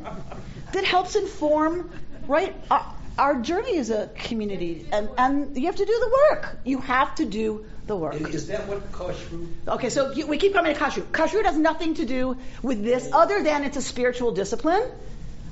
that 0.74 0.84
helps 0.84 1.16
inform, 1.16 1.92
right? 2.28 2.56
Our, 2.72 2.86
our 3.18 3.42
journey 3.42 3.76
is 3.76 3.90
a 3.90 4.08
community, 4.16 4.86
and 4.92 5.10
and 5.18 5.58
you 5.58 5.66
have 5.66 5.76
to 5.76 5.86
do 5.86 6.00
the 6.00 6.12
work. 6.30 6.58
You 6.64 6.80
have 6.80 7.16
to 7.16 7.26
do 7.26 7.66
the 7.88 7.96
work. 7.96 8.16
Is 8.16 8.48
that 8.48 8.68
what 8.68 8.92
kashrut? 8.92 9.48
Okay, 9.68 9.90
so 9.90 10.14
we 10.28 10.38
keep 10.38 10.54
coming 10.54 10.74
to 10.74 10.80
kashrut. 10.80 11.12
Kashrut 11.12 11.46
has 11.46 11.58
nothing 11.58 11.96
to 11.96 12.06
do 12.06 12.38
with 12.62 12.84
this 12.84 13.10
other 13.12 13.44
than 13.44 13.64
it's 13.64 13.78
a 13.78 13.82
spiritual 13.82 14.32
discipline. 14.32 14.84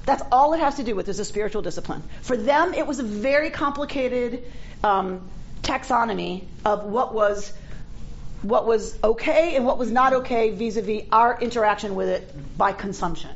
That's 0.05 0.23
all 0.31 0.53
it 0.53 0.59
has 0.59 0.75
to 0.75 0.83
do 0.83 0.95
with 0.95 1.09
is 1.09 1.19
a 1.19 1.25
spiritual 1.25 1.61
discipline. 1.61 2.03
For 2.21 2.37
them, 2.37 2.73
it 2.73 2.87
was 2.87 2.99
a 2.99 3.03
very 3.03 3.49
complicated 3.49 4.43
um, 4.83 5.29
taxonomy 5.61 6.45
of 6.65 6.85
what 6.85 7.13
was 7.13 7.53
what 8.41 8.65
was 8.65 8.97
okay 9.03 9.55
and 9.57 9.65
what 9.65 9.77
was 9.77 9.91
not 9.91 10.13
okay 10.13 10.51
vis-a-vis 10.51 11.03
our 11.11 11.39
interaction 11.41 11.95
with 11.95 12.07
it 12.07 12.57
by 12.57 12.71
consumption. 12.71 13.29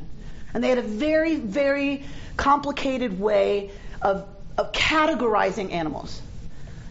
And 0.54 0.64
they 0.64 0.68
had 0.70 0.78
a 0.78 0.82
very, 0.82 1.36
very 1.36 2.04
complicated 2.36 3.20
way 3.20 3.70
of, 4.04 4.28
of 4.56 4.72
categorizing 4.72 5.72
animals. 5.72 6.22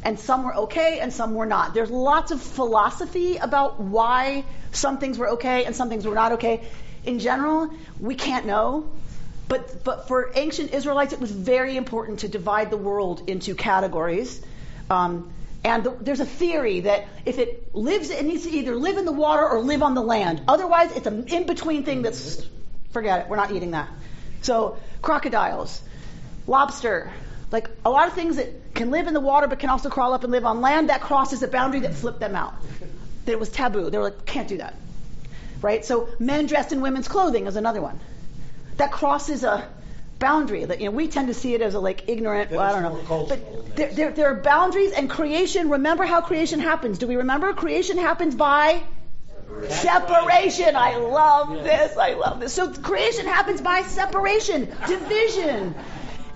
And 0.03 0.19
some 0.19 0.43
were 0.43 0.55
okay 0.65 0.99
and 0.99 1.13
some 1.13 1.35
were 1.35 1.45
not. 1.45 1.73
There's 1.73 1.91
lots 1.91 2.31
of 2.31 2.41
philosophy 2.41 3.37
about 3.37 3.79
why 3.79 4.43
some 4.71 4.97
things 4.97 5.17
were 5.17 5.29
okay 5.37 5.63
and 5.63 5.75
some 5.75 5.87
things 5.89 6.05
were 6.05 6.15
not 6.15 6.33
okay. 6.33 6.63
In 7.05 7.19
general, 7.19 7.69
we 7.99 8.15
can't 8.15 8.45
know. 8.45 8.89
But, 9.47 9.83
but 9.83 10.07
for 10.07 10.31
ancient 10.35 10.73
Israelites, 10.73 11.13
it 11.13 11.19
was 11.19 11.31
very 11.31 11.77
important 11.77 12.19
to 12.19 12.27
divide 12.27 12.69
the 12.69 12.77
world 12.77 13.29
into 13.29 13.55
categories 13.55 14.41
Um, 14.89 15.33
and 15.63 15.83
the, 15.83 15.91
there's 15.91 16.19
a 16.19 16.25
theory 16.25 16.81
that 16.81 17.07
if 17.25 17.39
it 17.39 17.73
lives, 17.73 18.09
it 18.09 18.25
needs 18.25 18.43
to 18.43 18.51
either 18.51 18.75
live 18.75 18.97
in 18.97 19.05
the 19.05 19.13
water 19.13 19.47
or 19.47 19.61
live 19.61 19.81
on 19.81 19.93
the 19.93 20.01
land. 20.01 20.41
Otherwise, 20.47 20.95
it's 20.95 21.07
an 21.07 21.27
in-between 21.27 21.83
thing 21.83 22.01
that's, 22.01 22.45
forget 22.91 23.21
it, 23.21 23.29
we're 23.29 23.37
not 23.37 23.51
eating 23.51 23.71
that. 23.71 23.89
So, 24.41 24.77
crocodiles, 25.01 25.81
lobster, 26.47 27.11
like 27.51 27.69
a 27.85 27.89
lot 27.89 28.07
of 28.07 28.13
things 28.13 28.37
that 28.37 28.73
can 28.73 28.91
live 28.91 29.07
in 29.07 29.13
the 29.13 29.19
water 29.19 29.47
but 29.47 29.59
can 29.59 29.69
also 29.69 29.89
crawl 29.89 30.13
up 30.13 30.23
and 30.23 30.31
live 30.31 30.45
on 30.45 30.61
land, 30.61 30.89
that 30.89 31.01
crosses 31.01 31.43
a 31.43 31.47
boundary 31.47 31.81
that 31.81 31.93
flipped 31.93 32.19
them 32.19 32.35
out. 32.35 32.53
That 33.25 33.33
it 33.33 33.39
was 33.39 33.49
taboo. 33.49 33.89
They 33.89 33.97
were 33.97 34.05
like, 34.05 34.25
can't 34.25 34.47
do 34.47 34.57
that. 34.57 34.75
Right? 35.61 35.85
So, 35.85 36.09
men 36.19 36.47
dressed 36.47 36.73
in 36.73 36.81
women's 36.81 37.07
clothing 37.07 37.47
is 37.47 37.55
another 37.55 37.81
one. 37.81 37.99
That 38.77 38.91
crosses 38.91 39.43
a 39.43 39.67
boundary 40.19 40.63
that 40.63 40.79
you 40.79 40.85
know 40.85 40.91
we 40.91 41.07
tend 41.07 41.27
to 41.27 41.33
see 41.33 41.53
it 41.53 41.61
as 41.61 41.73
a 41.73 41.79
like 41.79 42.07
ignorant 42.07 42.49
well, 42.49 42.61
I 42.61 42.81
don't 42.81 43.09
know. 43.09 43.25
but 43.27 43.75
there, 43.75 43.91
there, 43.93 44.11
there 44.11 44.27
are 44.27 44.35
boundaries 44.35 44.93
and 44.93 45.09
creation. 45.09 45.69
Remember 45.69 46.05
how 46.05 46.21
creation 46.21 46.59
happens. 46.59 46.97
Do 46.97 47.07
we 47.07 47.17
remember? 47.17 47.51
Creation 47.53 47.97
happens 47.97 48.33
by 48.33 48.83
separation. 49.69 50.75
I 50.75 50.95
love 50.97 51.63
this. 51.63 51.97
I 51.97 52.13
love 52.13 52.39
this. 52.39 52.53
So 52.53 52.71
creation 52.71 53.25
happens 53.25 53.61
by 53.61 53.81
separation. 53.83 54.71
Division 54.87 55.75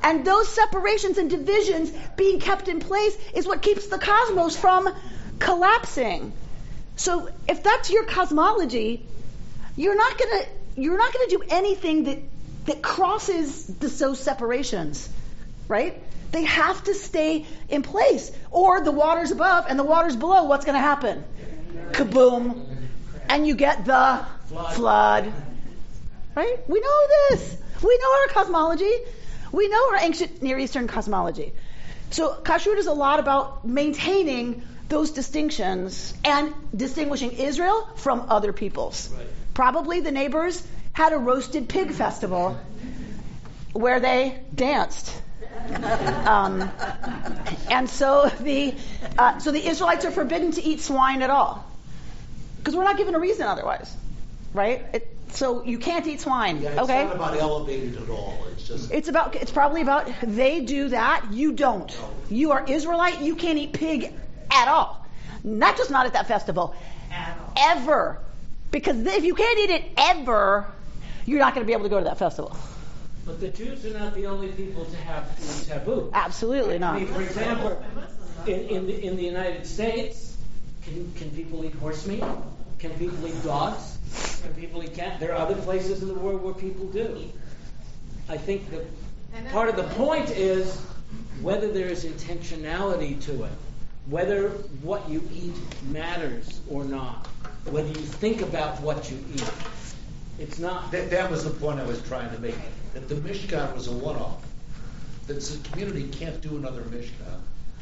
and 0.03 0.25
those 0.25 0.47
separations 0.47 1.17
and 1.17 1.29
divisions 1.29 1.91
being 2.15 2.39
kept 2.39 2.67
in 2.67 2.79
place 2.79 3.17
is 3.33 3.47
what 3.47 3.61
keeps 3.61 3.87
the 3.87 3.97
cosmos 3.97 4.55
from 4.55 4.89
collapsing 5.39 6.33
so 6.95 7.29
if 7.47 7.63
that's 7.63 7.91
your 7.91 8.05
cosmology 8.05 9.05
you're 9.75 9.97
not 9.97 10.17
going 10.17 10.43
to 10.43 10.81
you're 10.81 10.97
not 10.97 11.11
to 11.11 11.37
do 11.37 11.43
anything 11.49 12.03
that 12.05 12.19
that 12.67 12.81
crosses 12.81 13.65
the 13.65 13.89
so 13.89 14.13
separations, 14.13 15.09
right? 15.67 16.01
They 16.31 16.43
have 16.43 16.83
to 16.83 16.93
stay 16.93 17.45
in 17.69 17.81
place. 17.81 18.31
Or 18.51 18.81
the 18.81 18.91
water's 18.91 19.31
above 19.31 19.65
and 19.69 19.79
the 19.79 19.83
water's 19.83 20.15
below, 20.15 20.43
what's 20.43 20.65
going 20.65 20.75
to 20.75 20.81
happen? 20.81 21.23
Kaboom. 21.91 22.65
And 23.29 23.47
you 23.47 23.55
get 23.55 23.85
the 23.85 24.25
flood. 24.47 24.73
flood. 24.75 25.33
Right? 26.35 26.69
We 26.69 26.79
know 26.81 27.07
this. 27.29 27.57
We 27.81 27.97
know 27.97 28.11
our 28.21 28.27
cosmology. 28.33 28.91
We 29.51 29.67
know 29.67 29.89
our 29.91 29.97
ancient 29.97 30.41
Near 30.41 30.57
Eastern 30.59 30.87
cosmology. 30.87 31.53
So 32.11 32.33
Kashrut 32.35 32.77
is 32.77 32.87
a 32.87 32.93
lot 32.93 33.19
about 33.19 33.65
maintaining 33.67 34.63
those 34.89 35.11
distinctions 35.11 36.13
and 36.23 36.53
distinguishing 36.75 37.31
Israel 37.33 37.89
from 37.97 38.27
other 38.29 38.53
peoples. 38.53 39.09
Right. 39.15 39.27
Probably 39.53 39.99
the 39.99 40.11
neighbors 40.11 40.65
had 40.93 41.13
a 41.13 41.17
roasted 41.17 41.67
pig 41.67 41.91
festival 41.91 42.57
where 43.73 43.99
they 43.99 44.39
danced. 44.53 45.13
Um, 46.27 46.69
and 47.69 47.89
so 47.89 48.29
the 48.41 48.75
uh, 49.17 49.39
so 49.39 49.51
the 49.51 49.65
Israelites 49.65 50.05
are 50.05 50.11
forbidden 50.11 50.51
to 50.51 50.63
eat 50.63 50.81
swine 50.81 51.21
at 51.21 51.29
all 51.29 51.65
because 52.57 52.75
we're 52.75 52.83
not 52.83 52.97
given 52.97 53.15
a 53.15 53.19
reason 53.19 53.47
otherwise, 53.47 53.95
right? 54.53 54.83
It, 54.93 55.16
so 55.29 55.63
you 55.63 55.77
can't 55.77 56.05
eat 56.07 56.21
swine. 56.21 56.61
Yeah, 56.61 56.69
it's 56.69 56.79
okay? 56.81 57.05
not 57.05 57.15
about 57.15 57.37
elevated 57.37 58.01
at 58.01 58.09
all. 58.09 58.37
It's 58.51 58.67
just 58.67 58.91
it's 58.91 59.07
about 59.07 59.35
it's 59.35 59.51
probably 59.51 59.81
about 59.81 60.09
they 60.23 60.61
do 60.61 60.89
that, 60.89 61.25
you 61.31 61.53
don't. 61.53 61.89
No. 61.89 62.09
You 62.29 62.51
are 62.51 62.65
Israelite, 62.67 63.21
you 63.21 63.35
can't 63.35 63.57
eat 63.57 63.73
pig 63.73 64.13
at 64.51 64.67
all. 64.67 65.05
Not 65.43 65.77
just 65.77 65.91
not 65.91 66.05
at 66.05 66.13
that 66.13 66.27
festival, 66.27 66.75
ever. 67.57 68.19
Because 68.71 68.97
if 69.05 69.23
you 69.23 69.33
can't 69.33 69.59
eat 69.59 69.69
it 69.69 69.85
ever, 69.97 70.67
you're 71.25 71.39
not 71.39 71.53
going 71.53 71.65
to 71.65 71.67
be 71.67 71.73
able 71.73 71.83
to 71.83 71.89
go 71.89 71.99
to 71.99 72.05
that 72.05 72.17
festival. 72.17 72.55
But 73.25 73.39
the 73.39 73.49
Jews 73.49 73.85
are 73.85 73.97
not 73.97 74.13
the 74.13 74.27
only 74.27 74.49
people 74.49 74.85
to 74.85 74.95
have 74.97 75.29
food 75.37 75.67
taboo. 75.67 76.11
Absolutely 76.13 76.79
not. 76.79 76.95
I 76.95 76.99
mean, 76.99 77.07
for 77.07 77.21
example, 77.21 77.83
in, 78.45 78.59
in, 78.69 78.87
the, 78.87 79.03
in 79.05 79.15
the 79.17 79.23
United 79.23 79.65
States, 79.65 80.37
can, 80.83 81.11
can 81.13 81.29
people 81.31 81.63
eat 81.65 81.73
horse 81.75 82.07
meat? 82.07 82.23
Can 82.79 82.91
people 82.91 83.27
eat 83.27 83.43
dogs? 83.43 83.96
Can 84.41 84.53
people 84.55 84.83
eat 84.83 84.93
cat? 84.93 85.19
There 85.19 85.33
are 85.33 85.39
other 85.39 85.55
places 85.55 86.01
in 86.01 86.07
the 86.07 86.13
world 86.13 86.43
where 86.43 86.53
people 86.53 86.85
do. 86.87 87.31
I 88.29 88.37
think 88.37 88.69
that 88.71 88.85
part 89.51 89.69
of 89.69 89.75
the 89.75 89.83
point 89.95 90.29
is 90.29 90.79
whether 91.41 91.71
there 91.71 91.87
is 91.87 92.05
intentionality 92.05 93.21
to 93.25 93.43
it, 93.43 93.51
whether 94.07 94.49
what 94.81 95.07
you 95.09 95.27
eat 95.33 95.55
matters 95.89 96.61
or 96.69 96.83
not, 96.83 97.27
whether 97.65 97.87
you 97.87 97.95
think 97.95 98.41
about 98.41 98.81
what 98.81 99.09
you 99.11 99.17
eat. 99.33 99.49
It's 100.39 100.59
not. 100.59 100.91
That, 100.91 101.09
that 101.09 101.31
was 101.31 101.43
the 101.43 101.49
point 101.49 101.79
I 101.79 101.85
was 101.85 102.01
trying 102.03 102.29
to 102.35 102.39
make. 102.39 102.55
That 102.93 103.09
the 103.09 103.15
Mishkan 103.15 103.73
was 103.73 103.87
a 103.87 103.91
one-off. 103.91 104.45
That 105.27 105.41
the 105.41 105.69
community 105.69 106.07
can't 106.09 106.39
do 106.41 106.57
another 106.57 106.81
Mishkan. 106.83 107.41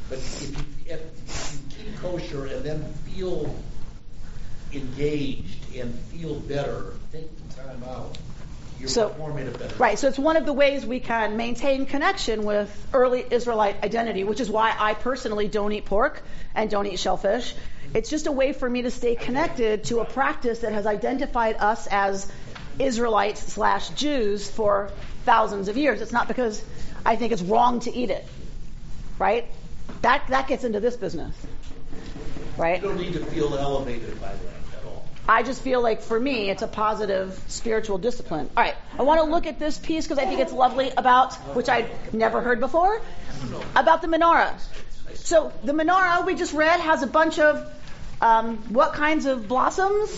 But 0.09 0.19
if 0.19 0.41
you, 0.41 0.65
if 0.85 1.53
you 1.53 1.85
keep 1.85 1.99
kosher 1.99 2.45
and 2.45 2.63
then 2.63 2.83
feel 3.05 3.55
engaged 4.75 5.75
and 5.75 5.93
feel 5.95 6.35
better, 6.41 6.93
take 7.11 7.29
the 7.49 7.55
time 7.55 7.83
out. 7.83 8.17
You're 8.79 8.89
so, 8.89 9.09
better. 9.09 9.75
Right. 9.77 9.97
So 9.97 10.07
it's 10.07 10.19
one 10.19 10.37
of 10.37 10.45
the 10.45 10.53
ways 10.53 10.85
we 10.85 10.99
can 10.99 11.37
maintain 11.37 11.85
connection 11.85 12.43
with 12.43 12.69
early 12.93 13.25
Israelite 13.29 13.83
identity, 13.83 14.23
which 14.23 14.39
is 14.39 14.49
why 14.49 14.75
I 14.77 14.93
personally 14.93 15.47
don't 15.47 15.71
eat 15.71 15.85
pork 15.85 16.21
and 16.53 16.69
don't 16.69 16.85
eat 16.85 16.99
shellfish. 16.99 17.55
It's 17.93 18.09
just 18.09 18.27
a 18.27 18.31
way 18.31 18.51
for 18.51 18.69
me 18.69 18.81
to 18.81 18.91
stay 18.91 19.15
connected 19.15 19.85
to 19.85 19.99
a 19.99 20.05
practice 20.05 20.59
that 20.59 20.73
has 20.73 20.85
identified 20.85 21.55
us 21.57 21.87
as 21.87 22.29
Israelites 22.77 23.41
slash 23.53 23.89
Jews 23.91 24.49
for 24.49 24.91
thousands 25.23 25.69
of 25.69 25.77
years. 25.77 26.01
It's 26.01 26.11
not 26.11 26.27
because 26.27 26.63
I 27.05 27.15
think 27.15 27.31
it's 27.31 27.41
wrong 27.41 27.79
to 27.81 27.95
eat 27.95 28.09
it, 28.09 28.27
right? 29.17 29.45
That 30.01 30.27
that 30.27 30.47
gets 30.47 30.63
into 30.63 30.79
this 30.79 30.97
business, 30.97 31.35
right? 32.57 32.81
You 32.81 32.89
don't 32.89 32.99
need 32.99 33.13
to 33.13 33.25
feel 33.25 33.55
elevated 33.55 34.19
by 34.19 34.33
that. 34.33 34.64
I 35.27 35.43
just 35.43 35.61
feel 35.61 35.81
like 35.81 36.01
for 36.01 36.19
me, 36.19 36.49
it's 36.49 36.61
a 36.61 36.67
positive 36.67 37.39
spiritual 37.47 37.97
discipline. 37.97 38.49
All 38.55 38.63
right, 38.63 38.75
I 38.97 39.03
want 39.03 39.21
to 39.21 39.25
look 39.25 39.47
at 39.47 39.57
this 39.59 39.77
piece 39.77 40.05
because 40.05 40.19
I 40.19 40.25
think 40.25 40.39
it's 40.39 40.53
lovely 40.53 40.91
about, 40.95 41.33
which 41.55 41.67
I'd 41.67 41.89
never 42.13 42.41
heard 42.41 42.59
before, 42.59 43.01
about 43.75 44.01
the 44.01 44.07
menorah. 44.07 44.53
So 45.15 45.51
the 45.63 45.73
menorah 45.73 46.25
we 46.25 46.35
just 46.35 46.53
read 46.53 46.79
has 46.79 47.01
a 47.01 47.07
bunch 47.07 47.39
of 47.39 47.71
um, 48.21 48.57
what 48.73 48.93
kinds 48.93 49.25
of 49.25 49.47
blossoms? 49.47 50.09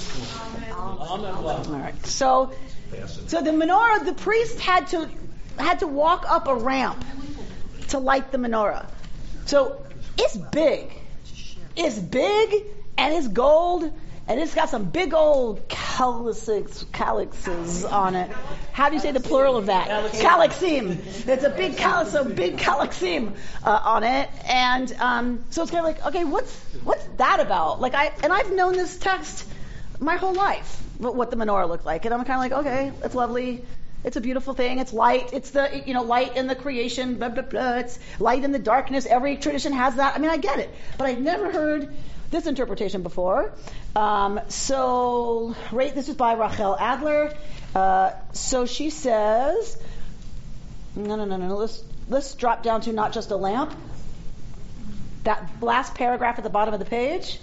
All 1.68 1.80
right. 1.80 2.06
So, 2.06 2.52
so 3.28 3.42
the 3.42 3.52
menorah, 3.52 4.06
the 4.06 4.14
priest 4.14 4.60
had 4.60 4.88
to 4.88 5.10
had 5.58 5.80
to 5.80 5.88
walk 5.88 6.26
up 6.30 6.48
a 6.48 6.56
ramp 6.56 7.04
to 7.90 8.00
light 8.00 8.32
the 8.32 8.38
menorah. 8.38 8.86
So 9.46 9.82
it's 10.18 10.38
big. 10.38 10.92
It's 11.76 11.98
big 11.98 12.66
and 12.98 13.14
it's 13.14 13.28
gold 13.28 13.92
and 14.28 14.40
it's 14.40 14.54
got 14.54 14.70
some 14.70 14.86
big 14.86 15.14
old 15.14 15.68
calyxes, 15.70 16.86
calyxes 16.92 17.90
on 17.90 18.16
it. 18.16 18.30
How 18.74 18.90
do 18.90 18.96
you 18.96 19.02
say 19.02 19.12
the 19.12 19.20
plural 19.20 19.58
of 19.58 19.68
that? 19.68 19.88
Calyxim. 20.14 21.28
It's 21.28 21.44
a 21.44 21.50
big 21.50 21.78
calyx, 21.78 22.14
a 22.14 22.26
big 22.26 22.58
calyxim 22.58 23.36
uh, 23.64 23.80
on 23.84 24.04
it, 24.04 24.30
and 24.48 24.92
um, 25.00 25.44
so 25.50 25.62
it's 25.62 25.72
kind 25.72 25.86
of 25.86 25.86
like, 25.86 26.06
okay, 26.08 26.26
what's 26.26 26.54
what's 26.84 27.04
that 27.18 27.40
about? 27.40 27.80
Like 27.80 27.96
I 27.96 28.12
and 28.24 28.34
I've 28.34 28.52
known 28.52 28.74
this 28.74 28.98
text 28.98 29.48
my 30.00 30.18
whole 30.18 30.34
life, 30.34 30.82
what 31.00 31.32
the 31.32 31.38
menorah 31.38 31.68
looked 31.68 31.86
like, 31.86 32.06
and 32.06 32.14
I'm 32.14 32.24
kind 32.26 32.52
of 32.52 32.60
like, 32.60 32.66
okay, 32.66 32.92
it's 33.04 33.16
lovely. 33.16 33.64
It's 34.04 34.16
a 34.16 34.22
beautiful 34.22 34.54
thing. 34.54 34.78
It's 34.80 34.94
light. 34.94 35.34
It's 35.34 35.52
the 35.52 35.84
you 35.86 35.94
know 35.94 36.04
light 36.04 36.38
in 36.38 36.48
the 36.48 36.56
creation. 36.56 37.16
Blah 37.16 37.30
blah 37.30 37.44
blah. 37.44 37.78
It's 37.78 37.98
light 38.20 38.44
in 38.44 38.52
the 38.52 38.60
darkness. 38.60 39.06
Every 39.06 39.38
tradition 39.38 39.74
has 39.74 39.96
that. 39.96 40.16
I 40.16 40.20
mean, 40.20 40.30
I 40.30 40.38
get 40.38 40.60
it, 40.60 40.70
but 40.98 41.08
I've 41.08 41.20
never 41.20 41.52
heard 41.52 41.94
this 42.30 42.46
interpretation 42.46 43.04
before. 43.04 43.54
Um, 43.96 44.40
so, 44.50 45.56
right, 45.72 45.94
this 45.94 46.10
is 46.10 46.16
by 46.16 46.34
Rachel 46.34 46.76
Adler. 46.80 47.34
Uh, 47.74 48.12
so 48.34 48.66
she 48.66 48.90
says, 48.90 49.78
no, 50.96 51.16
no, 51.16 51.26
no, 51.26 51.38
no. 51.38 51.56
Let's 51.56 51.84
let's 52.10 52.34
drop 52.36 52.64
down 52.64 52.82
to 52.82 52.94
not 52.94 53.14
just 53.14 53.32
a 53.32 53.36
lamp. 53.36 53.74
That 55.24 55.50
last 55.62 55.96
paragraph 55.96 56.38
at 56.38 56.44
the 56.44 56.50
bottom 56.50 56.74
of 56.74 56.80
the 56.80 56.86
page. 56.86 57.40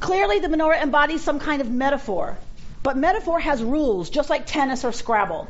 Clearly, 0.00 0.38
the 0.38 0.48
menorah 0.48 0.80
embodies 0.80 1.22
some 1.22 1.40
kind 1.40 1.60
of 1.60 1.70
metaphor, 1.70 2.38
but 2.82 2.96
metaphor 2.96 3.40
has 3.40 3.62
rules, 3.62 4.10
just 4.10 4.30
like 4.30 4.46
tennis 4.46 4.84
or 4.84 4.92
Scrabble. 4.92 5.48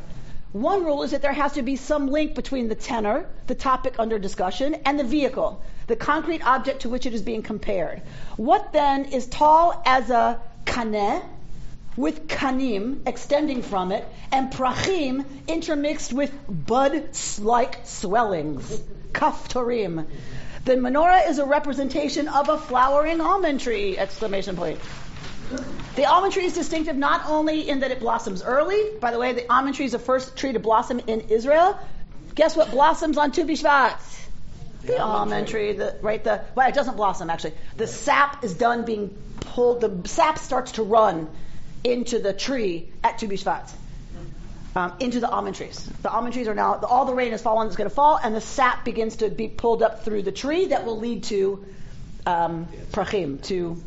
One 0.53 0.85
rule 0.85 1.03
is 1.03 1.11
that 1.11 1.21
there 1.21 1.33
has 1.33 1.53
to 1.55 1.63
be 1.63 1.77
some 1.77 2.07
link 2.07 2.35
between 2.35 2.69
the 2.69 2.75
tenor, 2.75 3.27
the 3.47 3.55
topic 3.55 3.97
under 3.99 4.19
discussion, 4.19 4.75
and 4.87 4.99
the 4.99 5.05
vehicle, 5.05 5.63
the 5.89 5.97
concrete 5.97 6.47
object 6.47 6.83
to 6.83 6.89
which 6.89 7.07
it 7.07 7.15
is 7.15 7.23
being 7.23 7.43
compared. 7.43 8.01
What 8.37 8.73
then 8.73 9.07
is 9.07 9.27
tall 9.27 9.83
as 9.85 10.11
a 10.11 10.39
kaneh, 10.65 11.25
with 11.97 12.29
kanim 12.29 13.01
extending 13.07 13.63
from 13.63 13.91
it, 13.91 14.07
and 14.31 14.53
prachim 14.53 15.25
intermixed 15.49 16.13
with 16.13 16.33
bud-like 16.49 17.81
swellings, 17.85 18.81
kaftorim. 19.13 20.07
The 20.65 20.75
menorah 20.75 21.29
is 21.29 21.39
a 21.39 21.47
representation 21.47 22.29
of 22.29 22.49
a 22.49 22.59
flowering 22.59 23.21
almond 23.21 23.61
tree! 23.61 23.99
Exclamation 23.99 24.57
point. 24.57 24.79
The 25.97 26.05
almond 26.05 26.35
tree 26.35 26.45
is 26.45 26.53
distinctive 26.53 26.95
not 26.95 27.29
only 27.29 27.69
in 27.69 27.81
that 27.81 27.91
it 27.91 28.01
blossoms 28.01 28.43
early. 28.43 28.99
By 29.01 29.11
the 29.11 29.19
way, 29.19 29.33
the 29.33 29.51
almond 29.51 29.75
tree 29.77 29.87
is 29.87 29.93
the 29.93 29.99
first 29.99 30.37
tree 30.37 30.53
to 30.53 30.61
blossom 30.61 31.01
in 31.07 31.23
Israel. 31.31 31.79
Guess 32.35 32.55
what 32.55 32.71
blossoms 32.71 33.17
on 33.17 33.33
Tu 33.33 33.45
B'Shvat? 33.45 33.99
The 34.89 34.99
almond 34.99 35.49
tree, 35.49 35.73
the 35.73 35.97
right, 36.01 36.23
the 36.23 36.41
well, 36.55 36.69
it 36.69 36.75
doesn't 36.75 36.97
blossom 36.97 37.29
actually. 37.29 37.53
The 37.77 37.87
sap 37.87 38.43
is 38.43 38.55
done 38.55 38.85
being 38.85 39.11
pulled. 39.41 39.81
The 39.83 40.09
sap 40.09 40.39
starts 40.39 40.73
to 40.73 40.83
run 40.83 41.29
into 41.85 42.19
the 42.19 42.33
tree 42.33 42.89
at 43.05 43.19
Tu 43.19 43.29
B'Shvat, 43.29 43.71
um, 44.75 44.95
into 44.99 45.21
the 45.21 45.29
almond 45.29 45.57
trees. 45.57 45.89
The 46.03 46.11
almond 46.11 46.33
trees 46.33 46.49
are 46.49 46.55
now 46.55 46.77
all 46.77 47.05
the 47.05 47.15
rain 47.15 47.33
has 47.33 47.43
fallen. 47.43 47.67
It's 47.67 47.77
going 47.77 47.89
to 47.89 47.95
fall, 47.95 48.19
and 48.23 48.35
the 48.35 48.41
sap 48.41 48.85
begins 48.85 49.17
to 49.17 49.29
be 49.29 49.49
pulled 49.49 49.83
up 49.83 50.05
through 50.05 50.23
the 50.23 50.33
tree 50.33 50.67
that 50.67 50.87
will 50.87 50.99
lead 50.99 51.25
to 51.25 51.65
um, 52.25 52.67
prachim, 52.93 53.43
to 53.45 53.83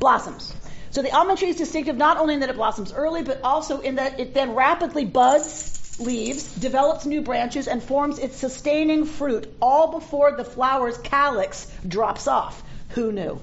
blossoms. 0.00 0.54
So 0.90 1.02
the 1.02 1.12
almond 1.12 1.38
tree 1.38 1.48
is 1.48 1.56
distinctive 1.56 1.96
not 1.96 2.16
only 2.16 2.34
in 2.34 2.40
that 2.40 2.50
it 2.50 2.56
blossoms 2.56 2.92
early, 2.92 3.22
but 3.22 3.42
also 3.42 3.80
in 3.80 3.96
that 3.96 4.18
it 4.18 4.34
then 4.34 4.54
rapidly 4.54 5.04
buds 5.04 5.76
leaves, 5.98 6.54
develops 6.54 7.06
new 7.06 7.22
branches, 7.22 7.68
and 7.68 7.82
forms 7.82 8.18
its 8.18 8.36
sustaining 8.36 9.04
fruit 9.04 9.52
all 9.60 9.92
before 9.92 10.32
the 10.36 10.44
flower's 10.44 10.98
calyx 10.98 11.70
drops 11.86 12.28
off. 12.28 12.62
Who 12.90 13.12
knew? 13.12 13.40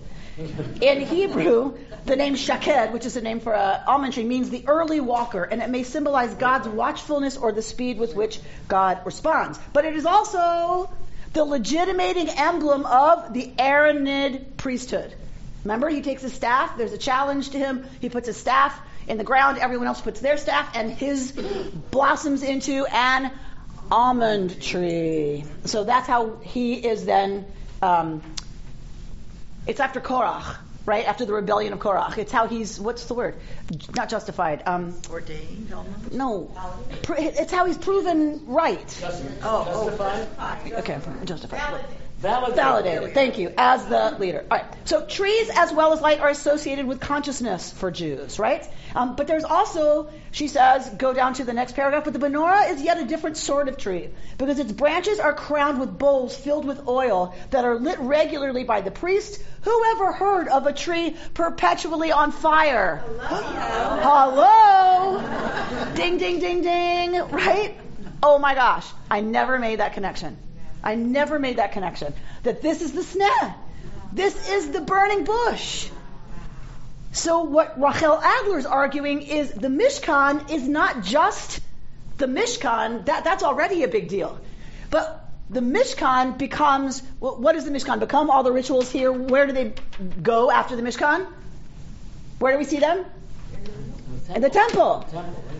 In 0.81 1.01
Hebrew, 1.01 1.77
the 2.05 2.15
name 2.15 2.35
shaked, 2.35 2.91
which 2.91 3.05
is 3.05 3.15
a 3.17 3.21
name 3.21 3.39
for 3.39 3.53
an 3.53 3.81
almond 3.85 4.13
tree, 4.13 4.23
means 4.23 4.49
the 4.49 4.63
early 4.67 4.99
walker, 4.99 5.43
and 5.43 5.61
it 5.61 5.69
may 5.69 5.83
symbolize 5.83 6.33
God's 6.33 6.67
watchfulness 6.67 7.37
or 7.37 7.51
the 7.51 7.61
speed 7.61 7.99
with 7.99 8.15
which 8.15 8.39
God 8.67 8.99
responds. 9.05 9.59
But 9.73 9.85
it 9.85 9.95
is 9.95 10.05
also 10.05 10.89
the 11.33 11.43
legitimating 11.43 12.29
emblem 12.29 12.85
of 12.85 13.33
the 13.33 13.51
Aaronid 13.59 14.57
priesthood. 14.57 15.13
Remember, 15.63 15.87
he 15.87 16.01
takes 16.01 16.23
his 16.23 16.33
staff, 16.33 16.77
there's 16.77 16.93
a 16.93 16.97
challenge 16.97 17.51
to 17.51 17.59
him, 17.59 17.85
he 18.01 18.09
puts 18.09 18.27
his 18.27 18.37
staff 18.37 18.79
in 19.07 19.17
the 19.17 19.23
ground, 19.23 19.57
everyone 19.57 19.87
else 19.87 20.01
puts 20.01 20.19
their 20.19 20.37
staff, 20.37 20.75
and 20.75 20.91
his 20.91 21.31
blossoms 21.91 22.43
into 22.43 22.85
an 22.85 23.31
almond 23.91 24.61
tree. 24.61 25.43
So 25.65 25.83
that's 25.83 26.07
how 26.07 26.37
he 26.41 26.73
is 26.75 27.05
then. 27.05 27.45
Um, 27.81 28.21
it's 29.67 29.79
after 29.79 29.99
Korach, 30.01 30.57
right? 30.85 31.05
After 31.05 31.25
the 31.25 31.33
rebellion 31.33 31.73
of 31.73 31.79
Korach. 31.79 32.17
It's 32.17 32.31
how 32.31 32.47
he's, 32.47 32.79
what's 32.79 33.05
the 33.05 33.13
word? 33.13 33.35
Not 33.95 34.09
justified. 34.09 34.63
Um, 34.65 34.93
Ordained 35.09 35.71
almost? 35.73 36.11
no. 36.11 36.51
Pr- 37.03 37.15
It's 37.17 37.51
how 37.51 37.65
he's 37.65 37.77
proven 37.77 38.43
right. 38.47 39.01
Oh, 39.43 39.89
oh. 39.99 40.77
Okay, 40.79 40.99
justified. 41.25 41.59
Validated. 41.59 41.95
Validated. 42.23 43.13
Thank 43.13 43.37
you. 43.37 43.53
As 43.57 43.85
the 43.85 44.15
leader. 44.17 44.45
All 44.49 44.57
right. 44.57 44.65
So 44.85 45.05
trees 45.05 45.49
as 45.53 45.73
well 45.73 45.91
as 45.91 45.99
light 45.99 46.21
are 46.21 46.29
associated 46.29 46.87
with 46.87 47.01
consciousness 47.01 47.73
for 47.73 47.91
Jews, 47.91 48.39
right? 48.39 48.65
Um, 48.95 49.17
but 49.17 49.27
there's 49.27 49.43
also, 49.43 50.09
she 50.31 50.47
says, 50.47 50.89
go 50.89 51.13
down 51.13 51.33
to 51.35 51.43
the 51.43 51.51
next 51.51 51.75
paragraph, 51.75 52.05
but 52.05 52.13
the 52.13 52.19
menorah 52.19 52.71
is 52.71 52.81
yet 52.81 52.97
a 52.97 53.03
different 53.03 53.35
sort 53.35 53.67
of 53.67 53.77
tree 53.77 54.09
because 54.37 54.57
its 54.57 54.71
branches 54.71 55.19
are 55.19 55.33
crowned 55.33 55.81
with 55.81 55.99
bowls 55.99 56.33
filled 56.33 56.63
with 56.63 56.87
oil 56.87 57.35
that 57.49 57.65
are 57.65 57.75
lit 57.75 57.99
regularly 57.99 58.63
by 58.63 58.79
the 58.79 58.91
priest. 58.91 59.41
Who 59.63 59.83
ever 59.91 60.13
heard 60.13 60.47
of 60.47 60.65
a 60.65 60.71
tree 60.71 61.17
perpetually 61.33 62.13
on 62.13 62.31
fire? 62.31 63.03
Hello. 63.19 65.19
Hello. 65.19 65.95
ding, 65.95 66.17
ding, 66.17 66.39
ding, 66.39 66.61
ding. 66.61 67.19
Right? 67.29 67.77
Oh 68.21 68.39
my 68.39 68.55
gosh. 68.55 68.87
I 69.11 69.19
never 69.19 69.59
made 69.59 69.81
that 69.81 69.93
connection. 69.93 70.37
I 70.83 70.95
never 70.95 71.39
made 71.39 71.57
that 71.57 71.71
connection. 71.71 72.13
That 72.43 72.61
this 72.61 72.81
is 72.81 72.91
the 72.91 73.01
sneh. 73.01 73.55
This 74.11 74.49
is 74.49 74.69
the 74.69 74.81
burning 74.81 75.23
bush. 75.23 75.89
So 77.13 77.43
what 77.43 77.79
Rachel 77.79 78.19
Adler 78.21 78.57
is 78.57 78.65
arguing 78.65 79.21
is 79.21 79.51
the 79.51 79.67
Mishkan 79.67 80.51
is 80.51 80.67
not 80.67 81.03
just 81.03 81.61
the 82.17 82.25
Mishkan. 82.25 83.05
That, 83.05 83.23
that's 83.23 83.43
already 83.43 83.83
a 83.83 83.87
big 83.87 84.07
deal. 84.07 84.39
But 84.89 85.23
the 85.49 85.61
Mishkan 85.61 86.37
becomes, 86.37 87.01
well, 87.19 87.37
what 87.37 87.53
does 87.53 87.65
the 87.65 87.71
Mishkan 87.71 87.99
become? 87.99 88.29
All 88.29 88.43
the 88.43 88.51
rituals 88.51 88.91
here, 88.91 89.11
where 89.11 89.45
do 89.45 89.53
they 89.53 89.73
go 90.21 90.51
after 90.51 90.75
the 90.75 90.81
Mishkan? 90.81 91.27
Where 92.39 92.53
do 92.53 92.57
we 92.57 92.65
see 92.65 92.79
them? 92.79 93.05
In 94.29 94.41
the 94.41 94.49
temple. 94.49 95.05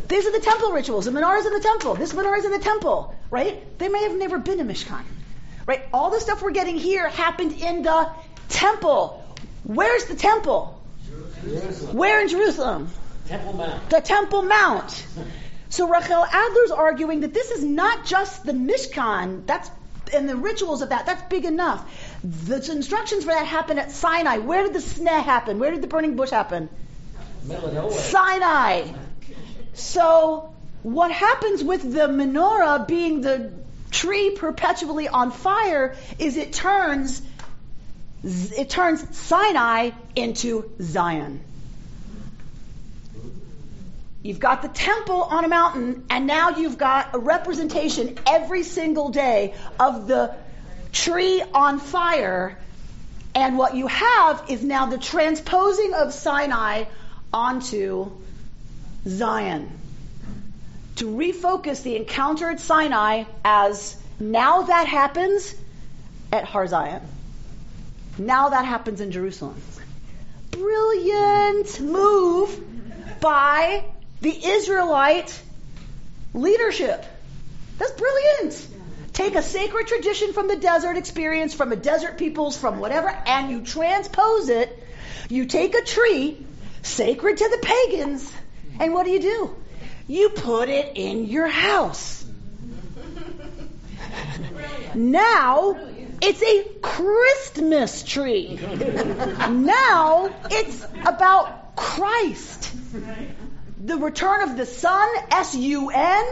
These 0.08 0.26
are 0.28 0.32
the 0.32 0.40
temple 0.40 0.72
rituals. 0.72 1.06
The 1.06 1.12
menorah 1.12 1.40
is 1.40 1.46
in 1.46 1.54
the 1.54 1.60
temple. 1.60 1.96
This 1.96 2.14
menorah 2.14 2.40
is 2.40 2.46
in 2.46 2.52
the 2.52 2.60
temple, 2.60 3.16
right? 3.30 3.78
They 3.78 3.90
may 3.90 4.04
have 4.04 4.16
never 4.16 4.38
been 4.38 4.60
a 4.60 4.64
Mishkan, 4.64 5.04
right? 5.66 5.82
All 5.94 6.10
the 6.10 6.20
stuff 6.20 6.42
we're 6.42 6.52
getting 6.52 6.78
here 6.78 7.08
happened 7.08 7.54
in 7.54 7.84
the 7.84 8.10
temple. 8.50 9.24
Where's 9.64 10.06
the 10.06 10.16
temple? 10.16 10.82
Jerusalem. 11.42 11.98
Where 11.98 12.22
in 12.22 12.30
Jerusalem? 12.30 12.90
Temple 13.28 13.54
Mount. 13.54 13.90
The 13.90 14.02
Temple 14.02 14.42
Mount. 14.44 15.06
So 15.70 15.88
Rachel 15.88 16.24
Adler's 16.24 16.72
arguing 16.72 17.22
that 17.22 17.34
this 17.34 17.52
is 17.52 17.64
not 17.64 18.06
just 18.06 18.46
the 18.46 18.54
Mishkan. 18.54 19.46
That's 19.46 19.70
and 20.14 20.30
the 20.30 20.36
rituals 20.36 20.82
of 20.82 20.90
that. 20.90 21.06
That's 21.06 21.24
big 21.24 21.46
enough. 21.46 21.84
The 22.24 22.56
instructions 22.72 23.24
for 23.24 23.32
that 23.32 23.48
happen 23.48 23.80
at 23.80 23.92
Sinai. 23.92 24.38
Where 24.38 24.64
did 24.64 24.74
the 24.74 24.80
sneh 24.80 25.24
happen? 25.24 25.60
Where 25.60 25.72
did 25.72 25.82
the 25.82 25.88
burning 25.88 26.16
bush 26.16 26.30
happen? 26.30 26.70
Sinai. 27.92 28.88
So 29.74 30.54
what 30.84 31.12
happens 31.12 31.64
with 31.64 31.82
the 31.82 32.08
menorah 32.08 32.88
being 32.88 33.22
the 33.22 33.52
tree 33.92 34.32
perpetually 34.32 35.08
on 35.08 35.32
fire 35.32 35.96
is 36.20 36.38
it 36.38 36.54
turns 36.54 37.22
it 38.24 38.70
turns 38.70 39.18
Sinai 39.18 39.92
into 40.16 40.72
Zion. 40.82 41.42
You've 44.22 44.40
got 44.40 44.62
the 44.62 44.70
temple 44.70 45.22
on 45.22 45.44
a 45.44 45.50
mountain, 45.50 46.06
and 46.10 46.26
now 46.26 46.52
you've 46.52 46.78
got 46.78 47.14
a 47.14 47.20
representation 47.20 48.18
every 48.26 48.64
single 48.64 49.10
day 49.10 49.54
of 49.78 50.08
the 50.08 50.34
tree 50.94 51.44
on 51.54 51.80
fire. 51.80 52.58
And 53.36 53.58
what 53.58 53.76
you 53.76 53.88
have 53.88 54.46
is 54.48 54.64
now 54.64 54.86
the 54.86 54.98
transposing 54.98 55.94
of 55.94 56.14
Sinai 56.14 56.86
onto 57.34 58.12
Zion. 59.08 59.70
To 60.98 61.06
refocus 61.06 61.82
the 61.82 61.96
encounter 61.96 62.50
at 62.50 62.60
Sinai 62.60 63.24
as 63.44 63.98
now 64.20 64.62
that 64.64 64.88
happens 64.88 65.56
at 66.32 66.46
Har 66.46 66.68
Zion. 66.68 67.02
Now 68.18 68.50
that 68.50 68.66
happens 68.66 69.02
in 69.02 69.12
Jerusalem. 69.12 69.60
Brilliant 70.52 71.82
move 71.82 72.64
by 73.20 73.84
the 74.22 74.46
Israelite 74.46 75.42
leadership. 76.34 77.04
That's 77.80 77.92
brilliant. 77.92 78.68
Take 79.14 79.36
a 79.36 79.42
sacred 79.42 79.88
tradition 79.88 80.34
from 80.34 80.48
the 80.48 80.56
desert 80.56 80.98
experience, 80.98 81.54
from 81.54 81.72
a 81.72 81.76
desert 81.76 82.18
peoples, 82.18 82.58
from 82.58 82.80
whatever, 82.80 83.10
and 83.10 83.50
you 83.50 83.62
transpose 83.62 84.50
it. 84.50 84.84
You 85.30 85.46
take 85.46 85.76
a 85.76 85.84
tree 85.84 86.46
sacred 86.84 87.38
to 87.38 87.50
the 87.50 87.58
pagans, 87.58 88.32
and 88.80 88.94
what 88.94 89.06
do 89.06 89.12
you 89.12 89.20
do? 89.20 89.56
You 90.08 90.30
put 90.30 90.70
it 90.70 90.96
in 90.96 91.26
your 91.26 91.48
house. 91.48 92.24
Now 94.94 95.78
it's 96.22 96.42
a 96.42 96.64
Christmas 96.82 98.04
tree. 98.04 98.60
now 99.50 100.30
it's 100.52 100.86
about 101.06 101.76
Christ. 101.76 102.72
The 103.84 103.98
return 103.98 104.50
of 104.50 104.56
the 104.56 104.66
sun, 104.66 105.10
S 105.32 105.56
U 105.56 105.90
N, 105.90 106.26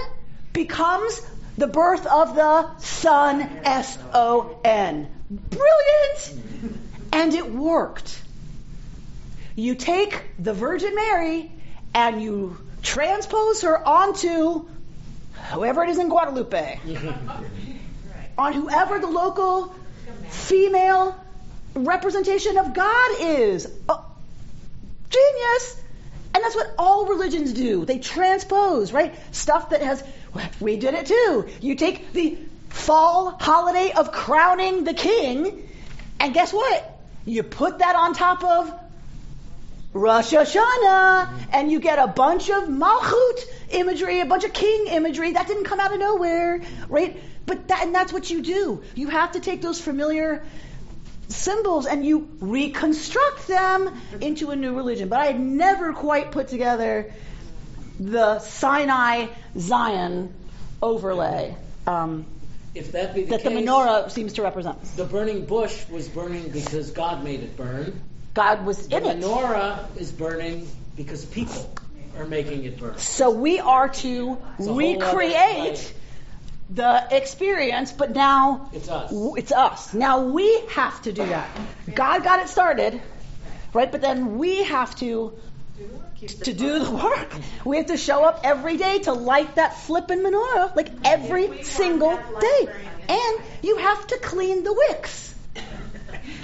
becomes 0.54 1.22
the 1.58 1.68
birth 1.68 2.06
of 2.06 2.36
the 2.36 2.78
Son, 2.78 3.42
S 3.64 3.98
O 4.14 4.60
N. 4.64 5.08
Brilliant! 5.30 6.44
And 7.12 7.34
it 7.34 7.52
worked. 7.52 8.22
You 9.56 9.76
take 9.76 10.24
the 10.40 10.54
Virgin 10.54 10.96
Mary 10.96 11.52
and 11.94 12.22
you 12.22 12.58
transpose 12.82 13.62
her 13.64 13.88
onto 13.88 14.66
whoever 15.52 15.84
it 15.84 15.90
is 15.90 16.00
in 16.00 16.10
Guadalupe, 16.10 16.80
on 18.38 18.54
whoever 18.54 19.00
the 19.00 19.08
local 19.08 19.76
female 20.30 21.16
representation 21.76 22.58
of 22.58 22.74
God 22.74 23.12
is. 23.20 23.68
Oh, 23.90 24.06
genius! 25.10 25.82
And 26.34 26.44
that's 26.44 26.56
what 26.56 26.74
all 26.78 27.08
religions 27.08 27.52
do. 27.52 27.84
They 27.84 28.00
transpose, 28.00 28.94
right? 28.94 29.14
Stuff 29.36 29.72
that 29.72 29.82
has, 29.82 30.02
we 30.62 30.78
did 30.78 30.94
it 30.94 31.08
too. 31.08 31.50
You 31.60 31.76
take 31.76 32.14
the 32.14 32.38
fall 32.70 33.32
holiday 33.32 33.92
of 33.92 34.14
crowning 34.14 34.86
the 34.86 34.94
king, 34.94 35.68
and 36.22 36.34
guess 36.34 36.54
what? 36.54 37.00
You 37.26 37.44
put 37.44 37.80
that 37.80 37.96
on 37.96 38.14
top 38.14 38.44
of 38.44 38.81
Rosh 39.94 40.34
Hashanah, 40.34 41.48
and 41.52 41.72
you 41.72 41.80
get 41.80 42.00
a 42.00 42.08
bunch 42.08 42.50
of 42.50 42.64
Malchut 42.64 43.46
imagery, 43.72 44.22
a 44.22 44.26
bunch 44.26 44.46
of 44.46 44.54
king 44.54 44.88
imagery. 44.88 45.34
That 45.34 45.48
didn't 45.48 45.66
come 45.66 45.80
out 45.80 45.92
of 45.94 46.00
nowhere, 46.00 46.62
right? 46.88 47.20
But 47.46 47.68
that, 47.68 47.84
and 47.84 47.94
that's 47.94 48.14
what 48.14 48.30
you 48.30 48.42
do. 48.42 48.84
You 48.96 49.10
have 49.10 49.34
to 49.34 49.42
take 49.42 49.62
those 49.62 49.82
familiar 49.82 50.44
symbols 51.28 51.86
and 51.86 52.06
you 52.06 52.30
reconstruct 52.40 53.48
them 53.48 54.00
into 54.22 54.52
a 54.52 54.56
new 54.56 54.76
religion. 54.76 55.10
But 55.10 55.20
I 55.20 55.26
had 55.28 55.40
never 55.40 55.94
quite 55.94 56.32
put 56.32 56.48
together 56.48 57.12
the 58.00 58.40
Sinai 58.40 59.28
Zion 59.58 60.34
overlay. 60.82 61.56
Um, 61.88 62.26
If 62.74 62.94
that 62.94 63.14
be 63.14 63.24
the 63.24 63.32
that 63.32 63.44
the 63.44 63.50
menorah 63.50 64.10
seems 64.12 64.34
to 64.34 64.44
represent. 64.44 64.82
the 64.96 65.04
burning 65.04 65.46
bush 65.46 65.88
was 65.90 66.08
burning 66.08 66.50
because 66.50 66.92
God 66.92 67.24
made 67.24 67.42
it 67.42 67.58
burn. 67.58 68.02
God 68.34 68.66
was 68.66 68.88
in 68.88 69.06
it. 69.06 69.20
menorah 69.20 69.98
is 69.98 70.12
burning 70.12 70.68
because 70.96 71.26
people 71.26 71.74
are 72.18 72.26
making 72.26 72.64
it 72.64 72.80
burn. 72.80 72.98
So 72.98 73.32
we 73.32 73.60
are 73.60 73.90
to 73.90 74.38
It's 74.58 74.68
a 74.68 74.72
whole 74.72 74.78
other 74.78 74.78
recreate 74.78 75.94
the 76.70 77.08
experience, 77.12 77.92
but 77.92 78.16
now 78.16 78.70
It's 78.74 78.88
us. 78.88 79.12
it's 79.38 79.52
us. 79.52 79.94
Now 79.94 80.22
we 80.22 80.62
have 80.70 81.02
to 81.04 81.12
do 81.12 81.26
that. 81.26 81.50
God 81.94 82.24
got 82.24 82.40
it 82.40 82.48
started, 82.50 83.02
right? 83.74 83.92
But 83.92 84.02
then 84.02 84.38
we 84.38 84.64
have 84.64 84.96
to 84.98 85.34
to 86.28 86.54
do 86.54 86.80
the 86.80 86.92
work. 86.92 87.34
We 87.66 87.78
have 87.78 87.88
to 87.88 87.98
show 87.98 88.24
up 88.24 88.42
every 88.44 88.78
day 88.78 89.00
to 89.00 89.14
light 89.14 89.56
that 89.56 89.78
flippin' 89.80 90.20
menorah, 90.20 90.76
like 90.76 90.90
every 91.04 91.64
single 91.64 92.16
day. 92.40 92.68
And 93.10 93.44
you 93.64 93.78
have 93.78 94.08
to 94.08 94.20
clean 94.20 94.64
the 94.64 94.72
wicks 94.72 95.31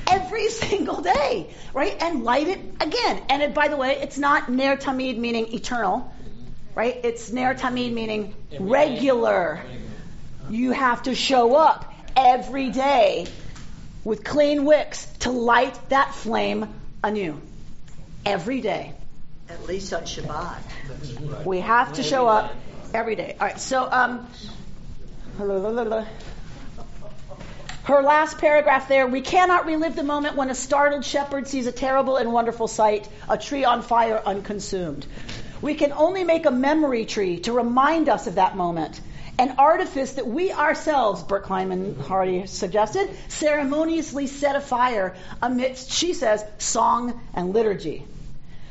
every 0.09 0.49
single 0.49 1.01
day, 1.01 1.53
right? 1.73 1.95
And 2.01 2.23
light 2.23 2.47
it 2.47 2.59
again. 2.79 3.21
And 3.29 3.41
it, 3.41 3.53
by 3.53 3.67
the 3.67 3.77
way, 3.77 3.97
it's 4.01 4.17
not 4.17 4.49
ner 4.49 4.77
tamid 4.77 5.17
meaning 5.17 5.53
eternal, 5.53 6.11
right? 6.75 6.99
It's 7.03 7.31
ner 7.31 7.55
tamid 7.55 7.93
meaning 7.93 8.35
regular. 8.59 9.61
You 10.49 10.71
have 10.71 11.03
to 11.03 11.15
show 11.15 11.55
up 11.55 11.93
every 12.15 12.69
day 12.69 13.27
with 14.03 14.23
clean 14.23 14.63
wicks 14.65 15.05
to 15.19 15.31
light 15.31 15.77
that 15.89 16.15
flame 16.15 16.73
anew. 17.03 17.41
Every 18.25 18.61
day. 18.61 18.93
At 19.49 19.65
least 19.65 19.93
on 19.93 20.03
Shabbat. 20.03 21.45
We 21.45 21.59
have 21.59 21.93
to 21.93 22.03
show 22.03 22.27
up 22.27 22.53
every 22.93 23.15
day. 23.15 23.35
All 23.39 23.47
right, 23.47 23.59
so 23.59 23.87
um, 23.89 24.27
her 27.87 28.03
last 28.03 28.37
paragraph 28.37 28.89
there. 28.89 29.07
We 29.07 29.21
cannot 29.21 29.65
relive 29.65 29.95
the 29.95 30.03
moment 30.03 30.35
when 30.35 30.49
a 30.49 30.55
startled 30.55 31.05
shepherd 31.05 31.47
sees 31.47 31.67
a 31.67 31.71
terrible 31.71 32.17
and 32.17 32.33
wonderful 32.33 32.67
sight, 32.67 33.07
a 33.29 33.37
tree 33.37 33.63
on 33.63 33.81
fire 33.81 34.21
unconsumed. 34.25 35.05
We 35.61 35.73
can 35.73 35.93
only 35.93 36.25
make 36.25 36.45
a 36.45 36.51
memory 36.51 37.05
tree 37.05 37.39
to 37.41 37.53
remind 37.53 38.09
us 38.09 38.27
of 38.27 38.35
that 38.35 38.57
moment. 38.57 38.99
An 39.39 39.55
artifice 39.57 40.13
that 40.13 40.27
we 40.27 40.51
ourselves, 40.51 41.23
Bert 41.23 41.45
Kleinman 41.45 41.97
Hardy 42.01 42.45
suggested, 42.47 43.09
ceremoniously 43.29 44.27
set 44.27 44.57
afire 44.57 45.15
amidst, 45.41 45.89
she 45.89 46.13
says, 46.13 46.43
song 46.57 47.21
and 47.33 47.53
liturgy. 47.53 48.05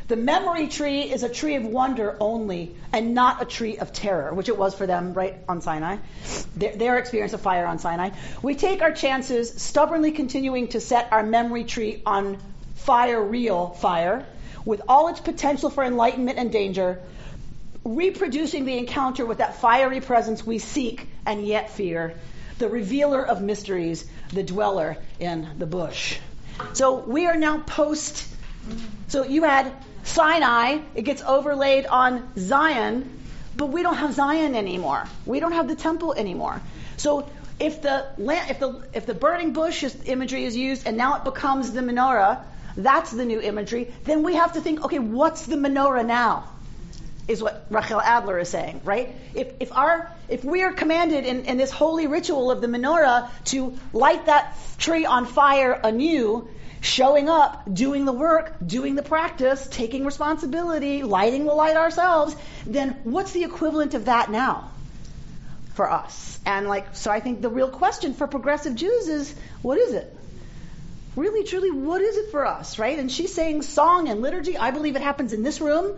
The 0.08 0.16
memory 0.16 0.68
tree 0.68 1.00
is 1.00 1.24
a 1.24 1.28
tree 1.28 1.56
of 1.56 1.64
wonder 1.64 2.16
only 2.20 2.76
and 2.92 3.12
not 3.12 3.42
a 3.42 3.44
tree 3.44 3.78
of 3.78 3.92
terror, 3.92 4.32
which 4.32 4.48
it 4.48 4.56
was 4.56 4.72
for 4.72 4.86
them 4.86 5.14
right 5.14 5.34
on 5.48 5.60
Sinai, 5.60 5.96
their, 6.54 6.76
their 6.76 6.98
experience 6.98 7.32
of 7.32 7.40
fire 7.40 7.66
on 7.66 7.80
Sinai. 7.80 8.10
We 8.40 8.54
take 8.54 8.82
our 8.82 8.92
chances 8.92 9.60
stubbornly 9.60 10.12
continuing 10.12 10.68
to 10.68 10.80
set 10.80 11.08
our 11.10 11.24
memory 11.24 11.64
tree 11.64 12.02
on 12.06 12.38
fire, 12.76 13.20
real 13.20 13.70
fire, 13.70 14.24
with 14.64 14.80
all 14.86 15.08
its 15.08 15.18
potential 15.18 15.70
for 15.70 15.82
enlightenment 15.82 16.38
and 16.38 16.52
danger, 16.52 17.00
reproducing 17.82 18.64
the 18.64 18.78
encounter 18.78 19.26
with 19.26 19.38
that 19.38 19.56
fiery 19.56 20.00
presence 20.00 20.46
we 20.46 20.60
seek 20.60 21.08
and 21.24 21.44
yet 21.44 21.70
fear, 21.70 22.14
the 22.58 22.68
revealer 22.68 23.26
of 23.26 23.42
mysteries, 23.42 24.08
the 24.32 24.44
dweller 24.44 24.98
in 25.18 25.48
the 25.58 25.66
bush. 25.66 26.20
So 26.74 27.00
we 27.00 27.26
are 27.26 27.36
now 27.36 27.58
post. 27.58 28.24
So 29.08 29.24
you 29.24 29.42
had 29.42 29.72
Sinai, 30.06 30.78
it 30.94 31.02
gets 31.02 31.22
overlaid 31.22 31.84
on 31.86 32.30
Zion, 32.38 33.10
but 33.56 33.66
we 33.66 33.82
don't 33.82 33.96
have 33.96 34.14
Zion 34.14 34.54
anymore. 34.54 35.04
We 35.26 35.40
don't 35.40 35.52
have 35.52 35.68
the 35.68 35.74
temple 35.74 36.14
anymore. 36.14 36.62
So 36.96 37.28
if 37.58 37.82
the 37.82 38.06
if 38.18 38.60
the 38.60 38.86
if 38.94 39.06
the 39.06 39.14
burning 39.14 39.52
bush 39.52 39.82
is, 39.82 39.96
imagery 40.04 40.44
is 40.44 40.56
used 40.56 40.86
and 40.86 40.96
now 40.96 41.16
it 41.16 41.24
becomes 41.24 41.72
the 41.72 41.80
menorah, 41.80 42.42
that's 42.76 43.10
the 43.10 43.24
new 43.24 43.40
imagery. 43.40 43.92
Then 44.04 44.22
we 44.22 44.34
have 44.34 44.52
to 44.52 44.60
think, 44.60 44.84
okay, 44.84 44.98
what's 44.98 45.46
the 45.46 45.56
menorah 45.56 46.06
now? 46.06 46.48
Is 47.26 47.42
what 47.42 47.66
Rachel 47.70 48.00
Adler 48.00 48.38
is 48.38 48.48
saying, 48.48 48.82
right? 48.84 49.16
If 49.34 49.54
if 49.58 49.76
our 49.76 50.12
if 50.28 50.44
we 50.44 50.62
are 50.62 50.72
commanded 50.72 51.24
in, 51.24 51.46
in 51.46 51.56
this 51.56 51.72
holy 51.72 52.06
ritual 52.06 52.52
of 52.52 52.60
the 52.60 52.68
menorah 52.68 53.28
to 53.46 53.76
light 53.92 54.26
that 54.26 54.56
tree 54.78 55.04
on 55.04 55.26
fire 55.26 55.72
anew, 55.72 56.48
showing 56.80 57.28
up, 57.28 57.72
doing 57.72 58.04
the 58.04 58.12
work, 58.12 58.54
doing 58.64 58.94
the 58.94 59.02
practice, 59.02 59.66
taking 59.70 60.04
responsibility, 60.04 61.02
lighting 61.02 61.44
the 61.44 61.52
light 61.52 61.76
ourselves, 61.76 62.36
then 62.66 62.90
what's 63.04 63.32
the 63.32 63.44
equivalent 63.44 63.94
of 63.94 64.06
that 64.06 64.30
now 64.30 64.70
for 65.74 65.90
us? 65.90 66.38
And 66.46 66.68
like, 66.68 66.94
so 66.94 67.10
I 67.10 67.20
think 67.20 67.40
the 67.40 67.48
real 67.48 67.70
question 67.70 68.14
for 68.14 68.26
progressive 68.26 68.74
Jews 68.74 69.08
is, 69.08 69.34
what 69.62 69.78
is 69.78 69.92
it? 69.92 70.16
Really, 71.16 71.44
truly, 71.44 71.70
what 71.70 72.02
is 72.02 72.16
it 72.16 72.30
for 72.30 72.44
us, 72.44 72.78
right? 72.78 72.98
And 72.98 73.10
she's 73.10 73.34
saying 73.34 73.62
song 73.62 74.08
and 74.08 74.20
liturgy. 74.20 74.58
I 74.58 74.70
believe 74.70 74.96
it 74.96 75.02
happens 75.02 75.32
in 75.32 75.42
this 75.42 75.60
room 75.60 75.96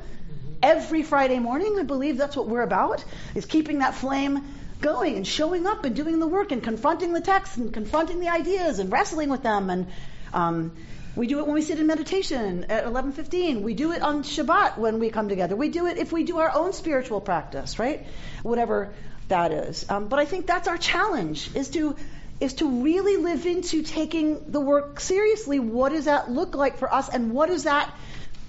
every 0.62 1.02
Friday 1.02 1.38
morning. 1.38 1.76
I 1.78 1.82
believe 1.82 2.16
that's 2.16 2.36
what 2.36 2.46
we're 2.46 2.62
about, 2.62 3.04
is 3.34 3.44
keeping 3.44 3.80
that 3.80 3.94
flame 3.94 4.44
going 4.80 5.16
and 5.16 5.26
showing 5.26 5.66
up 5.66 5.84
and 5.84 5.96
doing 5.96 6.20
the 6.20 6.26
work 6.26 6.52
and 6.52 6.62
confronting 6.62 7.12
the 7.12 7.20
texts 7.20 7.56
and 7.56 7.74
confronting 7.74 8.20
the 8.20 8.28
ideas 8.28 8.78
and 8.78 8.92
wrestling 8.92 9.28
with 9.28 9.42
them 9.42 9.70
and 9.70 9.88
um, 10.32 10.72
we 11.18 11.26
do 11.26 11.40
it 11.40 11.46
when 11.46 11.54
we 11.54 11.62
sit 11.62 11.80
in 11.80 11.86
meditation 11.88 12.66
at 12.68 12.84
11:15. 12.84 13.62
We 13.62 13.74
do 13.74 13.90
it 13.92 14.02
on 14.02 14.22
Shabbat 14.22 14.78
when 14.78 15.00
we 15.00 15.10
come 15.10 15.28
together. 15.28 15.56
We 15.56 15.68
do 15.68 15.86
it 15.86 15.98
if 15.98 16.12
we 16.12 16.22
do 16.22 16.38
our 16.38 16.54
own 16.54 16.72
spiritual 16.72 17.20
practice, 17.20 17.78
right? 17.78 18.06
Whatever 18.42 18.92
that 19.26 19.50
is. 19.50 19.84
Um, 19.88 20.06
but 20.06 20.20
I 20.20 20.26
think 20.26 20.46
that's 20.46 20.68
our 20.68 20.78
challenge: 20.78 21.50
is 21.56 21.70
to 21.70 21.96
is 22.40 22.54
to 22.54 22.82
really 22.82 23.16
live 23.16 23.46
into 23.46 23.82
taking 23.82 24.52
the 24.52 24.60
work 24.60 25.00
seriously. 25.00 25.58
What 25.58 25.90
does 25.90 26.04
that 26.04 26.30
look 26.30 26.54
like 26.54 26.78
for 26.78 26.92
us, 26.92 27.08
and 27.08 27.32
what 27.32 27.50
is 27.50 27.64
that? 27.64 27.92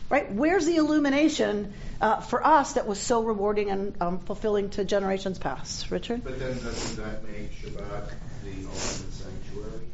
Right? 0.10 0.32
Where's 0.32 0.66
the 0.66 0.76
illumination 0.76 1.74
uh, 2.02 2.22
for 2.22 2.46
us 2.46 2.74
that 2.74 2.88
was 2.88 3.00
so 3.00 3.24
rewarding 3.24 3.72
and 3.72 3.96
um, 4.00 4.20
fulfilling 4.20 4.70
to 4.72 4.86
generations 4.86 5.40
past? 5.40 5.90
Richard. 5.90 6.24
But 6.24 6.40
then 6.40 6.54
doesn't 6.54 7.04
that 7.04 7.24
make 7.28 7.52
Shabbat 7.52 8.12
the 8.44 8.68
ultimate 8.68 9.14
sanctuary? 9.14 9.89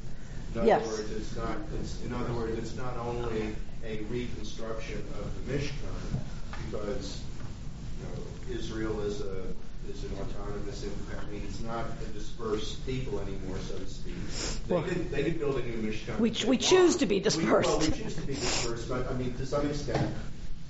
In 0.56 0.66
Yes. 0.68 0.82
other 0.88 0.96
words, 0.96 1.12
it's 1.12 1.36
not. 1.36 1.58
It's, 1.82 2.02
in 2.04 2.14
other 2.14 2.34
words, 2.34 2.58
it's 2.58 2.76
not 2.76 2.96
only 2.98 3.56
a 3.86 4.02
reconstruction 4.10 5.04
of 5.20 5.48
the 5.48 5.54
Mishkan, 5.54 6.22
because 6.72 7.22
you 8.00 8.06
know, 8.08 8.60
Israel 8.60 9.02
is 9.02 9.22
a 9.22 9.44
is 9.90 10.04
an 10.04 10.12
autonomous. 10.20 10.86
I 10.86 11.32
mean, 11.32 11.44
it's 11.48 11.62
not 11.62 11.86
a 12.02 12.06
dispersed 12.14 12.86
people 12.88 13.20
anymore, 13.20 13.58
so 13.68 13.78
to 13.78 13.86
speak. 13.88 14.16
They 14.68 14.74
Well, 14.74 14.84
could 14.84 15.12
they 15.12 15.24
could 15.24 15.40
build 15.40 15.58
a 15.58 15.64
new 15.64 15.92
Mishkan. 15.92 16.20
we 16.20 16.32
ch- 16.32 16.46
we 16.46 16.58
choose 16.58 16.96
to 16.98 17.06
be 17.06 17.16
We, 17.16 17.22
well, 17.22 17.24
dispersed. 17.24 17.80
we 17.82 18.04
choose 18.04 18.16
to 18.16 18.22
be 18.22 18.34
dispersed, 18.34 18.90
but 18.90 19.12
I 19.12 19.14
mean, 19.16 19.34
to 19.36 19.46
some 19.46 19.70
extent, 19.70 20.10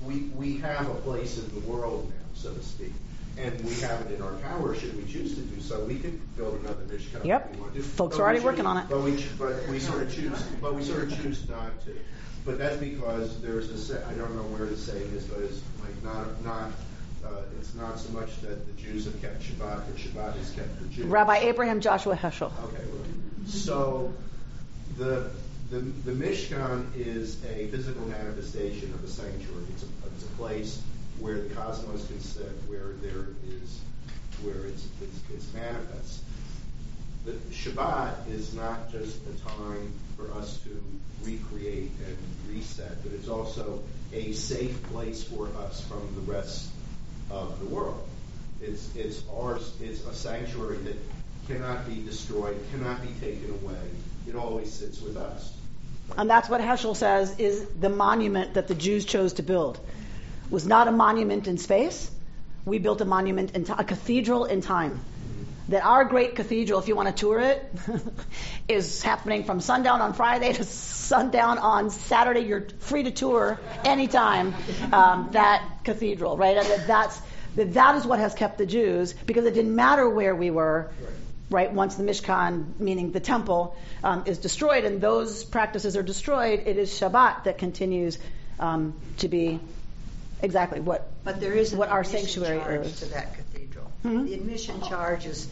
we 0.03 0.15
we 0.35 0.57
have 0.57 0.89
a 0.89 0.95
place 0.95 1.37
in 1.37 1.47
the 1.53 1.67
world 1.67 2.09
now, 2.09 2.25
so 2.33 2.53
to 2.53 2.63
speak. 2.63 2.91
And 3.37 3.59
we 3.65 3.73
have 3.81 3.99
it 4.01 4.11
in 4.15 4.21
our 4.21 4.31
power, 4.35 4.73
should 4.75 4.95
we 4.95 5.11
choose 5.11 5.35
to 5.35 5.41
do 5.41 5.59
so. 5.61 5.81
We 5.83 5.99
could 5.99 6.19
build 6.37 6.59
another 6.61 6.83
Mishkan. 6.85 7.19
if 7.19 7.25
Yep. 7.25 7.53
we 7.55 7.61
want 7.61 7.73
to. 7.75 7.81
Folks 7.81 8.15
But 8.15 8.21
are 8.21 8.23
already 8.25 8.39
choose- 8.39 8.45
working 8.45 8.65
on 8.65 8.77
it. 8.77 8.85
But 8.89 9.01
we, 9.01 9.23
but 9.37 9.67
we 9.69 9.79
sort 9.79 10.03
of 10.03 10.13
choose, 10.13 10.41
but 10.61 10.73
we 10.73 10.83
sort 10.83 11.03
of 11.03 11.21
choose 11.21 11.47
not 11.49 11.83
to. 11.85 11.91
But 12.45 12.57
that's 12.59 12.77
because 12.77 13.41
there's 13.41 13.69
a, 13.71 13.77
sa- 13.77 14.07
I 14.07 14.13
don't 14.13 14.35
know 14.35 14.43
where 14.43 14.65
the 14.67 14.77
saying 14.77 15.11
is, 15.15 15.25
but 15.25 15.39
it's 15.41 15.59
like 15.83 16.01
not, 16.03 16.43
not, 16.45 16.71
uh, 17.25 17.41
it's 17.59 17.73
not 17.75 17.99
so 17.99 18.09
much 18.13 18.39
that 18.41 18.65
the 18.67 18.81
Jews 18.81 19.05
have 19.05 19.19
kept 19.21 19.41
Shabbat, 19.41 19.81
but 19.87 19.95
Shabbat 19.97 20.37
has 20.37 20.51
kept 20.51 20.79
the 20.79 20.87
Jews. 20.87 21.05
Rabbi 21.07 21.37
Abraham 21.39 21.81
Joshua 21.81 22.15
Heschel. 22.15 22.51
Okay, 22.65 22.83
well, 22.85 23.47
so 23.47 24.13
the, 24.97 25.29
the, 25.71 25.79
the 25.79 26.11
Mishkan 26.11 26.85
is 26.95 27.43
a 27.45 27.67
physical 27.67 28.05
manifestation 28.07 28.93
of 28.93 29.03
a 29.03 29.07
sanctuary. 29.07 29.65
It's 29.73 29.83
a, 29.83 29.87
it's 30.15 30.23
a 30.23 30.27
place 30.37 30.81
where 31.19 31.41
the 31.41 31.53
cosmos 31.55 32.07
can 32.07 32.19
sit, 32.19 32.51
where 32.67 32.93
there 33.01 33.27
is, 33.47 33.79
where 34.43 34.65
it's, 34.65 34.87
it's, 35.01 35.19
it's 35.33 35.53
manifest. 35.53 36.23
The 37.25 37.31
Shabbat 37.51 38.29
is 38.29 38.53
not 38.53 38.91
just 38.91 39.19
a 39.27 39.49
time 39.49 39.91
for 40.15 40.31
us 40.33 40.59
to 40.59 40.83
recreate 41.23 41.91
and 42.05 42.17
reset, 42.49 43.01
but 43.03 43.13
it's 43.13 43.27
also 43.27 43.81
a 44.13 44.31
safe 44.33 44.81
place 44.83 45.23
for 45.23 45.47
us 45.57 45.81
from 45.81 46.07
the 46.15 46.31
rest 46.31 46.69
of 47.31 47.59
the 47.59 47.65
world. 47.65 48.07
It's, 48.61 48.95
it's 48.95 49.23
ours, 49.35 49.73
it's 49.81 50.05
a 50.05 50.13
sanctuary 50.13 50.77
that 50.77 50.97
cannot 51.47 51.87
be 51.87 52.03
destroyed, 52.03 52.57
cannot 52.71 53.01
be 53.01 53.13
taken 53.19 53.49
away. 53.63 53.89
It 54.27 54.35
always 54.35 54.71
sits 54.71 55.01
with 55.01 55.17
us. 55.17 55.53
And 56.17 56.29
that's 56.29 56.49
what 56.49 56.61
Heschel 56.61 56.95
says 56.95 57.37
is 57.39 57.65
the 57.79 57.89
monument 57.89 58.53
that 58.53 58.67
the 58.67 58.75
Jews 58.75 59.05
chose 59.05 59.33
to 59.33 59.43
build. 59.43 59.79
Was 60.49 60.65
not 60.67 60.87
a 60.87 60.91
monument 60.91 61.47
in 61.47 61.57
space. 61.57 62.09
We 62.65 62.79
built 62.79 63.01
a 63.01 63.05
monument 63.05 63.51
in 63.55 63.63
ti- 63.65 63.73
a 63.77 63.83
cathedral 63.83 64.45
in 64.45 64.61
time. 64.61 64.99
That 65.69 65.83
our 65.83 66.05
great 66.05 66.35
cathedral, 66.35 66.79
if 66.79 66.87
you 66.87 66.95
want 66.95 67.07
to 67.09 67.13
tour 67.13 67.39
it, 67.39 67.73
is 68.67 69.01
happening 69.01 69.43
from 69.45 69.59
sundown 69.61 70.01
on 70.01 70.13
Friday 70.13 70.53
to 70.53 70.63
sundown 70.63 71.57
on 71.57 71.89
Saturday. 71.89 72.41
You're 72.41 72.67
free 72.79 73.03
to 73.03 73.11
tour 73.11 73.59
anytime 73.83 74.53
um, 74.91 75.29
that 75.31 75.63
cathedral, 75.83 76.37
right? 76.37 76.57
And 76.57 76.67
that 76.67 76.87
that's 76.87 77.19
that, 77.55 77.73
that 77.73 77.95
is 77.95 78.05
what 78.05 78.19
has 78.19 78.35
kept 78.35 78.57
the 78.59 78.65
Jews 78.67 79.13
because 79.25 79.45
it 79.45 79.53
didn't 79.55 79.75
matter 79.75 80.07
where 80.07 80.35
we 80.35 80.51
were. 80.51 80.91
right? 81.49 81.71
Once 81.73 81.95
the 81.95 82.03
Mishkan, 82.03 82.79
meaning 82.79 83.11
the 83.11 83.19
temple, 83.19 83.75
um, 84.03 84.23
is 84.25 84.37
destroyed 84.39 84.83
and 84.85 84.99
those 85.01 85.43
practices 85.43 85.95
are 85.97 86.03
destroyed, 86.03 86.63
it 86.65 86.77
is 86.77 86.91
Shabbat 86.91 87.45
that 87.45 87.57
continues 87.57 88.17
um, 88.59 88.93
to 89.17 89.27
be 89.27 89.59
exactly 90.45 90.79
what 90.79 91.07
But 91.23 91.41
there 91.41 91.53
is 91.53 91.75
what 91.75 91.89
our 91.89 92.03
sanctuary 92.03 92.59
charge 92.59 92.85
is. 92.85 92.99
to 92.99 93.05
that 93.07 93.35
cathedral. 93.35 93.91
Hmm? 94.03 94.25
The 94.25 94.33
admission 94.35 94.81
charge 94.81 95.25
is, 95.25 95.47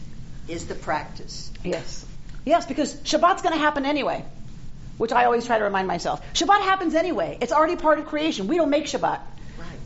is 0.48 0.66
the 0.66 0.74
practice. 0.74 1.50
Yes. 1.62 2.06
Yes, 2.46 2.66
because 2.66 2.94
Shabbat's 2.94 3.42
going 3.42 3.54
to 3.54 3.60
happen 3.60 3.84
anyway, 3.84 4.24
which 4.98 5.12
I 5.12 5.24
always 5.24 5.46
try 5.46 5.58
to 5.58 5.64
remind 5.64 5.88
myself. 5.88 6.22
Shabbat 6.34 6.60
happens 6.60 6.94
anyway. 6.94 7.38
It's 7.40 7.52
already 7.52 7.76
part 7.76 7.98
of 7.98 8.06
creation. 8.06 8.46
We 8.46 8.56
don't 8.56 8.70
make 8.70 8.84
Shabbat. 8.86 9.20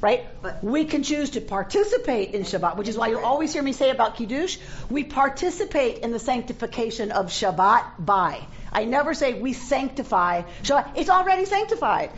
Right? 0.00 0.26
But 0.42 0.62
we 0.62 0.84
can 0.84 1.02
choose 1.02 1.30
to 1.30 1.40
participate 1.40 2.32
in 2.32 2.42
Shabbat, 2.42 2.76
which 2.76 2.86
is 2.86 2.96
why 2.96 3.08
you 3.08 3.18
always 3.18 3.52
hear 3.52 3.62
me 3.62 3.72
say 3.72 3.90
about 3.90 4.14
Kiddush, 4.16 4.58
we 4.88 5.02
participate 5.02 5.98
in 5.98 6.12
the 6.12 6.20
sanctification 6.20 7.10
of 7.10 7.26
Shabbat 7.26 7.84
by. 7.98 8.46
I 8.72 8.84
never 8.84 9.12
say 9.14 9.40
we 9.40 9.54
sanctify 9.54 10.42
Shabbat. 10.62 10.92
It's 10.96 11.10
already 11.10 11.46
sanctified. 11.46 12.10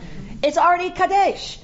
It's 0.43 0.57
already 0.57 0.91
Kadesh. 0.91 1.57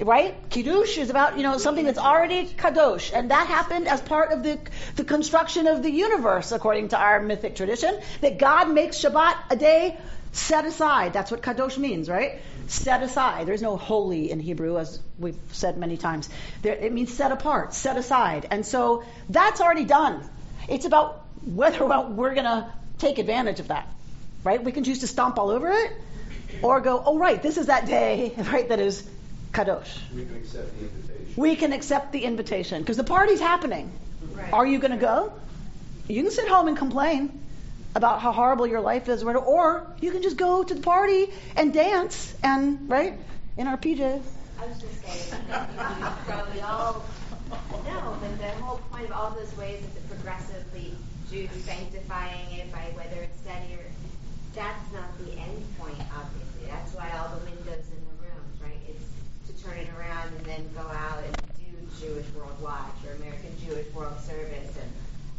Right? 0.00 0.34
Kiddush 0.50 0.98
is 0.98 1.10
about, 1.10 1.36
you 1.36 1.44
know, 1.44 1.58
something 1.58 1.84
that's 1.84 1.98
already 1.98 2.46
kadosh. 2.46 3.12
And 3.14 3.30
that 3.30 3.46
happened 3.46 3.86
as 3.86 4.00
part 4.00 4.32
of 4.32 4.42
the, 4.42 4.58
the 4.96 5.04
construction 5.04 5.68
of 5.68 5.82
the 5.82 5.90
universe, 5.90 6.50
according 6.50 6.88
to 6.88 6.98
our 6.98 7.20
mythic 7.20 7.54
tradition, 7.54 8.00
that 8.20 8.38
God 8.38 8.70
makes 8.70 8.98
Shabbat 8.98 9.36
a 9.50 9.56
day 9.56 9.96
set 10.32 10.64
aside. 10.64 11.12
That's 11.12 11.30
what 11.30 11.42
kadosh 11.42 11.78
means, 11.78 12.08
right? 12.08 12.40
Set 12.66 13.02
aside. 13.02 13.46
There's 13.46 13.62
no 13.62 13.76
holy 13.76 14.30
in 14.30 14.40
Hebrew, 14.40 14.78
as 14.78 14.98
we've 15.18 15.38
said 15.52 15.78
many 15.78 15.96
times. 15.96 16.28
There, 16.62 16.74
it 16.74 16.92
means 16.92 17.12
set 17.14 17.30
apart, 17.30 17.72
set 17.72 17.96
aside. 17.96 18.48
And 18.50 18.66
so 18.66 19.04
that's 19.28 19.60
already 19.60 19.84
done. 19.84 20.28
It's 20.68 20.86
about 20.86 21.24
whether 21.44 21.82
or 21.84 21.88
not 21.88 22.10
we're 22.12 22.34
going 22.34 22.46
to 22.46 22.68
take 22.98 23.18
advantage 23.18 23.60
of 23.60 23.68
that, 23.68 23.88
right? 24.42 24.62
We 24.62 24.72
can 24.72 24.82
choose 24.82 25.00
to 25.00 25.06
stomp 25.06 25.38
all 25.38 25.50
over 25.50 25.70
it 25.70 25.92
or 26.62 26.80
go, 26.80 27.02
oh, 27.04 27.18
right, 27.18 27.40
this 27.42 27.56
is 27.56 27.66
that 27.66 27.86
day, 27.86 28.34
right, 28.38 28.68
that 28.68 28.80
is 28.80 29.08
kadosh. 29.54 29.98
We 30.14 30.24
can 30.24 30.36
accept 30.36 30.78
the 30.78 30.84
invitation. 30.84 31.34
We 31.36 31.56
can 31.56 31.72
accept 31.72 32.12
the 32.12 32.24
invitation 32.24 32.82
because 32.82 32.96
the 32.96 33.04
party's 33.04 33.40
happening. 33.40 33.92
Are 34.52 34.66
you 34.66 34.78
going 34.78 34.90
to 34.90 34.98
go? 34.98 35.32
You 36.08 36.22
can 36.22 36.30
sit 36.30 36.48
home 36.48 36.68
and 36.68 36.76
complain 36.76 37.40
about 37.94 38.20
how 38.20 38.32
horrible 38.32 38.66
your 38.66 38.80
life 38.80 39.08
is, 39.08 39.22
or 39.22 39.36
or 39.36 39.86
you 40.00 40.10
can 40.10 40.22
just 40.22 40.36
go 40.36 40.62
to 40.62 40.74
the 40.74 40.82
party 40.82 41.32
and 41.56 41.72
dance 41.72 42.34
and 42.42 42.88
right 42.90 43.14
in 43.56 43.66
our 43.66 43.76
PJs. 43.76 44.22
I 44.60 44.66
was 44.66 44.80
just 44.80 45.00
saying, 45.02 45.42
you 45.48 46.06
probably 46.26 46.60
all 46.60 47.04
know 47.86 48.16
that 48.20 48.38
the 48.38 48.62
whole 48.62 48.78
point 48.90 49.04
of 49.04 49.12
all 49.12 49.30
those 49.30 49.56
ways 49.56 49.82
of 49.84 49.94
the 49.94 50.14
progressively 50.14 50.94
Jews 51.30 51.50
sanctifying 51.64 52.52
it 52.52 52.72
by 52.72 52.90
whether 52.94 53.22
it's 53.22 53.40
steady 53.40 53.74
or 53.74 53.84
that's 54.54 54.92
not 54.92 55.10
the 55.18 55.32
end 55.32 55.62
point, 55.78 55.98
obviously. 56.14 56.70
That's 56.70 56.94
why 56.94 57.10
all 57.18 57.36
the 57.36 57.44
windows 57.44 57.84
in 57.90 58.00
the 58.06 58.16
rooms, 58.22 58.54
right? 58.62 58.78
It's 58.88 59.02
to 59.50 59.64
turn 59.64 59.78
it 59.78 59.88
around 59.98 60.32
and 60.34 60.43
then 60.54 60.70
go 60.74 60.86
out 60.88 61.18
and 61.24 61.36
do 61.58 62.06
Jewish 62.06 62.26
World 62.34 62.54
Watch 62.62 62.94
or 63.06 63.14
American 63.14 63.50
Jewish 63.66 63.92
World 63.92 64.18
Service 64.20 64.76
and 64.80 64.90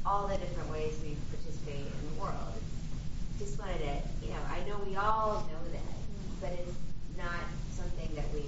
all 0.05 0.27
the 0.27 0.37
different 0.37 0.69
ways 0.71 0.93
we 1.03 1.15
participate 1.31 1.87
in 1.87 2.15
the 2.15 2.21
world. 2.21 2.53
Just 3.39 3.59
wanted 3.59 3.79
to, 3.79 3.93
you 4.25 4.31
know, 4.31 4.43
I 4.49 4.59
know 4.67 4.77
we 4.85 4.95
all 4.95 5.47
know 5.47 5.63
that, 5.71 5.95
but 6.41 6.51
it's 6.51 6.75
not 7.17 7.47
something 7.71 8.09
that 8.15 8.25
we 8.33 8.43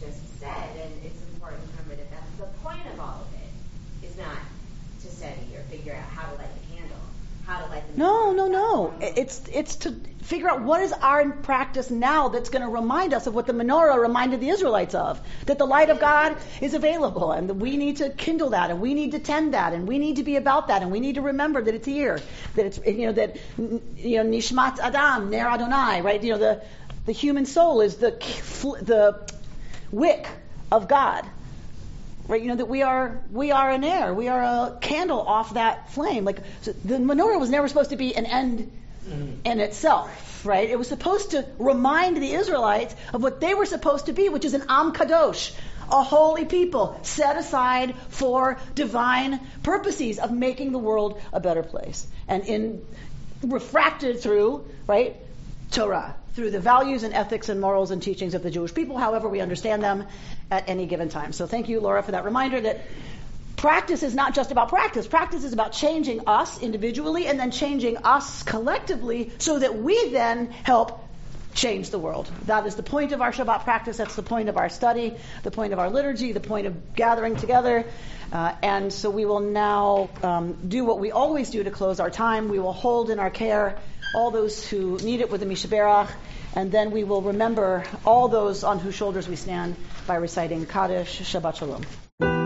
just 0.00 0.20
said, 0.40 0.76
and 0.76 0.92
it's 1.04 1.20
important 1.34 1.62
to 1.64 1.68
remember 1.72 1.96
that 1.96 2.10
that's 2.10 2.36
the 2.38 2.58
point 2.60 2.84
of 2.92 3.00
all 3.00 3.24
of 3.24 3.32
it 3.34 4.06
is 4.06 4.16
not 4.16 4.38
to 5.02 5.08
study 5.08 5.56
or 5.56 5.62
figure 5.70 5.94
out 5.94 6.08
how 6.10 6.30
to 6.30 6.36
light 6.36 6.52
the 6.60 6.76
candle, 6.76 7.00
how 7.46 7.64
to 7.64 7.70
light 7.70 7.82
the 7.92 7.98
No, 7.98 8.32
no, 8.32 8.48
no. 8.48 8.94
It's 9.00 9.42
it's 9.52 9.76
to 9.76 9.94
figure 10.26 10.48
out 10.50 10.62
what 10.62 10.80
is 10.82 10.92
our 10.92 11.30
practice 11.30 11.88
now 11.88 12.28
that's 12.28 12.50
going 12.50 12.62
to 12.62 12.68
remind 12.68 13.14
us 13.14 13.28
of 13.28 13.34
what 13.34 13.46
the 13.46 13.52
menorah 13.52 13.96
reminded 14.00 14.40
the 14.40 14.48
Israelites 14.48 14.94
of, 14.94 15.20
that 15.46 15.56
the 15.56 15.66
light 15.66 15.88
of 15.88 16.00
God 16.00 16.36
is 16.60 16.74
available, 16.74 17.30
and 17.30 17.48
that 17.48 17.54
we 17.54 17.76
need 17.76 17.98
to 17.98 18.10
kindle 18.10 18.50
that, 18.50 18.70
and 18.70 18.80
we 18.80 18.94
need 18.94 19.12
to 19.12 19.20
tend 19.20 19.54
that, 19.54 19.72
and 19.72 19.86
we 19.86 19.98
need 19.98 20.16
to 20.16 20.24
be 20.24 20.34
about 20.34 20.68
that, 20.68 20.82
and 20.82 20.90
we 20.90 20.98
need 20.98 21.14
to 21.14 21.22
remember 21.22 21.62
that 21.62 21.74
it's 21.74 21.86
here, 21.86 22.20
that 22.56 22.66
it's 22.66 22.80
you 22.84 23.06
know 23.06 23.12
that 23.12 23.36
you 23.56 24.22
know 24.22 24.24
nishmat 24.24 24.80
adam 24.80 25.30
ner 25.30 25.48
Adonai, 25.48 26.02
right? 26.02 26.22
You 26.22 26.32
know 26.32 26.38
the 26.38 26.62
the 27.06 27.12
human 27.12 27.46
soul 27.46 27.80
is 27.80 27.96
the 27.96 28.10
the 28.82 29.32
wick 29.92 30.26
of 30.72 30.88
God. 30.88 31.24
Right, 32.28 32.42
you 32.42 32.48
know 32.48 32.56
that 32.56 32.66
we 32.66 32.82
are 32.82 33.22
we 33.30 33.52
are 33.52 33.70
an 33.70 33.84
air, 33.84 34.12
we 34.12 34.26
are 34.26 34.42
a 34.42 34.78
candle 34.80 35.20
off 35.20 35.54
that 35.54 35.92
flame. 35.92 36.24
Like 36.24 36.40
so 36.62 36.72
the 36.84 36.96
menorah 36.96 37.38
was 37.38 37.50
never 37.50 37.68
supposed 37.68 37.90
to 37.90 37.96
be 37.96 38.16
an 38.16 38.26
end 38.26 38.68
Mm. 39.08 39.36
in 39.44 39.60
itself, 39.60 40.44
right? 40.44 40.68
It 40.68 40.76
was 40.76 40.88
supposed 40.88 41.30
to 41.30 41.46
remind 41.60 42.16
the 42.16 42.32
Israelites 42.32 42.94
of 43.12 43.22
what 43.22 43.40
they 43.40 43.54
were 43.54 43.66
supposed 43.66 44.06
to 44.06 44.12
be, 44.12 44.28
which 44.28 44.44
is 44.44 44.54
an 44.54 44.64
Am 44.68 44.92
Kadosh, 44.92 45.54
a 45.92 46.02
holy 46.02 46.44
people 46.44 46.98
set 47.02 47.36
aside 47.36 47.94
for 48.08 48.58
divine 48.74 49.38
purposes 49.62 50.18
of 50.18 50.32
making 50.32 50.72
the 50.72 50.78
world 50.78 51.20
a 51.32 51.38
better 51.38 51.62
place, 51.62 52.04
and 52.26 52.44
in 52.46 52.82
refracted 53.42 54.20
through 54.20 54.64
right 54.88 55.14
Torah, 55.70 56.16
through 56.34 56.50
the 56.50 56.60
values 56.60 57.04
and 57.04 57.14
ethics 57.14 57.48
and 57.48 57.60
morals 57.60 57.92
and 57.92 58.02
teachings 58.02 58.34
of 58.34 58.42
the 58.42 58.50
Jewish 58.50 58.74
people, 58.74 58.98
however 58.98 59.28
we 59.28 59.40
understand 59.40 59.84
them 59.84 60.04
at 60.50 60.68
any 60.68 60.86
given 60.86 61.08
time. 61.08 61.32
So 61.32 61.46
thank 61.46 61.68
you, 61.68 61.80
Laura, 61.80 62.02
for 62.02 62.12
that 62.12 62.24
reminder 62.24 62.60
that 62.60 62.80
practice 63.56 64.02
is 64.02 64.14
not 64.14 64.34
just 64.34 64.50
about 64.52 64.68
practice. 64.68 65.06
Practice 65.06 65.44
is 65.44 65.52
about 65.52 65.72
changing 65.72 66.22
us 66.26 66.62
individually 66.62 67.26
and 67.26 67.40
then 67.40 67.50
changing 67.50 67.98
us 67.98 68.42
collectively 68.42 69.32
so 69.38 69.58
that 69.58 69.76
we 69.76 70.10
then 70.10 70.50
help 70.50 71.02
change 71.54 71.90
the 71.90 71.98
world. 71.98 72.30
That 72.44 72.66
is 72.66 72.74
the 72.74 72.82
point 72.82 73.12
of 73.12 73.22
our 73.22 73.32
Shabbat 73.32 73.64
practice. 73.64 73.96
That's 73.96 74.14
the 74.14 74.22
point 74.22 74.48
of 74.48 74.56
our 74.58 74.68
study, 74.68 75.14
the 75.42 75.50
point 75.50 75.72
of 75.72 75.78
our 75.78 75.90
liturgy, 75.90 76.32
the 76.32 76.40
point 76.40 76.66
of 76.66 76.94
gathering 76.94 77.36
together. 77.36 77.86
Uh, 78.32 78.54
and 78.62 78.92
so 78.92 79.08
we 79.08 79.24
will 79.24 79.40
now 79.40 80.10
um, 80.22 80.56
do 80.68 80.84
what 80.84 80.98
we 80.98 81.12
always 81.12 81.50
do 81.50 81.64
to 81.64 81.70
close 81.70 81.98
our 81.98 82.10
time. 82.10 82.48
We 82.48 82.58
will 82.58 82.74
hold 82.74 83.10
in 83.10 83.18
our 83.18 83.30
care 83.30 83.78
all 84.14 84.30
those 84.30 84.68
who 84.68 84.98
need 84.98 85.20
it 85.20 85.30
with 85.30 85.40
the 85.40 85.46
Mishaberach, 85.46 86.10
and 86.54 86.70
then 86.70 86.90
we 86.90 87.04
will 87.04 87.22
remember 87.22 87.84
all 88.04 88.28
those 88.28 88.64
on 88.64 88.78
whose 88.78 88.94
shoulders 88.94 89.28
we 89.28 89.36
stand 89.36 89.76
by 90.06 90.16
reciting 90.16 90.66
Kaddish 90.66 91.20
Shabbat 91.20 91.56
Shalom. 91.56 92.45